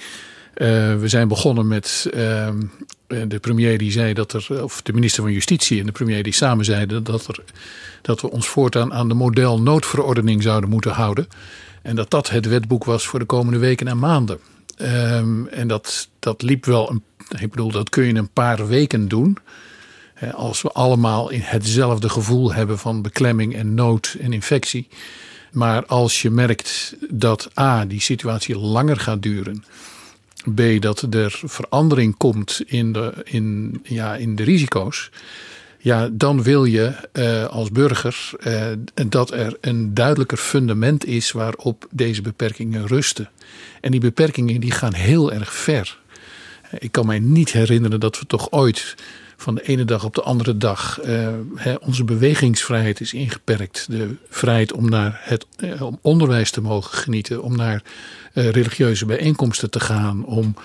Uh, 0.56 0.96
we 0.96 1.08
zijn 1.08 1.28
begonnen 1.28 1.68
met 1.68 2.10
uh, 2.14 2.48
de 3.06 3.38
premier 3.38 3.78
die 3.78 3.92
zei 3.92 4.14
dat 4.14 4.32
er, 4.32 4.62
of 4.64 4.82
de 4.82 4.92
minister 4.92 5.22
van 5.22 5.32
Justitie 5.32 5.80
en 5.80 5.86
de 5.86 5.92
premier 5.92 6.22
die 6.22 6.32
samen 6.32 6.64
zeiden 6.64 7.04
dat, 7.04 7.26
er, 7.26 7.44
dat 8.02 8.20
we 8.20 8.30
ons 8.30 8.46
voortaan 8.46 8.92
aan 8.92 9.08
de 9.08 9.14
model 9.14 9.60
noodverordening 9.60 10.42
zouden 10.42 10.70
moeten 10.70 10.92
houden. 10.92 11.28
En 11.82 11.96
dat 11.96 12.10
dat 12.10 12.30
het 12.30 12.46
wetboek 12.46 12.84
was 12.84 13.06
voor 13.06 13.18
de 13.18 13.24
komende 13.24 13.58
weken 13.58 13.88
en 13.88 13.98
maanden. 13.98 14.38
Um, 14.82 15.46
en 15.48 15.68
dat, 15.68 16.08
dat 16.18 16.42
liep 16.42 16.64
wel, 16.64 16.90
een, 16.90 17.02
ik 17.38 17.50
bedoel, 17.50 17.70
dat 17.70 17.88
kun 17.88 18.04
je 18.04 18.14
een 18.14 18.32
paar 18.32 18.68
weken 18.68 19.08
doen. 19.08 19.38
Als 20.34 20.62
we 20.62 20.72
allemaal 20.72 21.30
in 21.30 21.40
hetzelfde 21.42 22.08
gevoel 22.08 22.52
hebben 22.52 22.78
van 22.78 23.02
beklemming 23.02 23.54
en 23.54 23.74
nood 23.74 24.16
en 24.20 24.32
infectie. 24.32 24.88
Maar 25.52 25.86
als 25.86 26.22
je 26.22 26.30
merkt 26.30 26.96
dat 27.10 27.50
A, 27.58 27.84
die 27.84 28.00
situatie 28.00 28.58
langer 28.58 28.96
gaat 28.96 29.22
duren. 29.22 29.64
B, 30.54 30.60
dat 30.80 31.06
er 31.10 31.40
verandering 31.44 32.16
komt 32.16 32.62
in 32.66 32.92
de, 32.92 33.12
in, 33.24 33.80
ja, 33.82 34.16
in 34.16 34.36
de 34.36 34.42
risico's. 34.42 35.10
Ja, 35.78 36.08
dan 36.12 36.42
wil 36.42 36.64
je 36.64 36.92
uh, 37.12 37.44
als 37.44 37.70
burger 37.70 38.30
uh, 38.46 38.66
dat 39.08 39.30
er 39.32 39.56
een 39.60 39.94
duidelijker 39.94 40.38
fundament 40.38 41.06
is 41.06 41.32
waarop 41.32 41.86
deze 41.90 42.22
beperkingen 42.22 42.86
rusten. 42.86 43.30
En 43.80 43.90
die 43.90 44.00
beperkingen 44.00 44.60
die 44.60 44.70
gaan 44.70 44.94
heel 44.94 45.32
erg 45.32 45.52
ver. 45.54 45.98
Ik 46.78 46.92
kan 46.92 47.06
mij 47.06 47.18
niet 47.18 47.52
herinneren 47.52 48.00
dat 48.00 48.18
we 48.18 48.26
toch 48.26 48.50
ooit 48.50 48.94
van 49.36 49.54
de 49.54 49.62
ene 49.62 49.84
dag 49.84 50.04
op 50.04 50.14
de 50.14 50.22
andere 50.22 50.56
dag 50.56 51.00
uh, 51.04 51.28
he, 51.54 51.74
onze 51.74 52.04
bewegingsvrijheid 52.04 53.00
is 53.00 53.12
ingeperkt. 53.12 53.86
De 53.90 54.14
vrijheid 54.28 54.72
om 54.72 54.88
naar 54.88 55.20
het 55.22 55.46
uh, 55.58 55.82
om 55.82 55.98
onderwijs 56.02 56.50
te 56.50 56.60
mogen 56.60 56.98
genieten, 56.98 57.42
om 57.42 57.56
naar 57.56 57.82
uh, 58.34 58.50
religieuze 58.50 59.06
bijeenkomsten 59.06 59.70
te 59.70 59.80
gaan, 59.80 60.24
om 60.24 60.56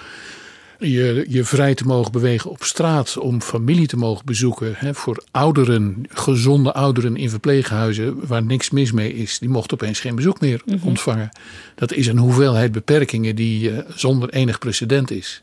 je, 0.79 1.25
je 1.27 1.43
vrij 1.43 1.75
te 1.75 1.83
mogen 1.83 2.11
bewegen 2.11 2.49
op 2.49 2.63
straat, 2.63 3.17
om 3.17 3.41
familie 3.41 3.87
te 3.87 3.97
mogen 3.97 4.25
bezoeken. 4.25 4.73
He, 4.77 4.93
voor 4.93 5.23
ouderen, 5.31 6.03
gezonde 6.09 6.73
ouderen 6.73 7.15
in 7.15 7.29
verpleeghuizen 7.29 8.27
waar 8.27 8.43
niks 8.43 8.69
mis 8.69 8.91
mee 8.91 9.13
is, 9.13 9.39
die 9.39 9.49
mochten 9.49 9.81
opeens 9.81 9.99
geen 9.99 10.15
bezoek 10.15 10.39
meer 10.39 10.61
mm 10.65 10.77
-hmm. 10.77 10.87
ontvangen. 10.87 11.29
Dat 11.75 11.93
is 11.93 12.07
een 12.07 12.17
hoeveelheid 12.17 12.71
beperkingen 12.71 13.35
die 13.35 13.71
zonder 13.95 14.29
enig 14.29 14.59
precedent 14.59 15.11
is. 15.11 15.41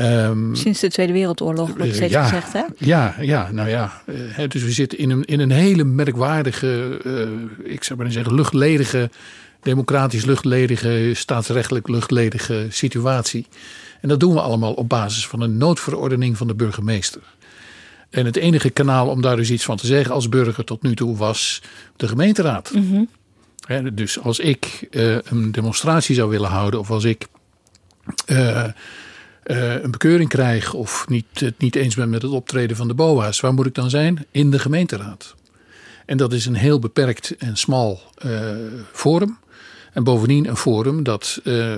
Um, 0.00 0.54
Sinds 0.54 0.80
de 0.80 0.90
Tweede 0.90 1.12
Wereldoorlog 1.12 1.76
wordt 1.76 1.94
steeds 1.94 2.12
ja, 2.12 2.24
gezegd, 2.24 2.52
hè? 2.52 2.62
Ja, 2.78 3.14
ja 3.20 3.50
nou 3.52 3.68
ja. 3.68 4.02
Uh, 4.38 4.48
dus 4.48 4.62
we 4.62 4.70
zitten 4.70 4.98
in 4.98 5.10
een, 5.10 5.24
in 5.24 5.40
een 5.40 5.50
hele 5.50 5.84
merkwaardige, 5.84 7.00
uh, 7.04 7.72
ik 7.72 7.84
zou 7.84 7.98
maar 7.98 8.12
zeggen, 8.12 8.34
luchtledige, 8.34 9.10
democratisch 9.62 10.24
luchtledige, 10.24 11.10
staatsrechtelijk 11.14 11.88
luchtledige 11.88 12.66
situatie. 12.70 13.46
En 14.00 14.08
dat 14.08 14.20
doen 14.20 14.34
we 14.34 14.40
allemaal 14.40 14.72
op 14.72 14.88
basis 14.88 15.26
van 15.26 15.40
een 15.40 15.56
noodverordening 15.56 16.36
van 16.36 16.46
de 16.46 16.54
burgemeester. 16.54 17.22
En 18.10 18.24
het 18.24 18.36
enige 18.36 18.70
kanaal 18.70 19.08
om 19.08 19.20
daar 19.20 19.36
dus 19.36 19.50
iets 19.50 19.64
van 19.64 19.76
te 19.76 19.86
zeggen 19.86 20.14
als 20.14 20.28
burger 20.28 20.64
tot 20.64 20.82
nu 20.82 20.94
toe 20.94 21.16
was 21.16 21.62
de 21.96 22.08
gemeenteraad. 22.08 22.72
Mm 22.74 22.90
-hmm. 22.90 23.08
He, 23.66 23.94
dus 23.94 24.20
als 24.20 24.38
ik 24.38 24.86
uh, 24.90 25.16
een 25.24 25.52
demonstratie 25.52 26.14
zou 26.14 26.30
willen 26.30 26.50
houden 26.50 26.80
of 26.80 26.90
als 26.90 27.04
ik 27.04 27.26
eh, 29.44 29.82
een 29.82 29.90
bekeuring 29.90 30.28
krijg 30.28 30.74
of 30.74 31.08
niet, 31.08 31.26
het 31.34 31.58
niet 31.58 31.76
eens 31.76 31.94
ben 31.94 32.10
met 32.10 32.22
het 32.22 32.30
optreden 32.30 32.76
van 32.76 32.88
de 32.88 32.94
BOA's, 32.94 33.40
waar 33.40 33.54
moet 33.54 33.66
ik 33.66 33.74
dan 33.74 33.90
zijn? 33.90 34.26
In 34.30 34.50
de 34.50 34.58
gemeenteraad. 34.58 35.34
En 36.06 36.16
dat 36.16 36.32
is 36.32 36.46
een 36.46 36.54
heel 36.54 36.78
beperkt 36.78 37.36
en 37.38 37.56
smal 37.56 38.00
uh, 38.26 38.32
forum. 38.92 39.38
En 39.92 40.04
bovendien 40.04 40.48
een 40.48 40.56
forum 40.56 41.02
dat, 41.02 41.40
uh, 41.44 41.74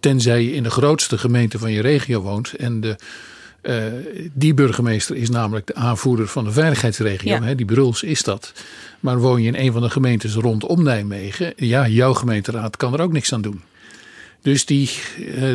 tenzij 0.00 0.42
je 0.42 0.52
in 0.52 0.62
de 0.62 0.70
grootste 0.70 1.18
gemeente 1.18 1.58
van 1.58 1.72
je 1.72 1.80
regio 1.80 2.20
woont 2.20 2.52
en 2.52 2.80
de 2.80 2.96
uh, 3.62 3.84
die 4.32 4.54
burgemeester 4.54 5.16
is 5.16 5.30
namelijk 5.30 5.66
de 5.66 5.74
aanvoerder 5.74 6.26
van 6.26 6.44
de 6.44 6.50
veiligheidsregio. 6.50 7.32
Ja. 7.32 7.42
Hè, 7.42 7.54
die 7.54 7.66
Bruls 7.66 8.02
is 8.02 8.22
dat. 8.22 8.52
Maar 9.00 9.18
woon 9.18 9.42
je 9.42 9.48
in 9.48 9.66
een 9.66 9.72
van 9.72 9.82
de 9.82 9.90
gemeentes 9.90 10.34
rondom 10.34 10.82
Nijmegen. 10.82 11.52
Ja, 11.56 11.88
jouw 11.88 12.14
gemeenteraad 12.14 12.76
kan 12.76 12.94
er 12.94 13.00
ook 13.00 13.12
niks 13.12 13.32
aan 13.32 13.40
doen. 13.40 13.62
Dus 14.42 14.66
die, 14.66 14.90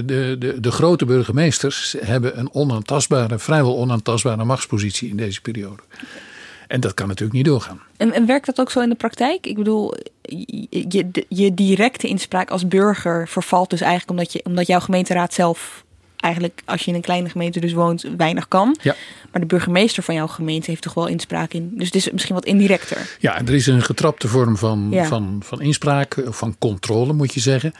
de, 0.05 0.35
de, 0.39 0.59
de 0.59 0.71
grote 0.71 1.05
burgemeesters 1.05 1.95
hebben 1.99 2.39
een 2.39 2.53
onaantastbare, 2.53 3.39
vrijwel 3.39 3.77
onaantastbare 3.77 4.43
machtspositie 4.43 5.09
in 5.09 5.17
deze 5.17 5.41
periode. 5.41 5.81
En 6.67 6.79
dat 6.79 6.93
kan 6.93 7.07
natuurlijk 7.07 7.37
niet 7.37 7.45
doorgaan. 7.45 7.81
En, 7.97 8.13
en, 8.13 8.25
werkt 8.25 8.45
dat 8.45 8.59
ook 8.59 8.71
zo 8.71 8.79
in 8.79 8.89
de 8.89 8.95
praktijk? 8.95 9.47
Ik 9.47 9.55
bedoel, 9.55 9.93
je, 10.21 10.67
je, 10.89 11.25
je 11.27 11.53
directe 11.53 12.07
inspraak 12.07 12.49
als 12.49 12.67
burger 12.67 13.27
vervalt 13.27 13.69
dus 13.69 13.81
eigenlijk 13.81 14.11
omdat, 14.11 14.33
je, 14.33 14.41
omdat 14.43 14.67
jouw 14.67 14.79
gemeenteraad 14.79 15.33
zelf 15.33 15.83
eigenlijk, 16.23 16.61
als 16.65 16.81
je 16.81 16.89
in 16.89 16.95
een 16.95 17.01
kleine 17.01 17.29
gemeente 17.29 17.59
dus 17.59 17.73
woont, 17.73 18.05
weinig 18.17 18.47
kan. 18.47 18.77
Ja. 18.81 18.95
Maar 19.31 19.41
de 19.41 19.47
burgemeester 19.47 20.03
van 20.03 20.15
jouw 20.15 20.27
gemeente 20.27 20.69
heeft 20.69 20.81
toch 20.81 20.93
wel 20.93 21.07
inspraak 21.07 21.53
in. 21.53 21.71
Dus 21.73 21.85
het 21.85 21.95
is 21.95 22.11
misschien 22.11 22.35
wat 22.35 22.45
indirecter. 22.45 22.97
Ja, 23.19 23.37
er 23.37 23.53
is 23.53 23.67
een 23.67 23.81
getrapte 23.81 24.27
vorm 24.27 24.57
van, 24.57 24.87
ja. 24.91 25.05
van, 25.05 25.41
van 25.43 25.61
inspraak, 25.61 26.17
of 26.27 26.37
van 26.37 26.55
controle 26.59 27.13
moet 27.13 27.33
je 27.33 27.39
zeggen. 27.39 27.73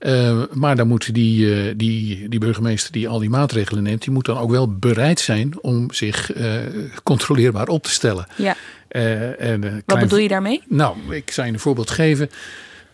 Uh, 0.00 0.42
maar 0.52 0.76
dan 0.76 0.88
moet 0.88 1.14
die, 1.14 1.46
uh, 1.46 1.72
die, 1.76 2.28
die 2.28 2.40
burgemeester 2.40 2.92
die 2.92 3.08
al 3.08 3.18
die 3.18 3.30
maatregelen 3.30 3.82
neemt, 3.82 4.02
die 4.02 4.12
moet 4.12 4.24
dan 4.24 4.38
ook 4.38 4.50
wel 4.50 4.68
bereid 4.68 5.20
zijn 5.20 5.62
om 5.62 5.92
zich 5.92 6.36
uh, 6.36 6.54
controleerbaar 7.02 7.68
op 7.68 7.82
te 7.82 7.90
stellen. 7.90 8.26
Ja. 8.36 8.56
en, 8.88 9.82
Wat 9.86 9.98
bedoel 9.98 10.18
je 10.18 10.28
daarmee? 10.28 10.62
Nou, 10.68 10.96
ik 11.14 11.30
zou 11.30 11.46
je 11.46 11.52
een 11.52 11.58
voorbeeld 11.58 11.90
geven. 11.90 12.30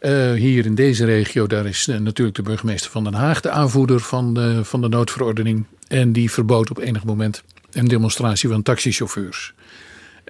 Uh, 0.01 0.33
hier 0.33 0.67
in 0.67 0.75
deze 0.75 1.05
regio, 1.05 1.47
daar 1.47 1.67
is 1.67 1.87
uh, 1.87 1.99
natuurlijk 1.99 2.37
de 2.37 2.43
burgemeester 2.43 2.91
van 2.91 3.05
Den 3.05 3.15
Haag 3.15 3.41
de 3.41 3.51
aanvoerder 3.51 4.01
van 4.01 4.35
de, 4.35 4.65
van 4.65 4.81
de 4.81 4.89
noodverordening. 4.89 5.65
En 5.89 6.13
die 6.13 6.31
verbood 6.31 6.71
op 6.71 6.79
enig 6.79 7.05
moment 7.05 7.43
een 7.73 7.89
demonstratie 7.89 8.49
van 8.49 8.63
taxichauffeurs. 8.63 9.55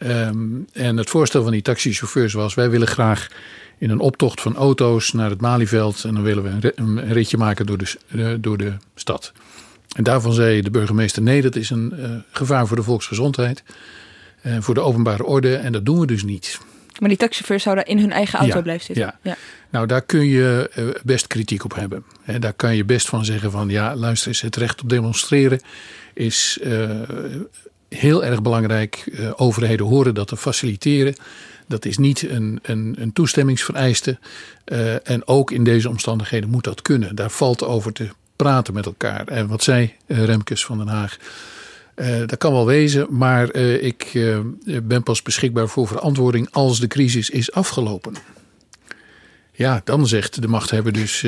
Um, 0.03 0.67
en 0.73 0.97
het 0.97 1.11
voorstel 1.11 1.43
van 1.43 1.53
die 1.53 1.63
taxichauffeurs 1.63 2.33
was: 2.33 2.55
wij 2.55 2.71
willen 2.71 2.89
graag 2.89 3.29
in 3.79 3.91
een 3.91 4.01
optocht 4.01 4.41
van 4.41 4.57
auto's 4.57 5.13
naar 5.13 5.31
het 5.31 5.41
Malieveld. 5.41 6.05
En 6.05 6.15
dan 6.15 6.23
willen 6.23 6.43
we 6.43 6.73
een, 6.75 7.13
ritje 7.13 7.37
maken 7.37 7.67
door 7.67 7.79
de, 7.79 7.95
uh, 8.09 8.35
door 8.39 8.59
de 8.59 8.73
stad. 8.95 9.33
En 9.97 10.03
daarvan 10.03 10.33
zei 10.33 10.63
de 10.63 10.71
burgemeester: 10.71 11.23
nee, 11.23 11.43
dat 11.43 11.57
is 11.57 11.71
een 11.71 12.25
gevaar 12.31 12.67
voor 12.67 12.77
de 12.77 12.83
volksgezondheid. 12.83 13.63
voor 14.61 14.75
de 14.75 14.81
openbare 14.81 15.25
orde. 15.25 15.57
En 15.57 15.73
dat 15.73 15.85
doen 15.85 16.01
we 16.01 16.07
dus 16.07 16.25
niet. 16.25 16.59
Maar 16.99 17.09
die 17.09 17.19
taxichauffeurs 17.19 17.63
zouden 17.63 17.85
in 17.85 17.99
hun 17.99 18.13
eigen 18.13 18.39
auto 18.39 18.57
ja, 18.57 18.63
blijven 18.63 18.85
zitten. 18.85 19.05
Ja. 19.05 19.19
ja. 19.23 19.37
Nou, 19.71 19.87
daar 19.87 20.03
kun 20.03 20.27
je 20.27 20.71
best 21.05 21.27
kritiek 21.27 21.65
op 21.65 21.75
hebben. 21.75 22.05
He, 22.23 22.39
daar 22.39 22.53
kan 22.53 22.77
je 22.77 22.85
best 22.85 23.09
van 23.09 23.25
zeggen 23.25 23.51
van 23.51 23.69
ja, 23.69 23.97
luister 23.97 24.29
eens, 24.29 24.41
het 24.41 24.57
recht 24.57 24.83
op 24.83 24.89
demonstreren 24.89 25.61
is 26.15 26.59
uh, 26.63 26.91
heel 27.89 28.25
erg 28.25 28.43
belangrijk. 28.43 29.05
Uh, 29.07 29.31
overheden 29.37 29.87
horen 29.87 30.15
dat 30.15 30.29
te 30.29 30.37
faciliteren. 30.37 31.15
Dat 31.67 31.85
is 31.85 31.99
niet 31.99 32.29
een, 32.29 32.59
een, 32.63 32.95
een 32.99 33.13
toestemmingsvereiste. 33.13 34.19
Uh, 34.65 35.09
en 35.09 35.27
ook 35.27 35.51
in 35.51 35.65
deze 35.65 35.89
omstandigheden 35.89 36.51
moet 36.51 36.65
dat 36.65 36.83
kunnen. 36.83 37.15
Daar 37.15 37.31
valt 37.31 37.65
over 37.65 37.93
te 37.93 38.09
praten 38.37 38.75
met 38.75 38.87
elkaar. 38.87 39.27
En 39.27 39.47
wat 39.47 39.63
zei 39.63 39.95
Remkes 40.07 40.65
van 40.65 40.79
Den 40.79 40.89
Haag. 40.89 41.17
Uh, 41.97 42.19
dat 42.27 42.37
kan 42.39 42.53
wel 42.53 42.67
wezen, 42.67 43.07
maar 43.11 43.55
uh, 43.55 43.83
ik 43.83 44.15
uh, 44.15 44.39
ben 44.83 45.03
pas 45.03 45.23
beschikbaar 45.23 45.69
voor 45.69 45.87
verantwoording 45.87 46.49
als 46.51 46.81
de 46.81 46.87
crisis 46.87 47.31
is 47.31 47.53
afgelopen. 47.53 48.15
Ja, 49.53 49.81
dan 49.85 50.07
zegt 50.07 50.43
de 50.43 50.49
machthebber 50.49 50.93
dus, 50.93 51.23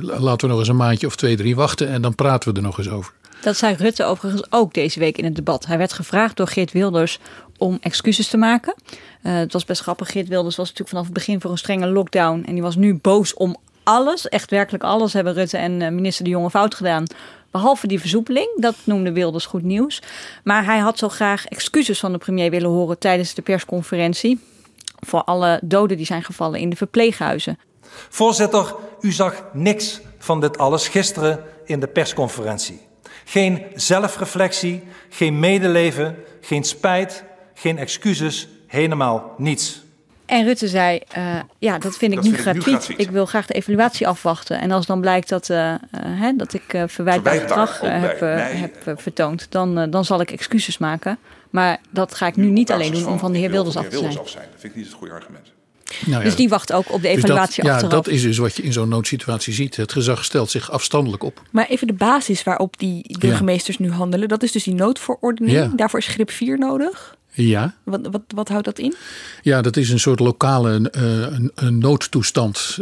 laten 0.00 0.46
we 0.46 0.46
nog 0.46 0.58
eens 0.58 0.68
een 0.68 0.76
maandje 0.76 1.06
of 1.06 1.16
twee, 1.16 1.36
drie 1.36 1.56
wachten 1.56 1.88
en 1.88 2.02
dan 2.02 2.14
praten 2.14 2.50
we 2.50 2.56
er 2.56 2.64
nog 2.64 2.78
eens 2.78 2.88
over. 2.88 3.12
Dat 3.42 3.56
zei 3.56 3.74
Rutte 3.74 4.04
overigens 4.04 4.46
ook 4.50 4.74
deze 4.74 4.98
week 4.98 5.18
in 5.18 5.24
het 5.24 5.34
debat. 5.34 5.66
Hij 5.66 5.78
werd 5.78 5.92
gevraagd 5.92 6.36
door 6.36 6.46
Geert 6.46 6.72
Wilders 6.72 7.18
om 7.56 7.78
excuses 7.80 8.28
te 8.28 8.36
maken. 8.36 8.74
het 9.22 9.52
was 9.52 9.64
best 9.64 9.80
grappig. 9.80 10.10
Geert 10.10 10.28
Wilders 10.28 10.56
was 10.56 10.68
natuurlijk 10.68 10.88
vanaf 10.88 11.04
het 11.04 11.14
begin 11.14 11.40
voor 11.40 11.50
een 11.50 11.58
strenge 11.58 11.86
lockdown 11.86 12.42
en 12.46 12.52
die 12.52 12.62
was 12.62 12.76
nu 12.76 12.94
boos 12.94 13.34
om 13.34 13.56
alles, 13.82 14.28
echt 14.28 14.50
werkelijk 14.50 14.84
alles, 14.84 15.12
hebben 15.12 15.32
Rutte 15.32 15.56
en 15.56 15.94
minister 15.94 16.24
De 16.24 16.30
Jonge 16.30 16.50
fout 16.50 16.74
gedaan. 16.74 17.04
Behalve 17.50 17.86
die 17.86 18.00
versoepeling, 18.00 18.48
dat 18.56 18.74
noemde 18.84 19.12
Wilders 19.12 19.46
goed 19.46 19.62
nieuws. 19.62 20.02
Maar 20.44 20.64
hij 20.64 20.78
had 20.78 20.98
zo 20.98 21.08
graag 21.08 21.46
excuses 21.46 22.00
van 22.00 22.12
de 22.12 22.18
premier 22.18 22.50
willen 22.50 22.70
horen 22.70 22.98
tijdens 22.98 23.34
de 23.34 23.42
persconferentie. 23.42 24.40
Voor 25.06 25.24
alle 25.24 25.60
doden 25.62 25.96
die 25.96 26.06
zijn 26.06 26.22
gevallen 26.22 26.60
in 26.60 26.70
de 26.70 26.76
verpleeghuizen. 26.76 27.58
Voorzitter, 28.08 28.74
u 29.00 29.12
zag 29.12 29.44
niks 29.52 30.00
van 30.18 30.40
dit 30.40 30.58
alles 30.58 30.88
gisteren 30.88 31.44
in 31.64 31.80
de 31.80 31.86
persconferentie. 31.86 32.80
Geen 33.24 33.66
zelfreflectie, 33.74 34.82
geen 35.08 35.38
medeleven, 35.38 36.16
geen 36.40 36.64
spijt, 36.64 37.24
geen 37.54 37.78
excuses, 37.78 38.48
helemaal 38.66 39.34
niets. 39.36 39.82
En 40.30 40.44
Rutte 40.44 40.68
zei, 40.68 41.00
uh, 41.18 41.40
ja, 41.58 41.78
dat 41.78 41.96
vind 41.96 42.12
ik, 42.12 42.16
Dat 42.16 42.26
nu, 42.26 42.34
vind 42.34 42.46
ik 42.46 42.54
nu 42.54 42.60
gratuit. 42.60 42.84
gratuit. 42.84 43.00
Ik 43.00 43.10
wil 43.10 43.26
graag 43.26 43.46
de 43.46 43.54
evaluatie 43.54 44.08
afwachten. 44.08 44.60
En 44.60 44.70
als 44.70 44.86
dan 44.86 45.00
blijkt 45.00 45.28
dat, 45.28 45.48
uh, 45.48 45.58
uh, 45.58 45.74
hè, 45.92 46.32
dat 46.36 46.54
ik 46.54 46.72
uh, 46.72 46.82
verwijtbaar 46.86 47.34
gedrag 47.40 47.80
heb, 47.80 48.22
uh, 48.22 48.36
heb 48.36 48.76
uh, 48.88 48.94
vertoond, 48.96 49.46
dan, 49.48 49.78
uh, 49.78 49.84
dan 49.90 50.04
zal 50.04 50.20
ik 50.20 50.30
excuses 50.30 50.78
maken. 50.78 51.18
Maar 51.50 51.80
dat 51.90 52.14
ga 52.14 52.26
ik 52.26 52.36
nu 52.36 52.46
niet 52.46 52.72
alleen 52.72 52.92
doen 52.92 53.06
om 53.06 53.18
van 53.18 53.32
de 53.32 53.38
heer 53.38 53.50
Wilders 53.50 53.76
af 53.76 53.88
te 53.88 53.98
zijn. 53.98 54.14
Dat 54.14 54.30
vind 54.56 54.72
ik 54.72 54.74
niet 54.74 54.86
het 54.86 54.94
goede 54.94 55.12
argument. 55.12 55.52
Nou 56.06 56.18
ja, 56.18 56.24
Dus 56.24 56.36
die 56.36 56.48
wacht 56.48 56.72
ook 56.72 56.92
op 56.92 57.02
de 57.02 57.08
dus 57.08 57.16
evaluatie 57.16 57.64
dat, 57.64 57.80
ja, 57.80 57.88
dat 57.88 58.08
is 58.08 58.22
dus 58.22 58.38
wat 58.38 58.56
je 58.56 58.62
in 58.62 58.72
zo'n 58.72 58.88
noodsituatie 58.88 59.52
ziet. 59.52 59.76
Het 59.76 59.92
gezag 59.92 60.24
stelt 60.24 60.50
zich 60.50 60.70
afstandelijk 60.70 61.22
op. 61.22 61.42
Maar 61.50 61.66
even 61.66 61.86
de 61.86 61.92
basis 61.92 62.42
waarop 62.42 62.78
die 62.78 63.18
burgemeesters 63.18 63.78
nu 63.78 63.90
handelen. 63.90 64.28
Dat 64.28 64.42
is 64.42 64.52
dus 64.52 64.64
die 64.64 64.74
noodverordening. 64.74 65.56
Ja. 65.56 65.72
Daarvoor 65.76 65.98
is 65.98 66.06
grip 66.06 66.30
4 66.30 66.58
nodig. 66.58 67.18
Ja, 67.32 67.74
Wat, 67.84 68.00
wat, 68.10 68.22
wat 68.34 68.48
houdt 68.48 68.64
dat 68.64 68.78
in? 68.78 68.94
ja 69.42 69.62
dat 69.62 69.76
is 69.76 69.90
een 69.90 70.00
soort 70.00 70.20
lokale 70.20 70.70
uh, 70.96 71.02
een, 71.32 71.50
een 71.54 71.78
noodtoestand. 71.78 72.78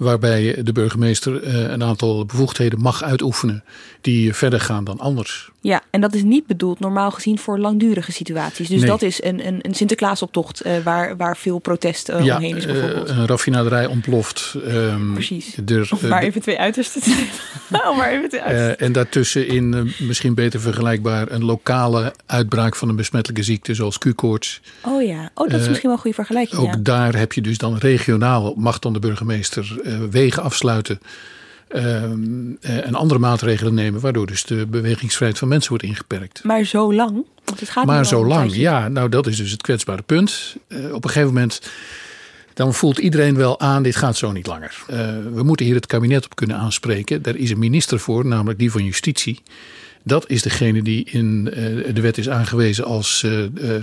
Waarbij 0.00 0.62
de 0.62 0.72
burgemeester 0.72 1.42
uh, 1.42 1.70
een 1.70 1.82
aantal 1.82 2.24
bevoegdheden 2.26 2.80
mag 2.80 3.02
uitoefenen. 3.02 3.64
die 4.00 4.34
verder 4.34 4.60
gaan 4.60 4.84
dan 4.84 4.98
anders. 4.98 5.50
Ja, 5.60 5.82
en 5.90 6.00
dat 6.00 6.14
is 6.14 6.22
niet 6.22 6.46
bedoeld 6.46 6.80
normaal 6.80 7.10
gezien 7.10 7.38
voor 7.38 7.58
langdurige 7.58 8.12
situaties. 8.12 8.68
Dus 8.68 8.78
Nee. 8.80 8.88
dat 8.88 9.02
is 9.02 9.22
een, 9.22 9.46
een, 9.46 9.58
een 9.62 9.74
Sinterklaasoptocht 9.74 10.66
uh, 10.66 10.72
waar, 10.84 11.16
waar 11.16 11.36
veel 11.36 11.58
protest 11.58 12.08
uh, 12.10 12.24
ja, 12.24 12.36
omheen 12.36 12.56
is 12.56 12.66
eh, 12.66 12.72
bijvoorbeeld. 12.72 13.08
een 13.08 13.26
raffinaderij 13.26 13.86
ontploft. 13.86 14.54
ehm, 14.66 15.12
Precies. 15.12 15.56
Er, 15.66 15.88
Om 15.92 15.98
eh, 16.02 16.08
maar 16.08 16.22
even 16.22 16.40
twee 16.40 16.58
uitersten 16.58 17.00
te 17.02 17.08
nemen. 17.08 17.26
Maar 17.98 18.10
even 18.10 18.28
twee 18.28 18.40
uitersten. 18.42 18.78
Eh, 18.78 18.86
en 18.86 18.92
daartussen 18.92 19.46
in 19.48 19.74
eh, 19.74 20.06
misschien 20.06 20.34
beter 20.34 20.60
vergelijkbaar 20.60 21.30
een 21.30 21.44
lokale 21.44 22.14
uitbraak 22.26 22.76
van 22.76 22.88
een 22.88 22.96
besmettelijke 22.96 23.44
ziekte 23.44 23.74
zoals 23.74 23.98
Q-koorts. 23.98 24.60
oh 24.84 25.02
ja, 25.02 25.30
oh, 25.34 25.48
dat 25.48 25.54
is 25.58 25.60
eh, 25.62 25.68
misschien 25.68 25.80
wel 25.82 25.92
een 25.92 25.98
goede 25.98 26.16
vergelijking. 26.16 26.60
Ook 26.60 26.66
Ja. 26.66 26.76
daar 26.80 27.16
heb 27.16 27.32
je 27.32 27.40
dus 27.40 27.58
dan 27.58 27.76
regionaal, 27.76 28.54
mag 28.56 28.78
dan 28.78 28.92
de 28.92 28.98
burgemeester 28.98 29.80
eh, 29.84 29.89
wegen 30.10 30.42
afsluiten. 30.42 31.00
ehm, 31.68 32.20
eh, 32.60 32.86
en 32.86 32.94
andere 32.94 33.20
maatregelen 33.20 33.74
nemen, 33.74 34.00
waardoor 34.00 34.26
dus 34.26 34.44
de 34.44 34.66
bewegingsvrijheid 34.66 35.38
van 35.38 35.48
mensen 35.48 35.70
wordt 35.70 35.84
ingeperkt. 35.84 36.44
Maar 36.44 36.64
zo 36.64 36.94
lang? 36.94 37.24
Want 37.44 37.60
het 37.60 37.68
gaat 37.68 37.86
Maar 37.86 38.06
zo 38.06 38.26
lang, 38.26 38.54
ja, 38.54 38.88
nou 38.88 39.08
dat 39.08 39.26
is 39.26 39.36
dus 39.36 39.50
het 39.50 39.62
kwetsbare 39.62 40.02
punt. 40.02 40.56
Eh, 40.68 40.92
op 40.92 41.04
een 41.04 41.10
gegeven 41.10 41.34
moment, 41.34 41.60
dan 42.54 42.74
voelt 42.74 42.98
iedereen 42.98 43.36
wel 43.36 43.60
aan, 43.60 43.82
dit 43.82 43.96
gaat 43.96 44.16
zo 44.16 44.32
niet 44.32 44.46
langer. 44.46 44.74
Eh, 44.86 44.96
we 45.34 45.42
moeten 45.42 45.66
hier 45.66 45.74
het 45.74 45.86
kabinet 45.86 46.24
op 46.24 46.34
kunnen 46.36 46.56
aanspreken. 46.56 47.22
Daar 47.22 47.36
is 47.36 47.50
een 47.50 47.58
minister 47.58 47.98
voor, 47.98 48.26
namelijk 48.26 48.58
die 48.58 48.70
van 48.70 48.84
Justitie. 48.84 49.40
Dat 50.04 50.28
is 50.30 50.42
degene 50.42 50.82
die 50.82 51.04
in 51.04 51.50
eh, 51.52 51.94
de 51.94 52.00
wet 52.00 52.18
is 52.18 52.28
aangewezen 52.28 52.84
als, 52.84 53.22
eh, 53.22 53.42
eh, 53.44 53.82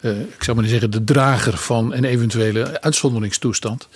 eh, 0.00 0.20
ik 0.20 0.42
zou 0.44 0.56
maar 0.56 0.66
zeggen, 0.66 0.90
de 0.90 1.04
drager 1.04 1.56
van 1.56 1.94
een 1.94 2.04
eventuele 2.04 2.80
uitzonderingstoestand. 2.80 3.88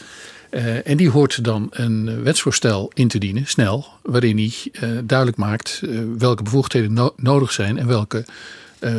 Eh, 0.50 0.86
en 0.86 0.96
die 0.96 1.10
hoort 1.10 1.44
dan 1.44 1.66
een 1.70 2.08
eh, 2.08 2.22
wetsvoorstel 2.22 2.90
in 2.94 3.08
te 3.08 3.18
dienen, 3.18 3.46
snel, 3.46 3.86
waarin 4.02 4.36
hij 4.36 4.52
eh, 4.72 4.98
duidelijk 5.04 5.38
maakt 5.38 5.82
welke 6.18 6.42
bevoegdheden 6.42 6.92
no- 6.92 7.14
nodig 7.16 7.52
zijn 7.52 7.78
en 7.78 7.86
welke 7.86 8.24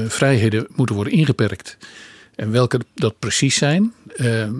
vrijheden 0.07 0.67
moeten 0.75 0.95
worden 0.95 1.13
ingeperkt. 1.13 1.77
En 2.35 2.51
welke 2.51 2.79
dat 2.93 3.19
precies 3.19 3.55
zijn, 3.55 3.93
eh, 4.15 4.43
eh, 4.43 4.51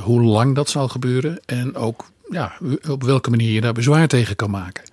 hoe 0.00 0.22
lang 0.22 0.54
dat 0.54 0.70
zal 0.70 0.88
gebeuren 0.88 1.40
en 1.46 1.74
ook 1.74 2.10
ja, 2.30 2.52
op 2.88 3.02
welke 3.02 3.30
manier 3.30 3.52
je 3.52 3.60
daar 3.60 3.72
bezwaar 3.72 4.08
tegen 4.08 4.36
kan 4.36 4.50
maken. 4.50 4.84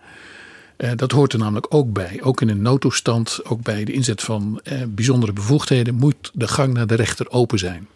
Dat 0.95 1.11
hoort 1.11 1.33
er 1.33 1.39
namelijk 1.39 1.73
ook 1.73 1.93
bij. 1.93 2.19
Ook 2.21 2.41
in 2.41 2.49
een 2.49 2.61
noodtoestand, 2.61 3.39
ook 3.43 3.61
bij 3.61 3.83
de 3.83 3.91
inzet 3.91 4.21
van 4.21 4.61
bijzondere 4.87 5.33
bevoegdheden, 5.33 5.95
moet 5.95 6.31
de 6.33 6.47
gang 6.47 6.73
naar 6.73 6.87
de 6.87 6.95
rechter 6.95 7.29
open 7.29 7.59
zijn. 7.59 7.87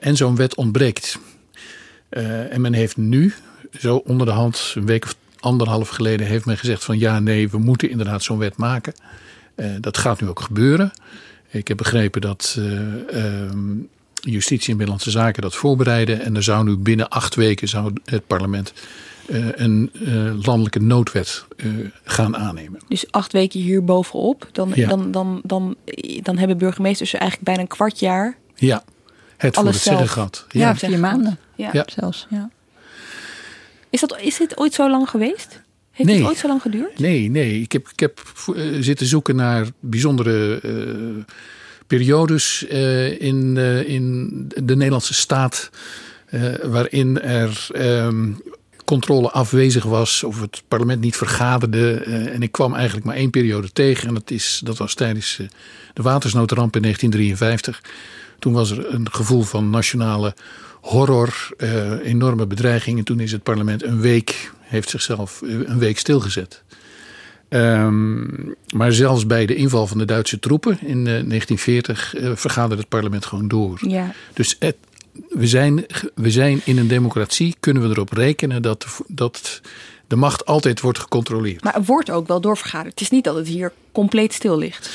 En 0.00 0.16
zo'n 0.16 0.36
wet 0.36 0.54
ontbreekt. 0.54 1.18
Eh, 2.08 2.52
en 2.52 2.60
men 2.60 2.72
heeft 2.72 2.96
nu, 2.96 3.34
zo 3.78 3.96
onder 3.96 4.26
de 4.26 4.32
hand, 4.32 4.72
een 4.74 4.86
week 4.86 5.04
of 5.04 5.16
anderhalf 5.40 5.88
geleden 5.88 6.26
heeft 6.26 6.44
men 6.44 6.58
gezegd 6.58 6.84
van 6.84 6.98
ja, 6.98 7.18
nee, 7.18 7.48
we 7.48 7.58
moeten 7.58 7.90
inderdaad 7.90 8.22
zo'n 8.22 8.38
wet 8.38 8.56
maken. 8.56 8.94
Uh, 9.56 9.70
dat 9.80 9.98
gaat 9.98 10.20
nu 10.20 10.28
ook 10.28 10.40
gebeuren. 10.40 10.92
Ik 11.50 11.68
heb 11.68 11.76
begrepen 11.76 12.20
dat 12.20 12.56
uh, 12.58 12.80
um, 13.14 13.88
Justitie 14.14 14.70
en 14.70 14.76
Binnenlandse 14.76 15.10
Zaken 15.10 15.42
dat 15.42 15.54
voorbereiden. 15.54 16.20
En 16.20 16.36
er 16.36 16.42
zou 16.42 16.64
nu 16.64 16.76
binnen 16.76 17.08
acht 17.08 17.34
weken 17.34 17.68
zou 17.68 17.92
het 18.04 18.26
parlement 18.26 18.72
uh, 19.26 19.46
een 19.54 19.90
landelijke 20.42 20.80
noodwet 20.80 21.44
gaan 22.04 22.36
aannemen. 22.36 22.80
Dus 22.88 23.10
acht 23.10 23.32
weken 23.32 23.60
hier 23.60 23.84
bovenop. 23.84 24.48
Dan, 24.52 24.72
ja. 24.74 24.88
dan, 24.88 25.10
dan, 25.10 25.40
dan, 25.44 25.76
dan 26.22 26.38
hebben 26.38 26.58
burgemeesters 26.58 27.12
eigenlijk 27.12 27.42
bijna 27.42 27.60
een 27.60 27.68
kwart 27.68 27.98
jaar. 27.98 28.36
Ja, 28.54 28.84
het 29.36 29.54
voor 29.54 29.66
het 29.66 29.76
zeggen 29.76 30.08
gehad. 30.08 30.46
Ja, 30.48 30.60
ja 30.60 30.76
vier 30.76 30.98
maanden. 30.98 31.38
Ja, 31.56 31.70
ja. 31.72 31.84
zelfs. 31.86 32.26
Ja. 32.30 32.50
Is, 33.90 34.00
dat, 34.00 34.20
is 34.20 34.36
dit 34.36 34.58
ooit 34.58 34.74
zo 34.74 34.90
lang 34.90 35.08
geweest? 35.08 35.62
Heeft 35.90 36.08
nee. 36.08 36.18
het 36.18 36.28
ooit 36.28 36.38
zo 36.38 36.48
lang 36.48 36.62
geduurd? 36.62 36.98
Nee, 36.98 37.30
nee. 37.30 37.60
Ik 37.60 37.72
heb, 37.72 37.88
ik 37.88 38.00
heb 38.00 38.20
uh, 38.54 38.82
zitten 38.82 39.06
zoeken 39.06 39.36
naar 39.36 39.66
bijzondere 39.80 40.60
uh, 40.62 41.24
periodes 41.86 42.64
uh, 42.70 43.20
in, 43.20 43.56
in 43.86 44.28
de 44.64 44.76
Nederlandse 44.76 45.14
staat. 45.14 45.70
waarin 46.62 47.20
er 47.20 47.68
um, 47.74 48.42
controle 48.84 49.30
afwezig 49.30 49.84
was 49.84 50.24
of 50.24 50.40
het 50.40 50.62
parlement 50.68 51.00
niet 51.00 51.16
vergaderde. 51.16 51.94
en 52.32 52.42
ik 52.42 52.52
kwam 52.52 52.74
eigenlijk 52.74 53.06
maar 53.06 53.16
één 53.16 53.30
periode 53.30 53.72
tegen. 53.72 54.08
En 54.08 54.14
dat, 54.14 54.30
is, 54.30 54.60
dat 54.64 54.76
was 54.76 54.94
tijdens 54.94 55.40
de 55.94 56.02
watersnoodramp 56.02 56.76
in 56.76 56.82
1953. 56.82 57.82
Toen 58.38 58.52
was 58.52 58.70
er 58.70 58.94
een 58.94 59.12
gevoel 59.12 59.42
van 59.42 59.70
nationale 59.70 60.34
horror, 60.86 61.48
uh, 61.58 62.06
enorme 62.06 62.46
bedreiging. 62.46 62.98
En 62.98 63.04
toen 63.04 63.20
is 63.20 63.32
het 63.32 63.42
parlement 63.42 63.82
een 63.82 64.00
week, 64.00 64.52
heeft 64.60 64.90
zichzelf 64.90 65.40
een 65.42 65.78
week 65.78 65.98
stilgezet. 65.98 66.62
Um, 67.48 68.54
maar 68.74 68.92
zelfs 68.92 69.26
bij 69.26 69.46
de 69.46 69.54
inval 69.54 69.86
van 69.86 69.98
de 69.98 70.04
Duitse 70.04 70.38
troepen 70.38 70.78
in 70.80 70.98
uh, 70.98 71.04
1940 71.04 72.14
uh, 72.16 72.30
vergaderde 72.34 72.76
het 72.76 72.88
parlement 72.88 73.26
gewoon 73.26 73.48
door. 73.48 73.78
Ja. 73.88 74.14
Dus 74.32 74.56
het, 74.58 74.76
we, 75.28 75.46
zijn, 75.46 75.86
we 76.14 76.30
zijn 76.30 76.60
in 76.64 76.78
een 76.78 76.88
democratie, 76.88 77.56
kunnen 77.60 77.82
we 77.82 77.88
erop 77.88 78.12
rekenen 78.12 78.62
dat, 78.62 78.86
dat 79.06 79.60
de 80.06 80.16
macht 80.16 80.46
altijd 80.46 80.80
wordt 80.80 80.98
gecontroleerd. 80.98 81.64
Maar 81.64 81.74
er 81.74 81.84
wordt 81.84 82.10
ook 82.10 82.26
wel 82.26 82.40
doorvergaderd. 82.40 82.90
Het 82.90 83.00
is 83.00 83.10
niet 83.10 83.24
dat 83.24 83.36
het 83.36 83.48
hier 83.48 83.72
compleet 83.92 84.32
stil 84.32 84.58
ligt. 84.58 84.90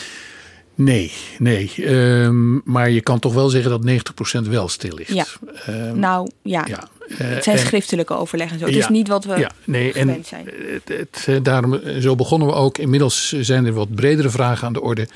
Nee, 0.76 1.12
nee. 1.38 1.72
Um, 1.78 2.62
maar 2.66 2.90
je 2.90 3.02
kan 3.02 3.20
toch 3.20 3.34
wel 3.34 3.50
zeggen 3.50 3.72
dat 3.72 4.46
90% 4.46 4.50
wel 4.50 4.68
stil 4.68 4.96
ligt. 4.96 5.14
Ja. 5.14 5.26
Um, 5.70 6.00
nou 6.00 6.30
ja. 6.42 6.66
ja. 6.68 6.90
Uh, 7.08 7.18
het 7.18 7.44
zijn 7.44 7.58
en, 7.58 7.66
schriftelijke 7.66 8.14
overleggen. 8.14 8.60
Zo. 8.60 8.66
Het 8.66 8.74
ja, 8.74 8.80
is 8.80 8.90
niet 8.90 9.08
wat 9.08 9.26
we 9.26 9.38
ja, 9.38 9.52
nee, 9.64 9.92
gewend 9.92 10.18
en 10.18 10.26
zijn. 10.26 10.50
Het, 10.84 11.26
het, 11.26 11.46
daarom, 11.46 11.80
zo 12.00 12.16
begonnen 12.16 12.48
we 12.48 12.54
ook. 12.54 12.78
Inmiddels 12.78 13.30
zijn 13.40 13.66
er 13.66 13.74
wat 13.74 13.96
bredere 13.96 14.30
vragen 14.30 14.68
aan 14.68 14.74
de 14.74 14.82
orde. 14.82 15.08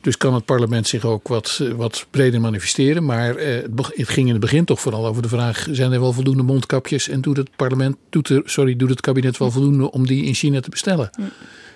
Dus 0.00 0.16
kan 0.16 0.34
het 0.34 0.44
parlement 0.44 0.88
zich 0.88 1.04
ook 1.04 1.28
wat, 1.28 1.62
wat 1.76 2.06
breder 2.10 2.40
manifesteren. 2.40 3.04
Maar 3.04 3.36
uh, 3.36 3.62
het 3.76 4.08
ging 4.08 4.26
in 4.26 4.32
het 4.32 4.40
begin 4.40 4.64
toch 4.64 4.80
vooral 4.80 5.06
over 5.06 5.22
de 5.22 5.28
vraag: 5.28 5.66
zijn 5.70 5.92
er 5.92 6.00
wel 6.00 6.12
voldoende 6.12 6.42
mondkapjes? 6.42 7.08
En 7.08 7.20
doet 7.20 7.36
het 7.36 7.48
parlement, 7.56 7.96
doet 8.10 8.28
er, 8.28 8.42
sorry, 8.44 8.76
doet 8.76 8.90
het 8.90 9.00
kabinet 9.00 9.38
wel 9.38 9.50
voldoende 9.50 9.90
om 9.90 10.06
die 10.06 10.24
in 10.24 10.34
China 10.34 10.60
te 10.60 10.70
bestellen? 10.70 11.10
Mm. 11.18 11.30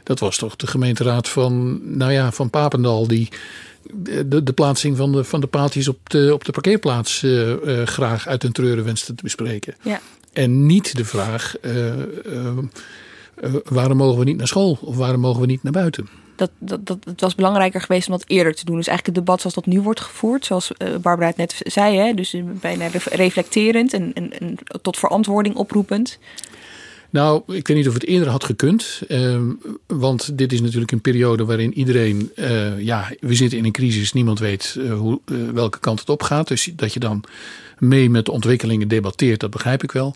Dat 0.07 0.19
was 0.19 0.37
toch 0.37 0.57
de 0.57 0.67
gemeenteraad 0.67 1.29
van, 1.29 1.81
nou 1.97 2.13
ja, 2.13 2.33
van 2.33 2.51
Papendal 2.51 3.07
die 3.07 3.29
de, 4.27 4.43
de 4.43 4.53
plaatsing 4.53 4.97
van 4.97 5.13
de, 5.13 5.25
van 5.25 5.41
de 5.41 5.47
paaltjes 5.47 5.89
op 5.89 6.11
de, 6.11 6.31
op 6.35 6.45
de 6.45 6.53
parkeerplaats 6.53 7.23
uh, 7.23 7.49
uh, 7.49 7.83
graag 7.83 8.27
uit 8.27 8.45
een 8.45 8.53
treuren 8.53 8.85
wenste 8.85 9.15
te 9.15 9.23
bespreken. 9.23 9.75
Ja. 9.83 10.01
En 10.33 10.67
niet 10.67 10.97
de 10.97 11.05
vraag, 11.05 11.55
uh, 11.61 11.93
waarom 13.65 13.97
mogen 13.97 14.19
we 14.19 14.25
niet 14.25 14.37
naar 14.37 14.47
school 14.47 14.79
of 14.81 14.97
waarom 14.97 15.21
mogen 15.21 15.41
we 15.41 15.47
niet 15.47 15.63
naar 15.63 15.73
buiten? 15.73 16.09
Dat, 16.37 16.51
dat, 16.59 16.87
dat, 16.87 16.99
het 17.05 17.21
was 17.21 17.35
belangrijker 17.35 17.81
geweest 17.81 18.09
om 18.09 18.13
dat 18.13 18.25
eerder 18.27 18.55
te 18.55 18.65
doen. 18.65 18.77
Dus 18.77 18.87
eigenlijk 18.87 19.17
het 19.17 19.27
debat 19.27 19.41
zoals 19.41 19.55
dat 19.55 19.67
nu 19.67 19.81
wordt 19.81 20.01
gevoerd, 20.01 20.45
zoals 20.45 20.71
Barbara 21.01 21.27
het 21.27 21.37
net 21.37 21.55
zei, 21.59 21.97
hè, 21.97 22.15
dus 22.15 22.37
bijna 22.61 22.87
reflecterend 23.11 23.93
en, 23.93 24.13
en, 24.15 24.39
en 24.39 24.59
tot 24.83 24.99
verantwoording 24.99 25.55
oproepend. 25.55 26.19
Nou, 27.17 27.43
ik 27.47 27.67
weet 27.69 27.77
niet 27.77 27.89
of 27.89 27.95
het 27.95 28.07
eerder 28.07 28.29
had 28.29 28.45
gekund. 28.45 29.01
Uh, 29.09 29.41
want 29.87 30.39
dit 30.39 30.53
is 30.53 30.61
natuurlijk 30.61 30.93
een 30.93 31.01
periode 31.01 31.45
waarin 31.45 31.75
iedereen. 31.75 32.31
Uh, 32.37 32.81
ja, 32.81 33.12
we 33.21 33.35
zitten 33.35 33.59
in 33.59 33.64
een 33.64 33.73
crisis. 33.73 34.12
Niemand 34.12 34.39
weet 34.39 34.75
uh, 34.79 34.99
hoe, 34.99 35.21
welke 35.53 35.79
kant 35.79 36.01
het 36.01 36.09
op 36.09 36.23
gaat. 36.23 36.49
Dus 36.49 36.71
dat 36.77 36.93
je 36.93 37.01
dan 37.01 37.25
mee 37.79 38.11
met 38.11 38.25
de 38.25 38.31
ontwikkelingen 38.33 38.89
debatteert, 38.89 39.41
dat 39.41 39.51
begrijp 39.51 39.83
ik 39.83 39.93
wel. 39.93 40.14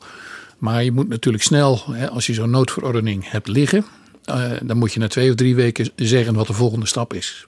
Maar 0.59 0.85
je 0.85 0.93
moet 0.93 1.09
natuurlijk 1.09 1.45
snel, 1.45 1.83
hè, 1.91 2.11
als 2.11 2.27
je 2.27 2.35
zo'n 2.35 2.51
noodverordening 2.51 3.31
hebt 3.31 3.49
liggen. 3.49 3.85
dan 4.63 4.77
moet 4.77 4.93
je 4.93 5.01
na 5.01 5.09
twee 5.09 5.29
of 5.29 5.35
drie 5.35 5.55
weken 5.55 5.91
zeggen 5.97 6.35
wat 6.35 6.47
de 6.47 6.53
volgende 6.53 6.87
stap 6.87 7.15
is. 7.15 7.47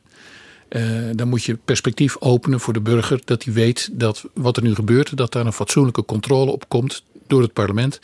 dan 1.12 1.28
moet 1.28 1.44
je 1.44 1.58
perspectief 1.64 2.16
openen 2.18 2.60
voor 2.60 2.72
de 2.72 2.80
burger. 2.80 3.20
Dat 3.24 3.44
hij 3.44 3.52
weet 3.54 3.88
dat 3.92 4.24
wat 4.34 4.56
er 4.56 4.62
nu 4.62 4.74
gebeurt, 4.74 5.16
dat 5.16 5.32
daar 5.32 5.46
een 5.46 5.52
fatsoenlijke 5.52 6.04
controle 6.04 6.50
op 6.50 6.68
komt 6.68 7.02
door 7.26 7.42
het 7.42 7.52
parlement 7.52 8.00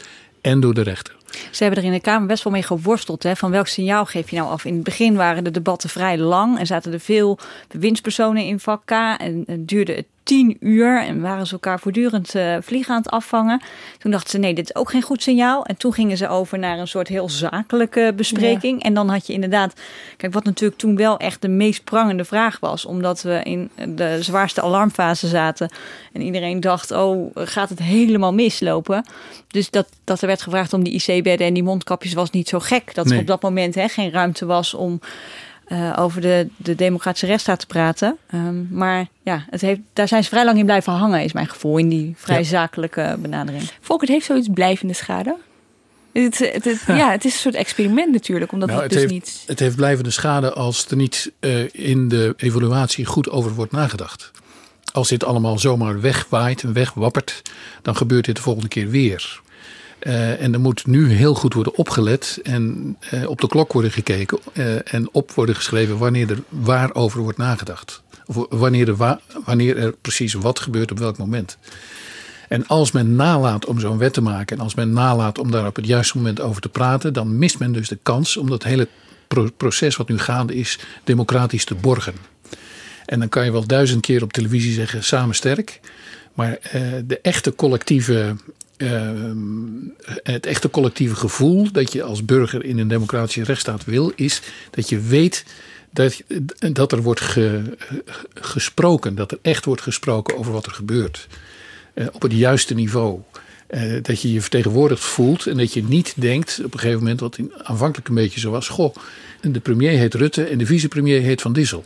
en 0.49 0.61
door 0.61 0.75
de 0.75 0.83
rechter. 0.83 1.17
Ze 1.51 1.63
hebben 1.65 1.83
er 1.83 1.89
in 1.89 1.95
de 1.95 2.01
Kamer 2.01 2.27
best 2.27 2.45
wel 2.45 2.53
mee 2.53 2.63
geworsteld. 2.63 3.23
Hè, 3.23 3.37
van 3.37 3.51
welk 3.51 3.67
signaal 3.67 4.05
geef 4.05 4.31
je 4.31 4.37
nou 4.37 4.49
af? 4.51 4.65
In 4.65 4.75
het 4.75 4.85
begin 4.85 5.17
waren 5.17 5.45
de 5.45 5.51
debatten 5.51 5.91
vrij 5.91 6.19
lang 6.19 6.59
en 6.59 6.67
zaten 6.67 6.93
er 6.93 7.01
veel 7.01 7.39
bewindspersonen 7.69 8.45
in 8.45 8.61
vak 8.61 8.83
K. 8.85 8.91
En, 8.91 9.45
en 9.47 9.65
duurde 9.65 9.93
het 9.93 10.07
tien 10.29 10.57
uur 10.61 11.03
en 11.03 11.21
waren 11.21 11.47
ze 11.47 11.53
elkaar 11.53 11.81
voortdurend 11.81 12.35
uh, 12.35 12.57
vliegen 12.61 12.95
aan 12.95 13.01
het 13.03 13.11
afvangen. 13.11 13.63
Toen 13.99 14.11
dachten 14.11 14.31
ze, 14.31 14.39
nee, 14.39 14.55
dit 14.55 14.65
is 14.65 14.75
ook 14.75 14.91
geen 14.91 15.03
goed 15.03 15.23
signaal. 15.23 15.65
En 15.65 15.77
toen 15.77 15.93
gingen 15.93 16.17
ze 16.17 16.29
over 16.29 16.59
naar 16.59 16.79
een 16.79 16.89
soort 16.89 17.09
heel 17.09 17.29
zakelijke 17.29 18.13
bespreking. 18.17 18.83
Ja. 18.83 18.89
En 18.89 18.95
dan 18.95 19.09
had 19.09 19.27
je 19.27 19.33
inderdaad, 19.33 19.81
kijk, 20.17 20.33
wat 20.33 20.45
natuurlijk 20.45 20.81
toen 20.81 20.97
wel 20.97 21.17
echt 21.17 21.43
de 21.43 21.49
meest 21.49 21.85
prangende 21.85 22.25
vraag 22.25 22.61
was, 22.61 22.85
omdat 22.85 23.23
we 23.23 23.41
in 23.43 23.71
de 23.89 24.19
zwaarste 24.23 24.63
alarmfase 24.63 25.27
zaten 25.27 25.73
en 26.13 26.21
iedereen 26.21 26.61
dacht, 26.61 26.91
oh, 26.91 27.31
gaat 27.35 27.69
het 27.69 27.79
helemaal 27.79 28.35
mislopen? 28.35 29.05
Dus 29.49 29.71
dat, 29.71 29.89
dat 30.05 30.21
er 30.21 30.27
werd 30.27 30.43
gevraagd 30.43 30.73
om 30.73 30.85
die 30.85 31.03
IC-bedden 31.03 31.47
en 31.47 31.55
die 31.55 31.63
mondkapjes 31.63 32.13
was 32.13 32.31
niet 32.31 32.49
zo 32.49 32.59
gek. 32.59 32.95
Dat 32.95 33.05
nee. 33.05 33.15
er 33.15 33.21
op 33.21 33.27
dat 33.27 33.43
moment 33.43 33.75
hè, 33.75 33.89
geen 33.89 34.11
ruimte 34.11 34.47
was 34.47 34.75
om 34.75 35.01
uh, 35.69 35.93
over 35.99 36.21
de, 36.21 36.49
de 36.57 36.75
democratische 36.75 37.27
rechtsstaat 37.27 37.61
te 37.61 37.67
praten. 37.67 38.17
Um, 38.35 38.69
maar 38.71 39.07
ja, 39.23 39.45
het 39.51 39.61
heeft, 39.61 39.81
daar 39.93 40.09
zijn 40.09 40.23
ze 40.23 40.29
vrij 40.29 40.45
lang 40.45 40.59
in 40.59 40.65
blijven 40.65 40.93
hangen, 40.93 41.23
is 41.23 41.33
mijn 41.33 41.49
gevoel, 41.49 41.79
in 41.79 41.89
die 41.89 42.15
vrij 42.17 42.39
ja. 42.39 42.45
zakelijke 42.45 43.17
benadering. 43.21 43.71
Volkert 43.81 44.11
heeft 44.11 44.27
zoiets 44.27 44.49
blijvende 44.55 44.95
schade. 44.95 45.37
Het, 46.13 46.39
het, 46.39 46.65
het 46.65 46.83
ja. 46.87 46.97
ja. 46.97 47.11
het 47.11 47.25
is 47.25 47.33
een 47.33 47.41
soort 47.41 47.55
experiment 47.55 48.13
natuurlijk, 48.13 48.53
omdat 48.53 48.69
nou, 48.69 48.83
het, 48.83 48.93
het 48.93 49.01
dus 49.01 49.11
heeft, 49.11 49.25
niet... 49.25 49.43
Het 49.47 49.59
heeft 49.59 49.77
blijvende 49.77 50.11
schade 50.11 50.53
als 50.53 50.87
er 50.87 50.97
niet 50.97 51.33
uh, 51.41 51.75
in 51.75 52.09
de 52.09 52.35
evaluatie 52.37 53.05
goed 53.05 53.31
over 53.31 53.55
wordt 53.55 53.73
nagedacht. 53.73 54.31
Als 54.93 55.09
dit 55.09 55.25
allemaal 55.25 55.59
zomaar 55.59 56.01
wegwaait 56.01 56.63
en 56.63 56.73
wegwappert, 56.73 57.43
dan 57.83 57.97
gebeurt 57.97 58.25
dit 58.25 58.37
de 58.37 58.43
volgende 58.43 58.69
keer 58.69 58.89
weer. 58.89 59.41
Uh, 60.03 60.43
en 60.43 60.53
er 60.53 60.61
moet 60.61 60.87
nu 60.87 61.13
heel 61.13 61.35
goed 61.35 61.55
worden 61.55 61.77
opgelet 61.77 62.39
en 62.43 62.97
uh, 63.15 63.29
op 63.29 63.41
de 63.41 63.49
klok 63.49 63.73
worden 63.73 63.91
gekeken 63.91 64.39
uh, 64.53 64.95
en 64.95 65.09
op 65.13 65.33
worden 65.33 65.55
geschreven 65.55 65.99
wanneer 65.99 66.31
er 66.31 66.43
waarover 66.49 67.21
wordt 67.21 67.39
nagedacht. 67.39 68.03
Of 68.27 68.47
wanneer 68.51 68.89
er, 68.89 68.97
wa 68.97 69.21
wanneer 69.45 69.77
er 69.77 69.93
precies 69.93 70.33
wat 70.33 70.59
gebeurt 70.59 70.91
op 70.91 70.99
welk 70.99 71.19
moment. 71.19 71.59
En 72.49 72.67
als 72.67 72.93
men 72.93 73.17
nalaat 73.17 73.67
om 73.67 73.81
zo'n 73.81 73.99
wet 73.99 74.13
te 74.13 74.21
maken 74.21 74.57
en 74.57 74.63
als 74.63 74.75
men 74.75 74.93
nalaat 74.93 75.39
om 75.39 75.51
daar 75.51 75.67
op 75.67 75.77
het 75.77 75.87
juiste 75.87 76.17
moment 76.17 76.41
over 76.41 76.63
te 76.63 76.69
praten, 76.69 77.13
dan 77.13 77.39
mist 77.39 77.59
men 77.59 77.73
dus 77.73 77.89
de 77.89 77.99
kans 78.03 78.37
om 78.37 78.51
dat 78.51 78.63
hele 78.63 78.89
pro 79.29 79.49
proces 79.57 79.97
wat 79.97 80.09
nu 80.09 80.19
gaande 80.19 80.55
is, 80.55 80.79
democratisch 81.05 81.65
te 81.65 81.75
borgen. 81.75 82.15
En 83.05 83.19
dan 83.19 83.29
kan 83.29 83.45
je 83.45 83.53
wel 83.53 83.67
duizend 83.67 84.01
keer 84.01 84.23
op 84.23 84.33
televisie 84.33 84.73
zeggen 84.73 85.05
samen 85.05 85.35
sterk. 85.35 85.81
Maar 86.35 86.59
de 87.07 87.19
echte 87.23 87.55
collectieve 87.55 88.37
uh, 88.79 89.11
het 90.23 90.47
echte 90.47 90.71
collectieve 90.71 91.15
gevoel 91.15 91.73
dat 91.73 91.93
je 91.93 92.03
als 92.03 92.25
burger 92.25 92.65
in 92.65 92.79
een 92.79 92.89
democratische 92.89 93.43
rechtsstaat 93.43 93.85
wil, 93.85 94.13
is 94.15 94.43
dat 94.71 94.89
je 94.89 95.01
weet 95.01 95.45
dat, 95.91 96.23
dat 96.73 96.93
er 96.93 97.03
wordt 97.03 97.21
ge, 97.21 97.63
gesproken, 98.35 99.15
dat 99.15 99.33
er 99.33 99.39
echt 99.43 99.65
wordt 99.65 99.83
gesproken 99.83 100.37
over 100.37 100.53
wat 100.53 100.67
er 100.67 100.73
gebeurt. 100.73 101.27
Uh, 101.95 102.07
op 102.13 102.23
het 102.23 102.33
juiste 102.33 102.75
niveau. 102.75 103.21
Uh, 103.71 104.03
dat 104.03 104.23
je 104.23 104.33
je 104.33 104.41
vertegenwoordigd 104.41 105.05
voelt 105.05 105.47
en 105.47 105.57
dat 105.57 105.73
je 105.73 105.85
niet 105.85 106.15
denkt 106.17 106.61
op 106.65 106.73
een 106.73 106.79
gegeven 106.79 107.03
moment, 107.03 107.21
wat 107.21 107.39
aanvankelijk 107.63 108.09
een 108.09 108.15
beetje 108.15 108.41
zo 108.41 108.51
was: 108.51 108.69
Goh, 108.69 108.95
de 109.41 109.61
premier 109.61 109.99
heet 109.99 110.15
Rutte 110.15 110.45
en 110.45 110.59
de 110.59 110.67
vicepremier 110.67 111.21
heet 111.21 111.41
Van 111.41 111.53
Dissel. 111.53 111.85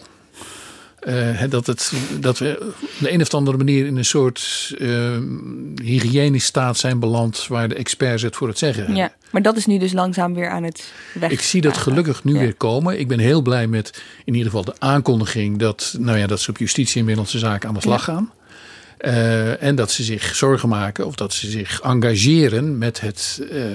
Uh, 1.09 1.43
dat, 1.49 1.67
het, 1.67 1.93
dat 2.21 2.39
we 2.39 2.59
op 2.61 2.91
de 2.99 3.13
een 3.13 3.21
of 3.21 3.35
andere 3.35 3.57
manier 3.57 3.87
in 3.87 3.97
een 3.97 4.05
soort 4.05 4.73
uh, 4.79 5.19
hygiënisch 5.83 6.45
staat 6.45 6.79
zijn 6.79 6.99
beland 6.99 7.47
waar 7.49 7.69
de 7.69 7.75
experts 7.75 8.23
het 8.23 8.37
voor 8.37 8.49
het 8.49 8.59
zeggen 8.59 8.85
hebben. 8.85 9.03
Ja, 9.03 9.13
maar 9.31 9.43
dat 9.43 9.57
is 9.57 9.67
nu 9.67 9.79
dus 9.79 9.93
langzaam 9.93 10.35
weer 10.35 10.51
aan 10.51 10.63
het 10.63 10.93
weg. 11.15 11.31
Ik 11.31 11.41
zie 11.41 11.61
dat 11.61 11.77
gelukkig 11.77 12.25
nu 12.25 12.33
ja. 12.33 12.39
weer 12.39 12.55
komen. 12.55 12.99
Ik 12.99 13.09
ben 13.09 13.19
heel 13.19 13.43
blij 13.43 13.67
met 13.67 14.03
in 14.25 14.35
ieder 14.35 14.51
geval 14.51 14.65
de 14.65 14.75
aankondiging 14.79 15.59
dat, 15.59 15.97
nou 15.99 16.19
ja, 16.19 16.27
dat 16.27 16.41
ze 16.41 16.51
op 16.51 16.59
justitie 16.59 16.99
en 16.99 17.07
binnenlandse 17.07 17.39
zaken 17.39 17.69
aan 17.69 17.75
de 17.75 17.81
slag 17.81 18.07
ja. 18.07 18.13
gaan. 18.13 18.31
Uh, 19.05 19.63
en 19.63 19.75
dat 19.75 19.91
ze 19.91 20.03
zich 20.03 20.35
zorgen 20.35 20.69
maken 20.69 21.07
of 21.07 21.15
dat 21.15 21.33
ze 21.33 21.51
zich 21.51 21.81
engageren 21.81 22.79
met, 22.79 23.01
het, 23.01 23.43
uh, 23.53 23.67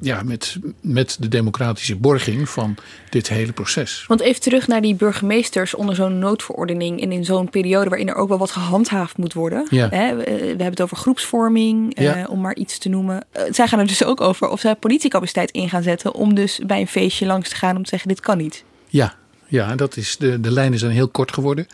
ja, 0.00 0.22
met, 0.22 0.56
met 0.80 1.16
de 1.20 1.28
democratische 1.28 1.96
borging 1.96 2.48
van 2.48 2.76
dit 3.10 3.28
hele 3.28 3.52
proces. 3.52 4.04
Want 4.06 4.20
even 4.20 4.40
terug 4.40 4.66
naar 4.66 4.80
die 4.80 4.94
burgemeesters 4.94 5.74
onder 5.74 5.94
zo'n 5.94 6.18
noodverordening 6.18 7.02
en 7.02 7.12
in 7.12 7.24
zo'n 7.24 7.50
periode 7.50 7.88
waarin 7.88 8.08
er 8.08 8.14
ook 8.14 8.28
wel 8.28 8.38
wat 8.38 8.50
gehandhaafd 8.50 9.16
moet 9.16 9.32
worden. 9.32 9.66
Ja. 9.70 9.88
Hè, 9.88 10.16
we, 10.16 10.24
we 10.24 10.46
hebben 10.46 10.64
het 10.64 10.80
over 10.80 10.96
groepsvorming, 10.96 12.00
uh, 12.00 12.24
om 12.28 12.40
maar 12.40 12.56
iets 12.56 12.78
te 12.78 12.88
noemen. 12.88 13.24
zij 13.50 13.68
gaan 13.68 13.78
er 13.78 13.86
dus 13.86 14.04
ook 14.04 14.20
over 14.20 14.48
of 14.48 14.60
zij 14.60 14.74
politiecapaciteit 14.74 15.50
in 15.50 15.68
gaan 15.68 15.82
zetten 15.82 16.14
om 16.14 16.34
dus 16.34 16.60
bij 16.66 16.80
een 16.80 16.88
feestje 16.88 17.26
langs 17.26 17.48
te 17.48 17.56
gaan 17.56 17.76
om 17.76 17.82
te 17.82 17.88
zeggen 17.88 18.08
dit 18.08 18.20
kan 18.20 18.38
niet. 18.38 18.64
Ja, 18.88 19.14
ja 19.46 19.74
dat 19.74 19.96
is 19.96 20.16
de, 20.16 20.40
de 20.40 20.50
lijnen 20.50 20.78
zijn 20.78 20.92
heel 20.92 21.08
kort 21.08 21.32
geworden. 21.32 21.66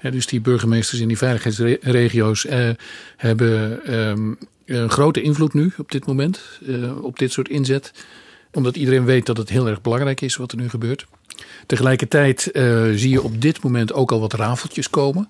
Dus 0.00 0.26
die 0.26 0.40
burgemeesters 0.40 1.00
in 1.00 1.08
die 1.08 1.18
veiligheidsregio's 1.18 2.46
eh, 2.46 2.70
hebben 3.16 3.80
um, 3.94 4.38
een 4.64 4.90
grote 4.90 5.22
invloed 5.22 5.54
nu 5.54 5.72
op 5.78 5.90
dit 5.90 6.06
moment, 6.06 6.40
uh, 6.62 7.04
op 7.04 7.18
dit 7.18 7.32
soort 7.32 7.48
inzet. 7.48 7.92
Omdat 8.52 8.76
iedereen 8.76 9.04
weet 9.04 9.26
dat 9.26 9.36
het 9.36 9.48
heel 9.48 9.68
erg 9.68 9.80
belangrijk 9.80 10.20
is 10.20 10.36
wat 10.36 10.52
er 10.52 10.58
nu 10.58 10.68
gebeurt. 10.68 11.06
Tegelijkertijd 11.66 12.50
uh, 12.52 12.84
zie 12.94 13.10
je 13.10 13.22
op 13.22 13.42
dit 13.42 13.62
moment 13.62 13.92
ook 13.92 14.12
al 14.12 14.20
wat 14.20 14.32
rafeltjes 14.32 14.90
komen. 14.90 15.28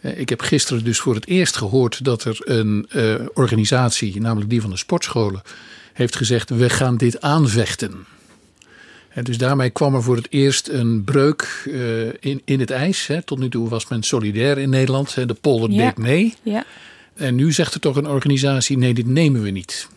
ik 0.00 0.28
heb 0.28 0.40
gisteren 0.40 0.84
dus 0.84 0.98
voor 0.98 1.14
het 1.14 1.26
eerst 1.26 1.56
gehoord 1.56 2.04
dat 2.04 2.24
er 2.24 2.38
een 2.44 2.88
organisatie, 3.34 4.20
namelijk 4.20 4.50
die 4.50 4.60
van 4.60 4.70
de 4.70 4.76
sportscholen, 4.76 5.42
heeft 5.92 6.16
gezegd: 6.16 6.50
we 6.50 6.70
gaan 6.70 6.96
dit 6.96 7.20
aanvechten. 7.20 8.06
En 9.18 9.24
dus 9.24 9.38
daarmee 9.38 9.70
kwam 9.70 9.94
er 9.94 10.02
voor 10.02 10.16
het 10.16 10.26
eerst 10.30 10.68
een 10.68 11.04
breuk 11.04 11.64
uh, 11.66 12.06
in, 12.20 12.42
in 12.44 12.60
het 12.60 12.70
ijs. 12.70 13.06
Hè. 13.06 13.22
Tot 13.22 13.38
nu 13.38 13.48
toe 13.48 13.68
was 13.68 13.88
men 13.88 14.02
solidair 14.02 14.58
in 14.58 14.70
Nederland. 14.70 15.14
Hè. 15.14 15.26
De 15.26 15.34
polder 15.34 15.70
ja. 15.70 15.84
deed 15.84 15.98
mee. 15.98 16.34
Ja. 16.42 16.64
En 17.14 17.34
nu 17.34 17.52
zegt 17.52 17.74
er 17.74 17.80
toch 17.80 17.96
een 17.96 18.08
organisatie: 18.08 18.78
nee, 18.78 18.94
dit 18.94 19.06
nemen 19.06 19.42
we 19.42 19.50
niet. 19.50 19.88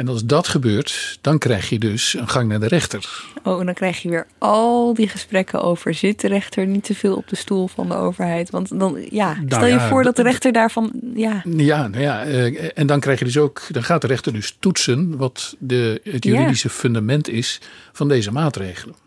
En 0.00 0.08
als 0.08 0.24
dat 0.24 0.48
gebeurt, 0.48 1.18
dan 1.20 1.38
krijg 1.38 1.68
je 1.68 1.78
dus 1.78 2.14
een 2.14 2.28
gang 2.28 2.48
naar 2.48 2.60
de 2.60 2.66
rechter. 2.68 3.24
Oh, 3.44 3.60
en 3.60 3.66
dan 3.66 3.74
krijg 3.74 4.02
je 4.02 4.08
weer 4.08 4.26
al 4.38 4.94
die 4.94 5.08
gesprekken 5.08 5.62
over... 5.62 5.94
zit 5.94 6.20
de 6.20 6.28
rechter 6.28 6.66
niet 6.66 6.84
te 6.84 6.94
veel 6.94 7.16
op 7.16 7.28
de 7.28 7.36
stoel 7.36 7.66
van 7.68 7.88
de 7.88 7.94
overheid? 7.94 8.50
Want 8.50 8.78
dan, 8.78 9.06
ja, 9.10 9.34
Nou 9.34 9.46
stel 9.46 9.66
je 9.66 9.72
ja, 9.74 9.88
voor 9.88 10.02
dat 10.02 10.16
de 10.16 10.22
rechter 10.22 10.52
daarvan... 10.52 10.90
Ja, 11.14 11.42
Ja, 11.56 11.88
nou 11.88 12.02
ja, 12.02 12.24
eh, 12.24 12.70
en 12.74 12.86
dan 12.86 13.00
krijg 13.00 13.18
je 13.18 13.24
dus 13.24 13.38
ook, 13.38 13.62
dan 13.70 13.82
gaat 13.84 14.00
de 14.00 14.06
rechter 14.06 14.32
dus 14.32 14.56
toetsen 14.58 15.16
wat 15.16 15.56
de, 15.58 16.00
het 16.04 16.24
Ja. 16.24 16.30
juridische 16.32 16.68
fundament 16.70 17.28
is 17.28 17.60
van 17.92 18.08
deze 18.08 18.30
maatregelen. 18.32 18.94
En 18.94 19.00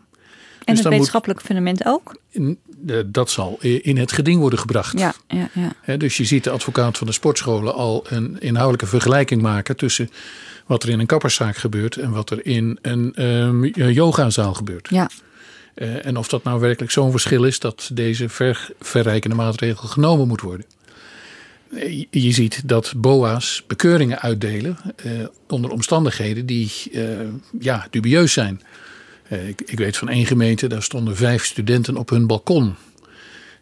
Dus 0.64 0.74
het 0.74 0.82
moet- 0.82 0.92
wetenschappelijk 0.92 1.40
fundament 1.40 1.84
ook? 1.86 2.16
In- 2.30 2.58
eh, 2.86 2.96
Dat 3.06 3.30
zal 3.30 3.58
in 3.60 3.96
het 3.98 4.12
geding 4.12 4.40
worden 4.40 4.58
gebracht. 4.58 4.98
Ja, 4.98 5.14
ja, 5.28 5.48
ja. 5.86 5.96
Dus 5.96 6.16
je 6.16 6.24
ziet 6.24 6.44
de 6.44 6.50
advocaat 6.50 6.98
van 6.98 7.06
de 7.06 7.12
sportscholen 7.12 7.74
al 7.74 8.04
een 8.08 8.36
inhoudelijke 8.40 8.86
vergelijking 8.86 9.42
maken 9.42 9.76
tussen 9.76 10.10
wat 10.66 10.82
er 10.82 10.88
in 10.88 11.00
een 11.00 11.06
kapperszaak 11.06 11.56
gebeurt 11.56 11.96
en 11.96 12.10
wat 12.10 12.30
er 12.30 12.46
in 12.46 12.78
een 12.82 13.14
ehm, 13.14 13.64
yogazaal 13.90 14.54
gebeurt. 14.54 14.88
ja. 14.90 15.10
Eh, 15.74 16.06
en 16.06 16.16
of 16.16 16.28
dat 16.28 16.44
nou 16.44 16.60
werkelijk 16.60 16.92
zo'n 16.92 17.10
verschil 17.10 17.44
is 17.44 17.58
dat 17.58 17.90
deze 17.92 18.28
ver, 18.28 18.70
verrijkende 18.80 19.36
maatregel 19.36 19.88
genomen 19.88 20.28
moet 20.28 20.40
worden. 20.40 20.66
Eh, 21.76 21.98
je- 21.98 22.06
Je 22.20 22.32
ziet 22.32 22.68
dat 22.68 22.92
BOA's 22.96 23.62
bekeuringen 23.66 24.20
uitdelen 24.20 24.76
eh, 24.96 25.10
onder 25.48 25.70
omstandigheden 25.70 26.46
die 26.46 26.72
eh, 26.92 27.02
ja, 27.60 27.86
dubieus 27.90 28.32
zijn. 28.32 28.62
Eh, 29.28 29.48
ik, 29.48 29.60
ik 29.66 29.78
weet 29.78 29.96
van 29.96 30.08
één 30.08 30.26
gemeente, 30.26 30.66
daar 30.66 30.82
stonden 30.82 31.16
vijf 31.16 31.44
studenten 31.44 31.96
op 31.96 32.10
hun 32.10 32.26
balkon. 32.26 32.74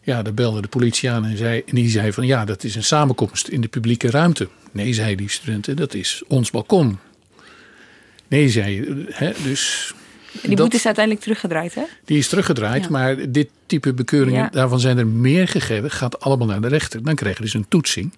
Ja, 0.01 0.21
daar 0.21 0.33
belde 0.33 0.61
de 0.61 0.67
politie 0.67 1.09
aan 1.11 1.25
en, 1.25 1.37
zei, 1.37 1.61
en 1.65 1.75
die 1.75 1.89
zei 1.89 2.13
van 2.13 2.25
ja, 2.25 2.45
dat 2.45 2.63
is 2.63 2.75
een 2.75 2.83
samenkomst 2.83 3.47
in 3.47 3.61
de 3.61 3.67
publieke 3.67 4.09
ruimte. 4.09 4.47
Nee, 4.73 4.93
zei 4.93 5.15
die 5.15 5.29
studenten, 5.29 5.75
dat 5.75 5.93
is 5.93 6.23
ons 6.27 6.51
balkon. 6.51 6.97
Nee, 8.27 8.49
zei 8.49 8.75
je, 8.75 9.05
hè, 9.09 9.31
dus 9.43 9.93
en 10.33 10.39
die 10.41 10.49
dat- 10.49 10.57
boete 10.57 10.75
is 10.75 10.85
uiteindelijk 10.85 11.23
teruggedraaid, 11.25 11.75
hè? 11.75 11.81
die 12.05 12.17
is 12.17 12.27
teruggedraaid, 12.27 12.83
Ja. 12.83 12.89
maar 12.89 13.31
dit 13.31 13.49
type 13.65 13.93
bekeuringen, 13.93 14.39
Ja. 14.39 14.49
daarvan 14.49 14.79
zijn 14.79 14.97
er 14.97 15.07
meer 15.07 15.47
gegeven, 15.47 15.91
gaat 15.91 16.19
allemaal 16.19 16.47
naar 16.47 16.61
de 16.61 16.67
rechter. 16.67 17.03
Dan 17.03 17.15
krijg 17.15 17.37
je 17.37 17.43
dus 17.43 17.53
een 17.53 17.67
toetsing. 17.67 18.13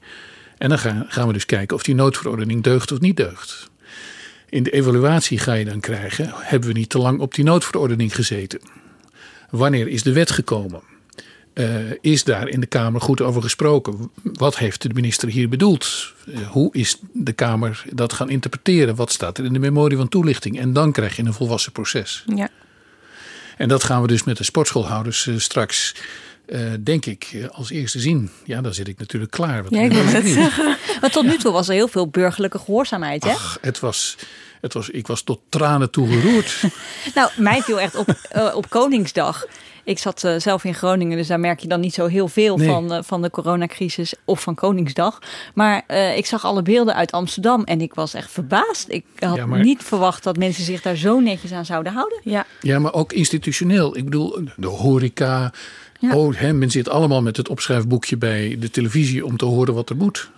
En 0.58 0.70
dan 0.70 0.80
gaan, 0.80 1.06
gaan 1.08 1.28
we 1.28 1.34
dus 1.34 1.46
kijken 1.46 1.76
of 1.76 1.84
die 1.84 1.96
noodverordening 1.96 2.64
deugt 2.64 2.92
of 2.92 3.00
niet 3.00 3.18
deugt. 3.18 3.70
In 4.50 4.64
de 4.64 4.72
evaluatie 4.72 5.38
ga 5.40 5.54
je 5.54 5.66
dan 5.66 5.80
krijgen, 5.80 6.30
hebben 6.36 6.70
we 6.70 6.78
niet 6.80 6.90
te 6.90 6.98
lang 6.98 7.20
op 7.20 7.34
die 7.34 7.44
noodverordening 7.44 8.16
gezeten? 8.16 8.60
Wanneer 9.50 9.88
is 9.88 10.04
de 10.04 10.14
wet 10.14 10.32
gekomen? 10.32 10.82
Eh, 11.56 11.92
is 12.02 12.24
daar 12.24 12.48
in 12.48 12.60
de 12.60 12.66
Kamer 12.66 13.02
goed 13.02 13.22
over 13.22 13.42
gesproken? 13.42 14.12
Wat 14.24 14.58
heeft 14.58 14.82
de 14.82 14.90
minister 14.94 15.30
hier 15.30 15.50
bedoeld? 15.50 16.14
Eh, 16.34 16.48
hoe 16.48 16.70
is 16.74 16.98
de 17.14 17.34
Kamer 17.34 17.84
dat 17.94 18.14
gaan 18.14 18.30
interpreteren? 18.30 18.96
Wat 18.96 19.12
staat 19.12 19.38
er 19.38 19.46
in 19.46 19.54
de 19.54 19.60
memorie 19.60 19.98
van 19.98 20.10
toelichting? 20.10 20.60
En 20.60 20.74
dan 20.74 20.92
krijg 20.92 21.16
je 21.16 21.24
een 21.24 21.34
volwassen 21.34 21.72
proces. 21.72 22.24
Ja. 22.36 22.50
En 23.58 23.68
dat 23.68 23.84
gaan 23.84 24.02
we 24.02 24.08
dus 24.08 24.24
met 24.24 24.38
de 24.38 24.44
sportschoolhouders 24.44 25.28
eh, 25.28 25.38
straks, 25.38 25.96
denk 26.80 27.06
ik, 27.06 27.48
als 27.52 27.70
eerste 27.70 28.00
zien. 28.00 28.30
Ja, 28.44 28.62
dan 28.62 28.74
zit 28.74 28.88
ik 28.88 29.00
natuurlijk 29.00 29.32
klaar. 29.32 29.64
Wat 29.64 29.72
Ja, 29.72 29.82
ik 29.82 29.94
zeggen. 30.28 30.78
Maar 31.02 31.12
tot 31.12 31.24
nu 31.26 31.38
toe 31.38 31.52
was 31.52 31.68
er 31.68 31.74
heel 31.74 31.88
veel 31.88 32.08
burgerlijke 32.08 32.60
gehoorzaamheid, 32.60 33.24
hè? 33.24 33.32
Ach, 33.32 33.58
het 33.62 33.80
was, 33.80 34.18
het 34.62 34.74
was, 34.74 34.90
ik 34.90 35.08
was 35.08 35.22
tot 35.22 35.40
tranen 35.50 35.92
toe 35.92 36.08
geroerd. 36.08 36.62
Nou, 37.16 37.30
mij 37.38 37.62
viel 37.62 37.80
echt 37.80 37.96
op, 37.96 38.16
op 38.54 38.70
Koningsdag. 38.70 39.46
Ik 39.86 40.00
zat 40.00 40.24
eh, 40.24 40.36
zelf 40.38 40.64
in 40.64 40.74
Groningen, 40.74 41.18
dus 41.18 41.28
daar 41.28 41.40
merk 41.40 41.60
je 41.60 41.68
dan 41.68 41.80
niet 41.80 41.94
zo 41.94 42.06
heel 42.06 42.28
veel 42.28 42.58
Nee. 42.58 42.68
van, 42.68 42.94
eh, 42.94 43.00
van 43.04 43.22
de 43.22 43.30
coronacrisis 43.30 44.14
of 44.26 44.42
van 44.42 44.56
Koningsdag. 44.56 45.20
Maar 45.54 45.84
eh, 45.88 46.18
ik 46.18 46.26
zag 46.26 46.46
alle 46.46 46.62
beelden 46.62 46.96
uit 46.96 47.12
Amsterdam 47.12 47.64
en 47.64 47.82
ik 47.82 47.94
was 47.94 48.14
echt 48.14 48.32
verbaasd. 48.32 48.86
Ik 48.90 49.06
had 49.20 49.36
Ja, 49.36 49.46
maar- 49.46 49.60
niet 49.64 49.84
verwacht 49.84 50.24
dat 50.24 50.38
mensen 50.38 50.64
zich 50.64 50.82
daar 50.82 50.96
zo 50.96 51.20
netjes 51.20 51.52
aan 51.52 51.66
zouden 51.66 51.94
houden. 51.94 52.20
Ja. 52.24 52.46
ja, 52.62 52.80
maar 52.80 52.94
ook 52.94 53.14
institutioneel. 53.14 53.98
Ik 53.98 54.04
bedoel, 54.04 54.40
de 54.58 54.68
horeca. 54.68 55.52
Ja. 56.00 56.16
Oh, 56.16 56.36
hè, 56.36 56.54
men 56.54 56.72
zit 56.72 56.90
allemaal 56.90 57.22
met 57.22 57.38
het 57.38 57.50
opschrijfboekje 57.50 58.18
bij 58.18 58.56
de 58.60 58.70
televisie 58.70 59.26
om 59.26 59.38
te 59.38 59.46
horen 59.46 59.74
wat 59.74 59.90
er 59.90 59.96
moet. 59.96 60.30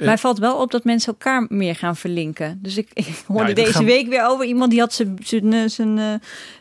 Maar 0.00 0.08
het 0.10 0.20
valt 0.20 0.38
wel 0.38 0.56
op 0.56 0.70
dat 0.70 0.84
mensen 0.84 1.12
elkaar 1.12 1.46
meer 1.48 1.74
gaan 1.76 1.96
verlinken. 1.96 2.58
Dus 2.62 2.76
ik, 2.76 2.88
ik 2.94 3.22
hoorde 3.26 3.42
Nou, 3.42 3.54
deze 3.54 3.72
gaan- 3.72 3.84
week 3.84 4.08
weer 4.08 4.26
over 4.26 4.44
iemand 4.44 4.70
die 4.70 4.80
had 4.80 5.04
zijn, 5.66 5.98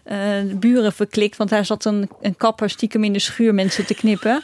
eh, 0.03 0.39
buren 0.55 0.93
verklikt. 0.93 1.37
Want 1.37 1.49
daar 1.49 1.65
zat 1.65 1.85
een, 1.85 2.09
een 2.21 2.37
kapper 2.37 2.69
stiekem 2.69 3.03
in 3.03 3.13
de 3.13 3.19
schuur 3.19 3.53
mensen 3.53 3.85
te 3.85 3.93
knippen. 3.93 4.43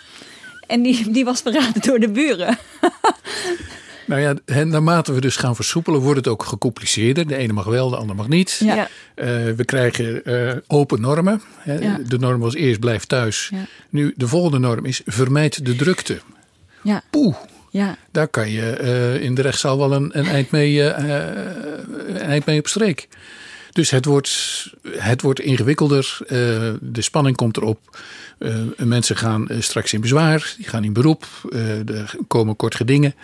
En 0.67 0.81
die, 0.81 1.11
die 1.11 1.25
was 1.25 1.41
verraden 1.41 1.81
door 1.81 1.99
de 1.99 2.09
buren. 2.09 2.57
Nou 4.05 4.21
ja, 4.21 4.63
naarmate 4.63 5.13
we 5.13 5.21
dus 5.21 5.35
gaan 5.35 5.55
versoepelen, 5.55 5.99
wordt 5.99 6.17
het 6.17 6.27
ook 6.27 6.43
gecompliceerder. 6.43 7.27
De 7.27 7.35
ene 7.35 7.53
mag 7.53 7.65
wel, 7.65 7.89
de 7.89 7.95
ander 7.95 8.15
mag 8.15 8.27
niet. 8.27 8.61
Ja. 8.63 8.87
We 9.55 9.63
krijgen 9.65 10.21
open 10.67 11.01
normen. 11.01 11.41
Ja. 11.65 11.99
De 12.07 12.19
norm 12.19 12.39
was 12.39 12.53
eerst 12.55 12.79
blijf 12.79 13.05
thuis. 13.05 13.49
Ja. 13.51 13.65
Nu, 13.89 14.13
de 14.17 14.27
volgende 14.27 14.59
norm 14.59 14.85
is 14.85 15.01
vermijd 15.05 15.65
de 15.65 15.75
drukte. 15.75 16.19
Ja, 16.81 17.01
Poeh, 17.09 17.35
ja. 17.73 17.97
daar 18.11 18.27
kan 18.27 18.49
je 18.49 18.69
eh, 18.69 19.21
in 19.21 19.35
de 19.35 19.41
rechtszaal 19.41 19.77
wel 19.77 19.93
een, 19.93 20.17
een, 20.17 20.25
eind 20.25 20.51
mee, 20.51 20.83
eh, 20.83 21.19
eh, 21.19 21.37
een 22.07 22.17
eind 22.17 22.45
mee 22.45 22.59
op 22.59 22.67
streek. 22.67 23.07
Dus 23.71 23.89
het 23.89 24.05
wordt, 24.05 24.65
het 24.87 25.21
wordt 25.21 25.39
ingewikkelder. 25.39 26.17
de 26.81 27.01
spanning 27.01 27.35
komt 27.35 27.57
erop. 27.57 27.97
Mensen 28.77 29.15
gaan 29.15 29.47
straks 29.59 29.93
in 29.93 30.01
bezwaar. 30.01 30.53
Die 30.57 30.67
gaan 30.67 30.83
in 30.83 30.93
beroep. 30.93 31.25
er 31.85 32.15
komen 32.27 32.55
kort 32.55 32.75
gedingen. 32.75 33.15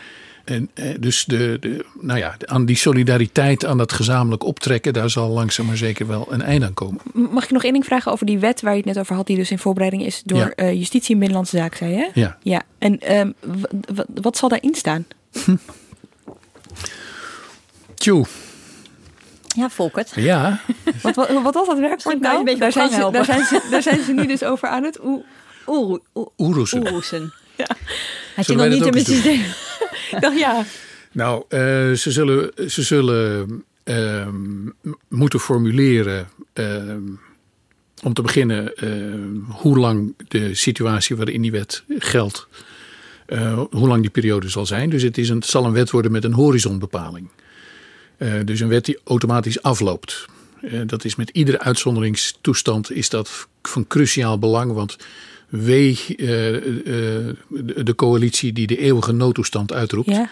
En, 0.49 0.69
eh, 0.73 0.95
dus 0.99 1.25
de, 1.25 1.57
de, 1.59 1.85
nou 1.99 2.19
ja, 2.19 2.35
aan 2.45 2.65
die 2.65 2.75
solidariteit, 2.75 3.65
aan 3.65 3.77
dat 3.77 3.91
gezamenlijk 3.93 4.43
optrekken, 4.43 4.93
daar 4.93 5.09
zal 5.09 5.29
langzaam 5.29 5.65
maar 5.65 5.77
zeker 5.77 6.07
wel 6.07 6.27
een 6.29 6.41
eind 6.41 6.63
aan 6.63 6.73
komen. 6.73 7.01
Mag 7.13 7.43
ik 7.43 7.49
nog 7.51 7.63
één 7.63 7.73
ding 7.73 7.85
vragen 7.85 8.11
over 8.11 8.25
die 8.25 8.39
wet 8.39 8.61
waar 8.61 8.71
je 8.71 8.77
het 8.77 8.85
net 8.85 8.99
over 8.99 9.15
had, 9.15 9.27
die 9.27 9.35
dus 9.35 9.51
in 9.51 9.59
voorbereiding 9.59 10.05
is 10.05 10.21
door 10.25 10.37
Ja. 10.39 10.49
eh, 10.55 10.73
Justitie 10.73 11.11
en 11.13 11.19
Binnenlandse 11.19 11.57
Zaken, 11.57 11.77
zei 11.77 11.91
je? 11.91 12.09
Ja. 12.13 12.37
Ja. 12.41 12.61
En 12.77 12.99
ehm, 12.99 13.31
wat 14.21 14.37
zal 14.37 14.49
daarin 14.49 14.75
staan? 14.75 15.05
Tjoe, 17.95 18.25
Ja, 19.47 19.69
Volkert. 19.69 20.11
ja. 20.15 20.59
Wat, 21.01 21.15
wat, 21.15 21.29
wat 21.43 21.53
was 21.53 21.67
dat 21.67 21.79
werkwoord 21.79 22.19
nou? 22.19 22.57
Daar 22.57 22.71
zijn, 22.71 22.89
ze, 22.89 23.09
daar, 23.11 23.25
zijn 23.25 23.45
ze, 23.45 23.67
daar 23.71 23.81
zijn 23.81 24.03
ze 24.03 24.11
nu 24.13 24.25
dus 24.27 24.43
over 24.43 24.67
aan 24.67 24.83
het 24.83 24.99
oe- 25.03 25.23
Oeroe, 25.67 26.01
oe- 26.13 26.29
Oeroesen. 26.37 26.79
Oeroesen. 26.79 27.33
Ja. 27.57 27.65
Had 28.35 28.45
je 28.45 28.55
nog 28.55 28.67
niet 28.67 28.85
in 28.85 28.93
mijn 28.93 29.05
systeem? 29.05 29.41
Ja. 30.37 30.63
Nou, 31.11 31.43
eh, 31.47 31.59
ze 31.91 32.11
zullen, 32.11 32.51
ze 32.69 32.81
zullen 32.83 33.63
ehm, 33.83 34.67
moeten 35.07 35.39
formuleren. 35.39 36.27
ehm, 36.53 37.01
om 38.03 38.13
te 38.13 38.21
beginnen, 38.21 38.75
ehm, 38.75 39.35
hoe 39.49 39.77
lang 39.77 40.13
de 40.27 40.55
situatie 40.55 41.15
waarin 41.15 41.41
die 41.41 41.51
wet 41.51 41.83
geldt. 41.97 42.47
eh, 43.25 43.61
hoe 43.71 43.87
lang 43.87 44.01
die 44.01 44.09
periode 44.09 44.49
zal 44.49 44.65
zijn. 44.65 44.89
Dus 44.89 45.01
het, 45.03 45.17
is 45.17 45.29
een, 45.29 45.43
zal 45.43 45.65
een 45.65 45.71
wet 45.73 45.91
worden 45.91 46.11
met 46.11 46.23
een 46.23 46.33
horizonbepaling. 46.33 47.29
Eh, 48.17 48.33
dus 48.45 48.59
een 48.59 48.67
wet 48.67 48.85
die 48.85 48.99
automatisch 49.03 49.61
afloopt. 49.61 50.25
Dat 50.85 51.05
is 51.05 51.15
met 51.15 51.29
iedere 51.29 51.59
uitzonderingstoestand 51.59 52.91
is 52.91 53.09
dat 53.09 53.47
van 53.61 53.87
cruciaal 53.87 54.39
belang. 54.39 54.73
Want 54.73 54.97
wee 55.49 55.99
eh, 56.17 56.55
eh, 56.55 56.63
de, 57.47 57.83
de 57.83 57.95
coalitie 57.95 58.53
die 58.53 58.67
de 58.67 58.77
eeuwige 58.77 59.11
noodtoestand 59.11 59.73
uitroept. 59.73 60.09
Ja. 60.09 60.29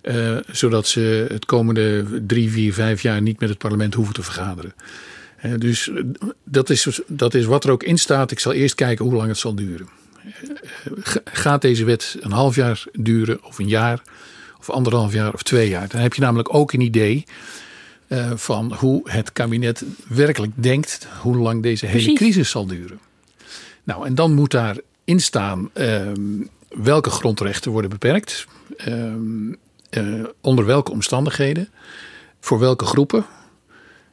Eh, 0.00 0.36
zodat 0.50 0.86
ze 0.86 1.26
het 1.28 1.44
komende 1.44 2.04
drie, 2.26 2.50
vier, 2.50 2.74
vijf 2.74 3.02
jaar 3.02 3.22
niet 3.22 3.40
met 3.40 3.48
het 3.48 3.58
parlement 3.58 3.94
hoeven 3.94 4.14
te 4.14 4.22
vergaderen. 4.22 4.74
Eh, 5.36 5.52
dus 5.58 5.88
eh, 5.88 6.02
dat 6.44 6.70
is, 6.70 7.00
dat 7.06 7.34
is 7.34 7.44
wat 7.44 7.64
er 7.64 7.70
ook 7.70 7.82
in 7.82 7.98
staat. 7.98 8.30
Ik 8.30 8.38
zal 8.38 8.52
eerst 8.52 8.74
kijken 8.74 9.04
hoe 9.04 9.14
lang 9.14 9.28
het 9.28 9.38
zal 9.38 9.54
duren. 9.54 9.88
Eh, 10.24 10.90
ga- 11.02 11.20
gaat 11.24 11.62
deze 11.62 11.84
wet 11.84 12.16
een 12.20 12.32
half 12.32 12.54
jaar 12.56 12.84
duren, 12.92 13.44
of 13.44 13.58
een 13.58 13.68
jaar, 13.68 14.02
of 14.58 14.70
anderhalf 14.70 15.12
jaar, 15.12 15.32
of 15.34 15.42
twee 15.42 15.68
jaar? 15.68 15.88
Dan 15.88 16.00
heb 16.00 16.14
je 16.14 16.20
namelijk 16.20 16.54
ook 16.54 16.72
een 16.72 16.80
idee 16.80 17.24
eh, 18.06 18.30
van 18.34 18.74
hoe 18.74 19.10
het 19.10 19.32
kabinet 19.32 19.84
werkelijk 20.08 20.52
denkt 20.54 21.06
hoe 21.20 21.36
lang 21.36 21.62
deze 21.62 21.86
hele 21.86 21.98
Precies. 21.98 22.18
crisis 22.18 22.50
zal 22.50 22.66
duren. 22.66 22.98
Nou, 23.84 24.06
en 24.06 24.14
dan 24.14 24.34
moet 24.34 24.50
daarin 24.50 25.20
staan 25.20 25.70
ehm, 25.72 26.42
welke 26.68 27.10
grondrechten 27.10 27.70
worden 27.70 27.90
beperkt, 27.90 28.46
ehm, 28.76 29.52
eh, 29.90 30.24
onder 30.40 30.66
welke 30.66 30.90
omstandigheden, 30.90 31.68
voor 32.40 32.58
welke 32.58 32.84
groepen. 32.84 33.24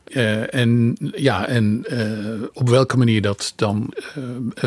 Eh, 0.04 0.54
en 0.54 0.98
ja, 1.00 1.48
en 1.48 1.86
eh, 1.88 2.48
op 2.54 2.70
welke 2.70 2.98
manier 2.98 3.22
dat 3.22 3.54
dan 3.56 3.94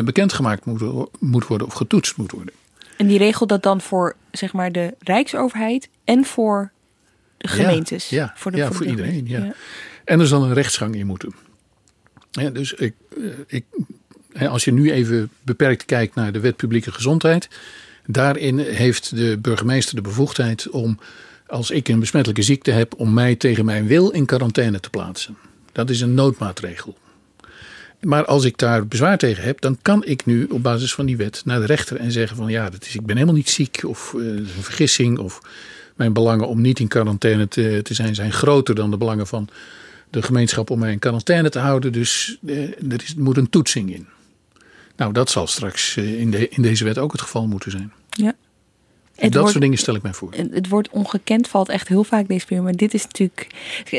bekendgemaakt 0.03 0.65
moet, 0.65 1.09
moet 1.19 1.47
worden 1.47 1.67
of 1.67 1.73
getoetst 1.73 2.17
moet 2.17 2.31
worden. 2.31 2.53
En 2.97 3.07
die 3.07 3.17
regelt 3.17 3.49
dat 3.49 3.63
dan 3.63 3.81
voor 3.81 4.15
zeg 4.31 4.53
maar 4.53 4.71
de 4.71 4.95
Rijksoverheid 4.99 5.89
en 6.03 6.25
voor 6.25 6.71
de 7.37 7.47
gemeentes. 7.47 8.09
Ja, 8.09 8.33
voor, 8.35 8.51
de, 8.51 8.57
ja, 8.57 8.67
de 8.67 8.73
voor 8.73 8.85
iedereen. 8.85 9.27
Ja. 9.27 9.53
En 10.05 10.19
er 10.19 10.27
zal 10.27 10.43
een 10.43 10.53
rechtsgang 10.53 10.95
in 10.95 11.05
moeten. 11.05 11.33
Ja, 12.31 12.49
dus 12.49 12.73
ik, 12.73 12.93
ik, 13.47 13.65
als 14.39 14.63
je 14.63 14.73
nu 14.73 14.91
even 14.91 15.29
beperkt 15.41 15.85
kijkt 15.85 16.15
naar 16.15 16.31
de 16.31 16.39
wet 16.39 16.55
publieke 16.55 16.91
gezondheid. 16.91 17.47
Daarin 18.05 18.59
heeft 18.59 19.15
de 19.15 19.37
burgemeester 19.41 19.95
de 19.95 20.01
bevoegdheid 20.01 20.69
om, 20.69 20.99
als 21.47 21.71
ik 21.71 21.87
een 21.87 21.99
besmettelijke 21.99 22.43
ziekte 22.43 22.71
heb, 22.71 22.93
om 22.97 23.13
mij 23.13 23.35
tegen 23.35 23.65
mijn 23.65 23.87
wil 23.87 24.09
in 24.09 24.25
quarantaine 24.25 24.79
te 24.79 24.89
plaatsen. 24.89 25.37
Dat 25.71 25.89
is 25.89 26.01
een 26.01 26.13
noodmaatregel. 26.13 26.97
Maar 28.01 28.25
als 28.25 28.43
ik 28.43 28.57
daar 28.57 28.87
bezwaar 28.87 29.17
tegen 29.17 29.43
heb, 29.43 29.61
dan 29.61 29.77
kan 29.81 30.05
ik 30.05 30.25
nu 30.25 30.45
op 30.45 30.63
basis 30.63 30.93
van 30.93 31.05
die 31.05 31.17
wet 31.17 31.41
naar 31.45 31.59
de 31.59 31.65
rechter 31.65 31.97
en 31.97 32.11
zeggen 32.11 32.37
van 32.37 32.51
ja, 32.51 32.69
dat 32.69 32.85
is, 32.85 32.95
ik 32.95 33.05
ben 33.05 33.15
helemaal 33.15 33.35
niet 33.35 33.49
ziek 33.49 33.81
of 33.85 34.13
is 34.13 34.21
een 34.21 34.47
vergissing 34.47 35.17
of 35.19 35.41
mijn 35.95 36.13
belangen 36.13 36.47
om 36.47 36.61
niet 36.61 36.79
in 36.79 36.87
quarantaine 36.87 37.47
te, 37.47 37.79
te 37.83 37.93
zijn 37.93 38.15
zijn 38.15 38.31
groter 38.31 38.75
dan 38.75 38.91
de 38.91 38.97
belangen 38.97 39.27
van 39.27 39.49
de 40.09 40.21
gemeenschap 40.21 40.69
om 40.69 40.79
mij 40.79 40.91
in 40.91 40.99
quarantaine 40.99 41.49
te 41.49 41.59
houden. 41.59 41.91
Dus 41.91 42.37
eh, 42.45 42.91
er 42.91 43.03
is, 43.03 43.15
moet 43.15 43.37
een 43.37 43.49
toetsing 43.49 43.93
in. 43.93 44.07
Nou, 44.95 45.13
dat 45.13 45.29
zal 45.29 45.47
straks 45.47 45.97
eh, 45.97 46.19
in, 46.19 46.31
de, 46.31 46.49
in 46.49 46.61
deze 46.61 46.83
wet 46.83 46.97
ook 46.97 47.11
het 47.11 47.21
geval 47.21 47.47
moeten 47.47 47.71
zijn. 47.71 47.91
Ja. 48.09 48.33
En 49.15 49.25
dat 49.29 49.33
wordt- 49.33 49.49
soort 49.49 49.63
dingen 49.63 49.77
stel 49.77 49.95
ik 49.95 50.01
mij 50.01 50.13
voor. 50.13 50.33
Het 50.51 50.67
woord 50.69 50.89
ongekend 50.89 51.47
valt 51.47 51.69
echt 51.69 51.87
heel 51.87 52.03
vaak 52.03 52.27
deze 52.27 52.45
periode. 52.45 52.67
Maar 52.69 52.77
dit 52.77 52.93
is 52.93 53.03
natuurlijk. 53.03 53.47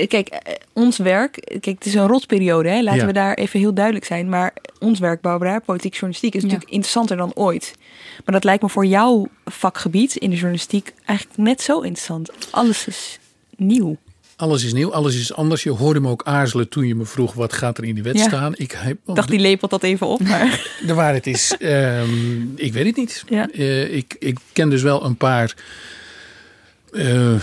Kijk, 0.08 0.28
eh, 0.28 0.54
ons 0.72 0.96
werk. 0.98 1.32
Kijk, 1.60 1.64
het 1.78 1.86
is 1.86 1.94
een 1.94 2.06
rotperiode. 2.06 2.68
Hè? 2.68 2.82
Laten 2.82 3.00
Ja. 3.00 3.06
we 3.06 3.12
daar 3.12 3.34
even 3.34 3.60
heel 3.60 3.74
duidelijk 3.74 4.04
zijn. 4.04 4.28
Maar 4.28 4.52
ons 4.78 4.98
werk, 4.98 5.20
Barbara, 5.20 5.58
politiek 5.58 5.92
journalistiek, 5.92 6.34
is 6.34 6.40
Ja. 6.40 6.46
natuurlijk 6.46 6.72
interessanter 6.72 7.16
dan 7.16 7.34
ooit. 7.34 7.74
Maar 8.24 8.34
dat 8.34 8.44
lijkt 8.44 8.62
me 8.62 8.68
voor 8.68 8.86
jouw 8.86 9.28
vakgebied 9.44 10.16
in 10.16 10.28
de 10.30 10.34
journalistiek 10.36 10.92
eigenlijk 11.04 11.38
net 11.38 11.60
zo 11.62 11.80
interessant. 11.80 12.30
Alles 12.50 12.86
is 12.86 13.18
nieuw. 13.56 13.96
Alles 14.36 14.64
is 14.64 14.72
nieuw, 14.72 14.92
alles 14.92 15.14
is 15.16 15.32
anders. 15.34 15.62
Je 15.62 15.70
hoorde 15.70 16.00
me 16.00 16.08
ook 16.08 16.22
aarzelen 16.24 16.68
toen 16.68 16.86
je 16.86 16.94
me 16.94 17.04
vroeg 17.04 17.32
wat 17.32 17.52
gaat 17.52 17.78
er 17.78 17.84
in 17.84 17.94
die 17.94 18.02
wet 18.02 18.16
Ja. 18.18 18.26
staan. 18.26 18.52
Ik 18.56 18.72
heb, 18.76 18.98
dacht, 19.04 19.28
die 19.28 19.38
lepelt 19.38 19.70
dat 19.70 19.82
even 19.82 20.06
op. 20.06 20.20
Maar 20.20 20.66
De 20.86 20.94
waarheid 20.94 21.26
is, 21.26 21.56
ehm, 21.58 22.42
ik 22.56 22.72
weet 22.72 22.86
het 22.86 22.96
niet. 22.96 23.24
Ja. 23.28 23.48
Eh, 23.50 23.94
ik, 23.96 24.16
ik 24.18 24.38
ken 24.52 24.70
dus 24.70 24.82
wel 24.82 25.04
een 25.04 25.16
paar, 25.16 25.54
eh, 26.92 27.34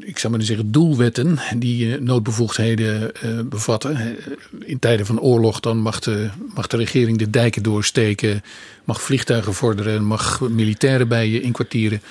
ik 0.00 0.18
zou 0.18 0.32
maar 0.32 0.42
zeggen, 0.42 0.72
doelwetten 0.72 1.38
die 1.56 1.94
eh, 1.94 2.00
noodbevoegdheden 2.00 3.12
bevatten. 3.48 4.16
In 4.64 4.78
tijden 4.78 5.06
van 5.06 5.20
oorlog 5.20 5.60
dan 5.60 5.78
mag 5.78 5.98
de, 6.00 6.28
mag 6.54 6.66
de 6.66 6.76
regering 6.76 7.18
de 7.18 7.30
dijken 7.30 7.62
doorsteken, 7.62 8.42
mag 8.84 9.02
vliegtuigen 9.02 9.54
vorderen, 9.54 10.04
mag 10.04 10.40
militairen 10.40 11.08
bij 11.08 11.28
je 11.28 11.40
inkwartieren. 11.40 12.02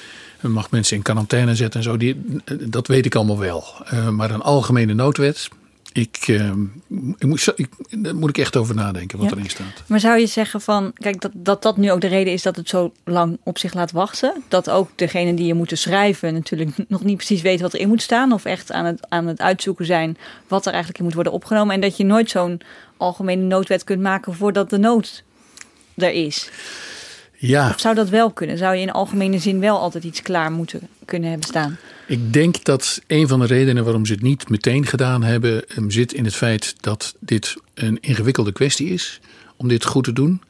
Mag 0.41 0.71
mensen 0.71 0.95
in 0.95 1.01
quarantaine 1.01 1.55
zetten 1.55 1.79
en 1.79 1.85
zo. 1.85 1.97
Die, 1.97 2.21
dat 2.69 2.87
weet 2.87 3.05
ik 3.05 3.15
allemaal 3.15 3.39
wel. 3.39 3.63
Eh, 3.85 4.09
maar 4.09 4.31
een 4.31 4.41
algemene 4.41 4.93
noodwet. 4.93 5.47
Ik, 5.93 6.17
eh, 6.27 6.51
ik, 7.17 7.25
moet, 7.25 7.53
ik, 7.55 7.67
daar 7.89 8.15
moet 8.15 8.29
ik 8.29 8.37
echt 8.37 8.55
over 8.55 8.75
nadenken 8.75 9.17
wat 9.17 9.29
Ja. 9.29 9.35
erin 9.35 9.49
staat. 9.49 9.83
Maar 9.87 9.99
zou 9.99 10.19
je 10.19 10.27
zeggen 10.27 10.61
van, 10.61 10.93
kijk, 10.93 11.21
dat, 11.21 11.31
dat 11.33 11.61
dat 11.61 11.77
nu 11.77 11.91
ook 11.91 12.01
de 12.01 12.07
reden 12.07 12.33
is 12.33 12.41
dat 12.41 12.55
het 12.55 12.69
zo 12.69 12.91
lang 13.03 13.37
op 13.43 13.57
zich 13.57 13.73
laat 13.73 13.91
wachten? 13.91 14.43
Dat 14.47 14.69
ook 14.69 14.89
degene 14.95 15.33
die 15.33 15.45
je 15.45 15.53
moeten 15.53 15.77
schrijven 15.77 16.33
natuurlijk 16.33 16.71
nog 16.87 17.03
niet 17.03 17.17
precies 17.17 17.41
weet 17.41 17.61
wat 17.61 17.73
erin 17.73 17.87
moet 17.87 18.01
staan. 18.01 18.31
Of 18.31 18.45
echt 18.45 18.71
aan 18.71 18.85
het, 18.85 19.05
aan 19.09 19.27
het 19.27 19.41
uitzoeken 19.41 19.85
zijn 19.85 20.17
wat 20.47 20.61
er 20.65 20.71
eigenlijk 20.71 20.99
in 20.99 21.05
moet 21.05 21.13
worden 21.13 21.33
opgenomen. 21.33 21.75
En 21.75 21.81
dat 21.81 21.97
je 21.97 22.03
nooit 22.05 22.29
zo'n 22.29 22.61
algemene 22.97 23.43
noodwet 23.43 23.83
kunt 23.83 24.01
maken 24.01 24.33
voordat 24.33 24.69
de 24.69 24.77
nood 24.77 25.23
er 25.95 26.11
is. 26.11 26.49
Ja, 27.43 27.69
Of 27.69 27.79
zou 27.79 27.95
dat 27.95 28.09
wel 28.09 28.31
kunnen? 28.31 28.57
Zou 28.57 28.75
je 28.75 28.81
in 28.81 28.91
algemene 28.91 29.39
zin 29.39 29.59
wel 29.59 29.79
altijd 29.79 30.03
iets 30.03 30.21
klaar 30.21 30.51
moeten 30.51 30.87
kunnen 31.05 31.29
hebben 31.29 31.47
staan? 31.47 31.77
ik 32.07 32.33
denk 32.33 32.63
dat 32.63 33.01
een 33.07 33.27
van 33.27 33.39
de 33.39 33.45
redenen 33.45 33.83
waarom 33.83 34.05
ze 34.05 34.13
het 34.13 34.21
niet 34.21 34.49
meteen 34.49 34.85
gedaan 34.85 35.23
hebben, 35.23 35.63
hem 35.67 35.91
zit 35.91 36.13
in 36.13 36.25
het 36.25 36.35
feit 36.35 36.75
dat 36.79 37.15
dit 37.19 37.55
een 37.73 37.97
ingewikkelde 38.01 38.51
kwestie 38.51 38.89
is 38.89 39.19
om 39.57 39.67
dit 39.67 39.85
goed 39.85 40.03
te 40.03 40.13
doen. 40.13 40.41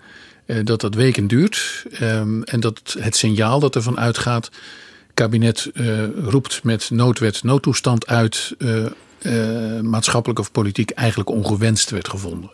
Eh, 0.46 0.58
dat 0.64 0.82
dat 0.82 0.96
weken 0.96 1.28
duurt 1.28 1.86
ehm, 1.92 2.42
en 2.42 2.60
dat 2.60 2.96
het 3.00 3.16
signaal 3.16 3.60
dat 3.60 3.76
ervan 3.76 4.00
uitgaat, 4.00 4.50
kabinet 5.14 5.70
eh, 5.74 6.06
roept 6.16 6.64
met 6.64 6.90
noodwet 6.90 7.44
noodtoestand 7.44 8.08
uit, 8.08 8.56
eh, 8.58 9.80
maatschappelijk 9.82 10.40
of 10.40 10.52
politiek 10.52 10.90
eigenlijk 10.90 11.30
ongewenst 11.30 11.90
werd 11.90 12.10
gevonden. 12.10 12.52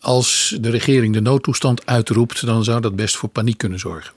Als 0.00 0.56
de 0.60 0.70
regering 0.70 1.14
de 1.14 1.20
noodtoestand 1.20 1.86
uitroept, 1.86 2.46
dan 2.46 2.64
zou 2.64 2.80
dat 2.80 2.96
best 2.96 3.16
voor 3.16 3.28
paniek 3.28 3.58
kunnen 3.58 3.78
zorgen. 3.78 4.12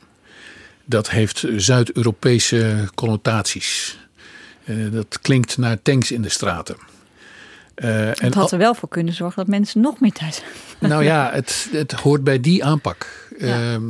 Dat 0.85 1.09
heeft 1.09 1.45
Zuid-Europese 1.55 2.89
connotaties. 2.95 3.99
Eh, 4.63 4.75
dat 4.91 5.19
klinkt 5.21 5.57
naar 5.57 5.81
tanks 5.81 6.11
in 6.11 6.21
de 6.21 6.29
straten. 6.29 6.75
Eh, 7.75 8.07
en 8.07 8.15
Het 8.17 8.33
had 8.33 8.51
er 8.51 8.57
wel 8.57 8.75
voor 8.75 8.89
kunnen 8.89 9.13
zorgen 9.13 9.37
dat 9.37 9.47
mensen 9.47 9.81
nog 9.81 9.99
meer 9.99 10.11
thuis 10.11 10.41
nou 10.89 11.03
ja, 11.03 11.29
het, 11.33 11.69
het 11.71 11.91
hoort 11.91 12.23
bij 12.23 12.39
die 12.39 12.63
aanpak. 12.63 13.29
Ja. 13.37 13.73
Ehm, 13.73 13.83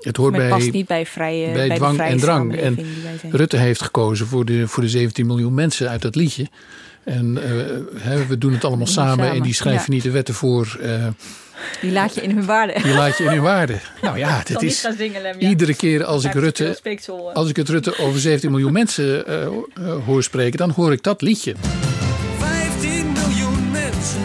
het 0.00 0.16
hoort 0.16 0.32
maar 0.32 0.40
het 0.40 0.50
bij, 0.50 0.58
past 0.58 0.72
niet 0.72 0.86
bij 0.86 1.06
vrije 1.06 1.52
bij 1.52 1.68
bij 1.68 1.76
dwang 1.76 1.94
vrije 1.94 2.10
en 2.10 2.18
drang. 2.18 2.56
En. 2.56 2.78
Rutte 3.30 3.56
heeft 3.56 3.82
gekozen 3.82 4.26
voor 4.26 4.44
de, 4.44 4.68
voor 4.68 4.82
de 4.82 4.88
17 4.88 5.26
miljoen 5.26 5.54
mensen 5.54 5.88
uit 5.88 6.02
dat 6.02 6.14
liedje. 6.14 6.48
En 7.04 7.38
eh, 7.42 7.50
hè, 8.02 8.26
we 8.26 8.38
doen 8.38 8.52
het 8.52 8.64
allemaal 8.64 8.86
samen, 8.86 9.16
samen, 9.24 9.30
en 9.36 9.42
die 9.42 9.54
schrijven 9.54 9.84
ja. 9.86 9.92
niet 9.92 10.02
de 10.02 10.10
wetten 10.10 10.34
voor. 10.34 10.78
eh, 10.82 11.06
Die 11.80 11.92
laat 11.92 12.14
je 12.14 12.20
in 12.22 12.30
hun 12.36 12.44
waarde. 12.44 12.74
die 12.82 12.94
laat 12.94 13.18
je 13.18 13.24
in 13.24 13.30
hun 13.30 13.42
waarde. 13.42 13.78
Nou 14.02 14.18
ja, 14.18 14.42
dit 14.44 14.62
is 14.62 14.80
gaan 14.80 14.94
zingen, 14.98 15.22
Lem, 15.22 15.40
ja. 15.40 15.48
iedere 15.48 15.74
keer 15.74 16.04
als 16.04 16.24
ik 16.24 16.32
Rutte 16.32 16.78
eh. 16.82 17.34
Als 17.34 17.48
ik 17.48 17.56
het 17.56 17.68
Rutte 17.68 17.98
over 17.98 18.20
17 18.20 18.50
miljoen 18.50 18.72
mensen 18.82 19.26
eh, 19.26 19.42
eh, 19.44 19.50
hoor 20.06 20.22
spreken, 20.22 20.58
dan 20.58 20.70
hoor 20.70 20.92
ik 20.92 21.02
dat 21.02 21.22
liedje. 21.22 21.54
15 22.38 23.12
miljoen 23.12 23.70
mensen. 23.70 24.20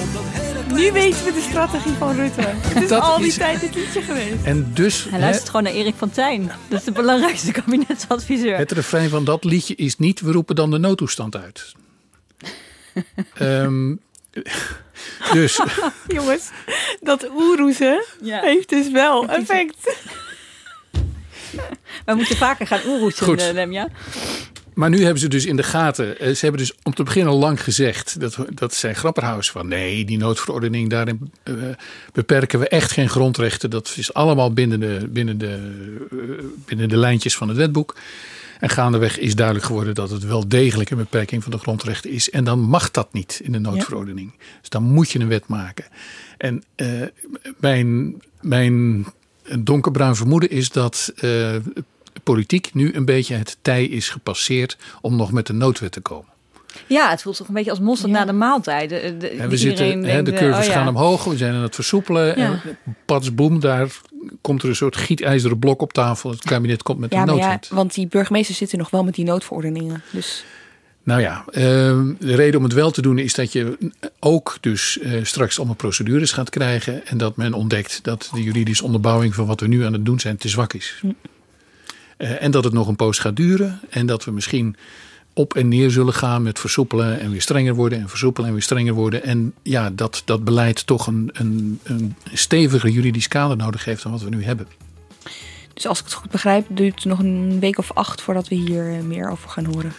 Op 0.00 0.12
dat 0.12 0.22
hele 0.26 0.80
Nu 0.80 0.92
weten 0.92 1.24
we 1.24 1.32
de 1.32 1.46
strategie 1.50 1.92
van 1.98 2.16
Rutte. 2.16 2.40
Het 2.68 2.82
is 2.82 2.88
Dat 2.88 3.02
al 3.02 3.18
die 3.18 3.26
is- 3.26 3.34
tijd 3.36 3.60
het 3.60 3.74
liedje 3.74 4.02
geweest. 4.02 4.44
En 4.44 4.70
dus 4.74 5.02
Hij 5.02 5.12
hè, 5.12 5.18
luistert 5.18 5.46
gewoon 5.48 5.62
naar 5.62 5.72
Erik 5.72 5.94
van 5.96 6.10
Tijn. 6.10 6.50
Dat 6.68 6.78
is 6.78 6.84
de 6.84 6.92
belangrijkste 6.92 7.52
kabinetsadviseur. 7.52 8.56
het 8.56 8.72
refrein 8.72 9.08
van 9.08 9.24
dat 9.24 9.44
liedje 9.44 9.74
is 9.74 9.96
niet: 9.98 10.20
we 10.20 10.32
roepen 10.32 10.54
dan 10.56 10.70
de 10.70 10.78
noodtoestand 10.78 11.36
uit. 11.36 11.72
Ehm, 13.34 13.94
dus 15.32 15.60
Jongens, 16.06 16.50
dat 17.00 17.28
oeroezen 17.36 18.04
Ja. 18.22 18.40
heeft 18.40 18.68
dus 18.68 18.90
wel 18.90 19.28
effect. 19.28 19.96
We 22.04 22.14
moeten 22.14 22.36
vaker 22.36 22.66
gaan 22.66 22.80
oeroesen, 22.86 23.26
Goed. 23.26 23.40
eh, 23.40 23.52
Lem, 23.52 23.72
ja? 23.72 23.88
Maar 24.74 24.90
nu 24.90 25.02
hebben 25.02 25.18
ze 25.20 25.28
dus 25.28 25.46
in 25.46 25.56
de 25.56 25.62
gaten. 25.62 26.18
eh, 26.18 26.34
Ze 26.34 26.38
hebben 26.40 26.60
dus 26.60 26.72
om 26.82 26.94
te 26.94 27.02
beginnen 27.02 27.32
al 27.32 27.38
lang 27.38 27.62
gezegd. 27.62 28.20
Dat, 28.20 28.36
dat 28.54 28.74
zei 28.74 28.94
Grapperhaus 28.94 29.50
van 29.50 29.68
nee, 29.68 30.04
die 30.04 30.18
noodverordening. 30.18 30.90
Daarin 30.90 31.32
eh, 31.42 31.54
beperken 32.12 32.58
we 32.58 32.68
echt 32.68 32.92
geen 32.92 33.08
grondrechten. 33.08 33.70
Dat 33.70 33.94
is 33.96 34.12
allemaal 34.14 34.52
binnen 34.52 34.80
de, 34.80 35.06
binnen, 35.10 35.38
de, 35.38 35.58
eh, 36.10 36.18
binnen 36.66 36.88
de 36.88 36.96
lijntjes 36.96 37.36
van 37.36 37.48
het 37.48 37.56
wetboek. 37.56 37.94
En 38.60 38.68
gaandeweg 38.68 39.18
is 39.18 39.34
duidelijk 39.34 39.66
geworden 39.66 39.94
dat 39.94 40.10
het 40.10 40.24
wel 40.24 40.48
degelijk 40.48 40.90
een 40.90 40.96
beperking 40.96 41.42
van 41.42 41.52
de 41.52 41.58
grondrechten 41.58 42.10
is. 42.10 42.30
En 42.30 42.44
dan 42.44 42.60
mag 42.60 42.90
dat 42.90 43.12
niet 43.12 43.40
in 43.42 43.52
de 43.52 43.58
noodverordening. 43.58 44.32
Dus 44.60 44.68
dan 44.68 44.82
moet 44.82 45.10
je 45.10 45.18
een 45.18 45.28
wet 45.28 45.46
maken. 45.46 45.84
En 46.38 46.64
eh, 46.74 47.02
mijn, 47.56 48.14
mijn 48.40 49.06
donkerbruin 49.58 50.16
vermoeden 50.16 50.50
is 50.50 50.70
dat 50.70 51.12
eh, 51.16 51.56
politiek 52.22 52.74
nu 52.74 52.94
een 52.94 53.04
beetje 53.04 53.34
het 53.34 53.56
tij 53.62 53.84
is 53.84 54.08
gepasseerd 54.08 54.78
om 55.00 55.16
nog 55.16 55.32
met 55.32 55.48
een 55.48 55.56
noodwet 55.56 55.92
te 55.92 56.00
komen. 56.00 56.34
Ja, 56.86 57.10
het 57.10 57.22
voelt 57.22 57.36
toch 57.36 57.48
een 57.48 57.54
beetje 57.54 57.70
als 57.70 57.80
mosterd 57.80 58.12
na 58.12 58.24
de 58.24 58.32
maaltijd. 58.32 58.90
De, 58.90 59.16
de, 59.18 59.28
En 59.28 59.48
we 59.48 59.56
zitten, 59.56 60.04
hè, 60.04 60.22
de 60.22 60.32
eh, 60.32 60.38
curves 60.38 60.58
oh 60.58 60.64
ja. 60.64 60.72
gaan 60.72 60.88
omhoog, 60.88 61.24
we 61.24 61.36
zijn 61.36 61.54
aan 61.54 61.62
het 61.62 61.74
versoepelen. 61.74 62.26
Ja. 62.26 62.34
En 62.34 62.76
pats 63.04 63.34
boem, 63.34 63.60
daar 63.60 63.88
komt 64.40 64.62
er 64.62 64.68
een 64.68 64.76
soort 64.76 64.96
gietijzeren 64.96 65.58
blok 65.58 65.82
op 65.82 65.92
tafel. 65.92 66.30
Het 66.30 66.44
kabinet 66.44 66.82
komt 66.82 66.98
met 66.98 67.12
Ja, 67.12 67.20
een 67.20 67.26
noodwet. 67.26 67.68
want 67.72 67.94
die 67.94 68.06
burgemeesters 68.06 68.58
zitten 68.58 68.78
nog 68.78 68.90
wel 68.90 69.04
met 69.04 69.14
die 69.14 69.24
noodverordeningen. 69.24 70.02
Dus 70.10 70.44
Nou 71.02 71.20
ja, 71.20 71.44
eh, 71.46 71.62
de 72.18 72.34
reden 72.34 72.56
om 72.56 72.64
het 72.64 72.72
wel 72.72 72.90
te 72.90 73.02
doen 73.02 73.18
is 73.18 73.34
dat 73.34 73.52
je 73.52 73.92
ook 74.20 74.58
dus 74.60 74.98
eh, 74.98 75.12
straks 75.24 75.56
allemaal 75.56 75.74
procedures 75.74 76.32
gaat 76.32 76.50
krijgen. 76.50 77.06
En 77.06 77.18
dat 77.18 77.36
men 77.36 77.52
ontdekt 77.54 77.98
dat 78.02 78.30
de 78.32 78.42
juridische 78.42 78.84
onderbouwing 78.84 79.34
van 79.34 79.46
wat 79.46 79.60
we 79.60 79.66
nu 79.66 79.84
aan 79.84 79.92
het 79.92 80.04
doen 80.04 80.20
zijn 80.20 80.36
te 80.36 80.48
zwak 80.48 80.72
is. 80.72 81.02
Eh, 82.16 82.42
en 82.42 82.50
dat 82.50 82.64
het 82.64 82.72
nog 82.72 82.88
een 82.88 82.96
poos 82.96 83.18
gaat 83.18 83.36
duren. 83.36 83.80
En 83.90 84.06
dat 84.06 84.24
we 84.24 84.30
misschien 84.30 84.76
op 85.38 85.54
en 85.54 85.68
neer 85.68 85.90
zullen 85.90 86.14
gaan 86.14 86.42
met 86.42 86.58
versoepelen 86.58 87.20
en 87.20 87.30
weer 87.30 87.42
strenger 87.42 87.74
worden. 87.74 88.00
En 88.00 88.08
versoepelen 88.08 88.48
en 88.48 88.54
weer 88.54 88.62
strenger 88.62 88.94
worden. 88.94 89.22
En 89.22 89.54
ja, 89.62 89.90
dat 89.90 90.22
dat 90.24 90.44
beleid 90.44 90.86
toch 90.86 91.06
een, 91.06 91.30
een, 91.32 91.80
een 91.82 92.16
steviger 92.32 92.90
juridisch 92.90 93.28
kader 93.28 93.56
nodig 93.56 93.84
heeft 93.84 94.02
dan 94.02 94.12
wat 94.12 94.22
we 94.22 94.28
nu 94.28 94.44
hebben. 94.44 94.66
Dus 95.74 95.86
als 95.86 95.98
ik 95.98 96.04
het 96.04 96.14
goed 96.14 96.30
begrijp, 96.30 96.66
duurt 96.68 96.94
het 96.94 97.04
nog 97.04 97.18
een 97.18 97.60
week 97.60 97.78
of 97.78 97.92
acht 97.92 98.20
voordat 98.20 98.48
we 98.48 98.54
hier 98.54 98.94
eh, 98.94 99.02
meer 99.02 99.30
over 99.30 99.48
gaan 99.48 99.64
horen. 99.64 99.92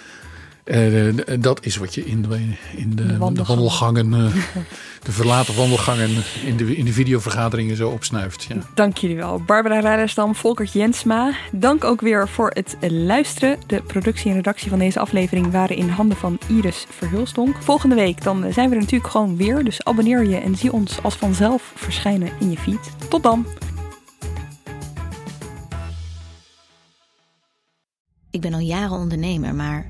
Eh, 0.67 0.75
de- 0.75 1.37
dat 1.39 1.65
is 1.65 1.75
wat 1.77 1.95
je 1.95 2.05
in 2.05 2.21
de, 2.21 2.39
in 2.75 2.95
de, 2.95 3.05
de 3.05 3.17
wandelgangen. 3.17 3.61
wandelgangen, 3.61 4.13
eh, 4.13 4.35
de 5.03 5.11
verlaten 5.11 5.55
wandelgangen 5.55 6.09
in 6.45 6.57
de, 6.57 6.75
in 6.75 6.85
de 6.85 6.91
videovergaderingen 6.93 7.75
zo 7.75 7.89
opsnuift. 7.89 8.43
Ja. 8.43 8.55
Dank 8.73 8.97
jullie 8.97 9.15
wel. 9.15 9.41
Barbara 9.41 9.79
Radersdam, 9.81 10.35
Volkert 10.35 10.73
Jensma. 10.73 11.31
Dank 11.51 11.83
ook 11.83 12.01
weer 12.01 12.27
voor 12.29 12.49
het 12.53 12.77
luisteren. 12.91 13.57
De 13.67 13.81
productie 13.81 14.29
en 14.29 14.35
redactie 14.35 14.69
van 14.69 14.79
deze 14.79 14.99
aflevering 14.99 15.51
waren 15.51 15.75
in 15.75 15.89
handen 15.89 16.17
van 16.17 16.39
Iris 16.47 16.85
Verhulstonk. 16.89 17.55
Volgende 17.59 17.95
week 17.95 18.23
dan 18.23 18.45
zijn 18.53 18.69
we 18.69 18.75
er 18.75 18.81
natuurlijk 18.81 19.11
gewoon 19.11 19.37
weer. 19.37 19.63
Dus 19.63 19.83
abonneer 19.83 20.25
je 20.27 20.35
en 20.37 20.55
zie 20.55 20.71
ons 20.71 21.03
als 21.03 21.15
vanzelf 21.15 21.71
verschijnen 21.75 22.29
in 22.39 22.49
je 22.51 22.57
feed. 22.57 22.91
Tot 23.09 23.23
dan! 23.23 23.45
Ik 28.31 28.41
ben 28.41 28.53
al 28.53 28.59
jaren 28.59 28.97
ondernemer, 28.97 29.55
maar 29.55 29.89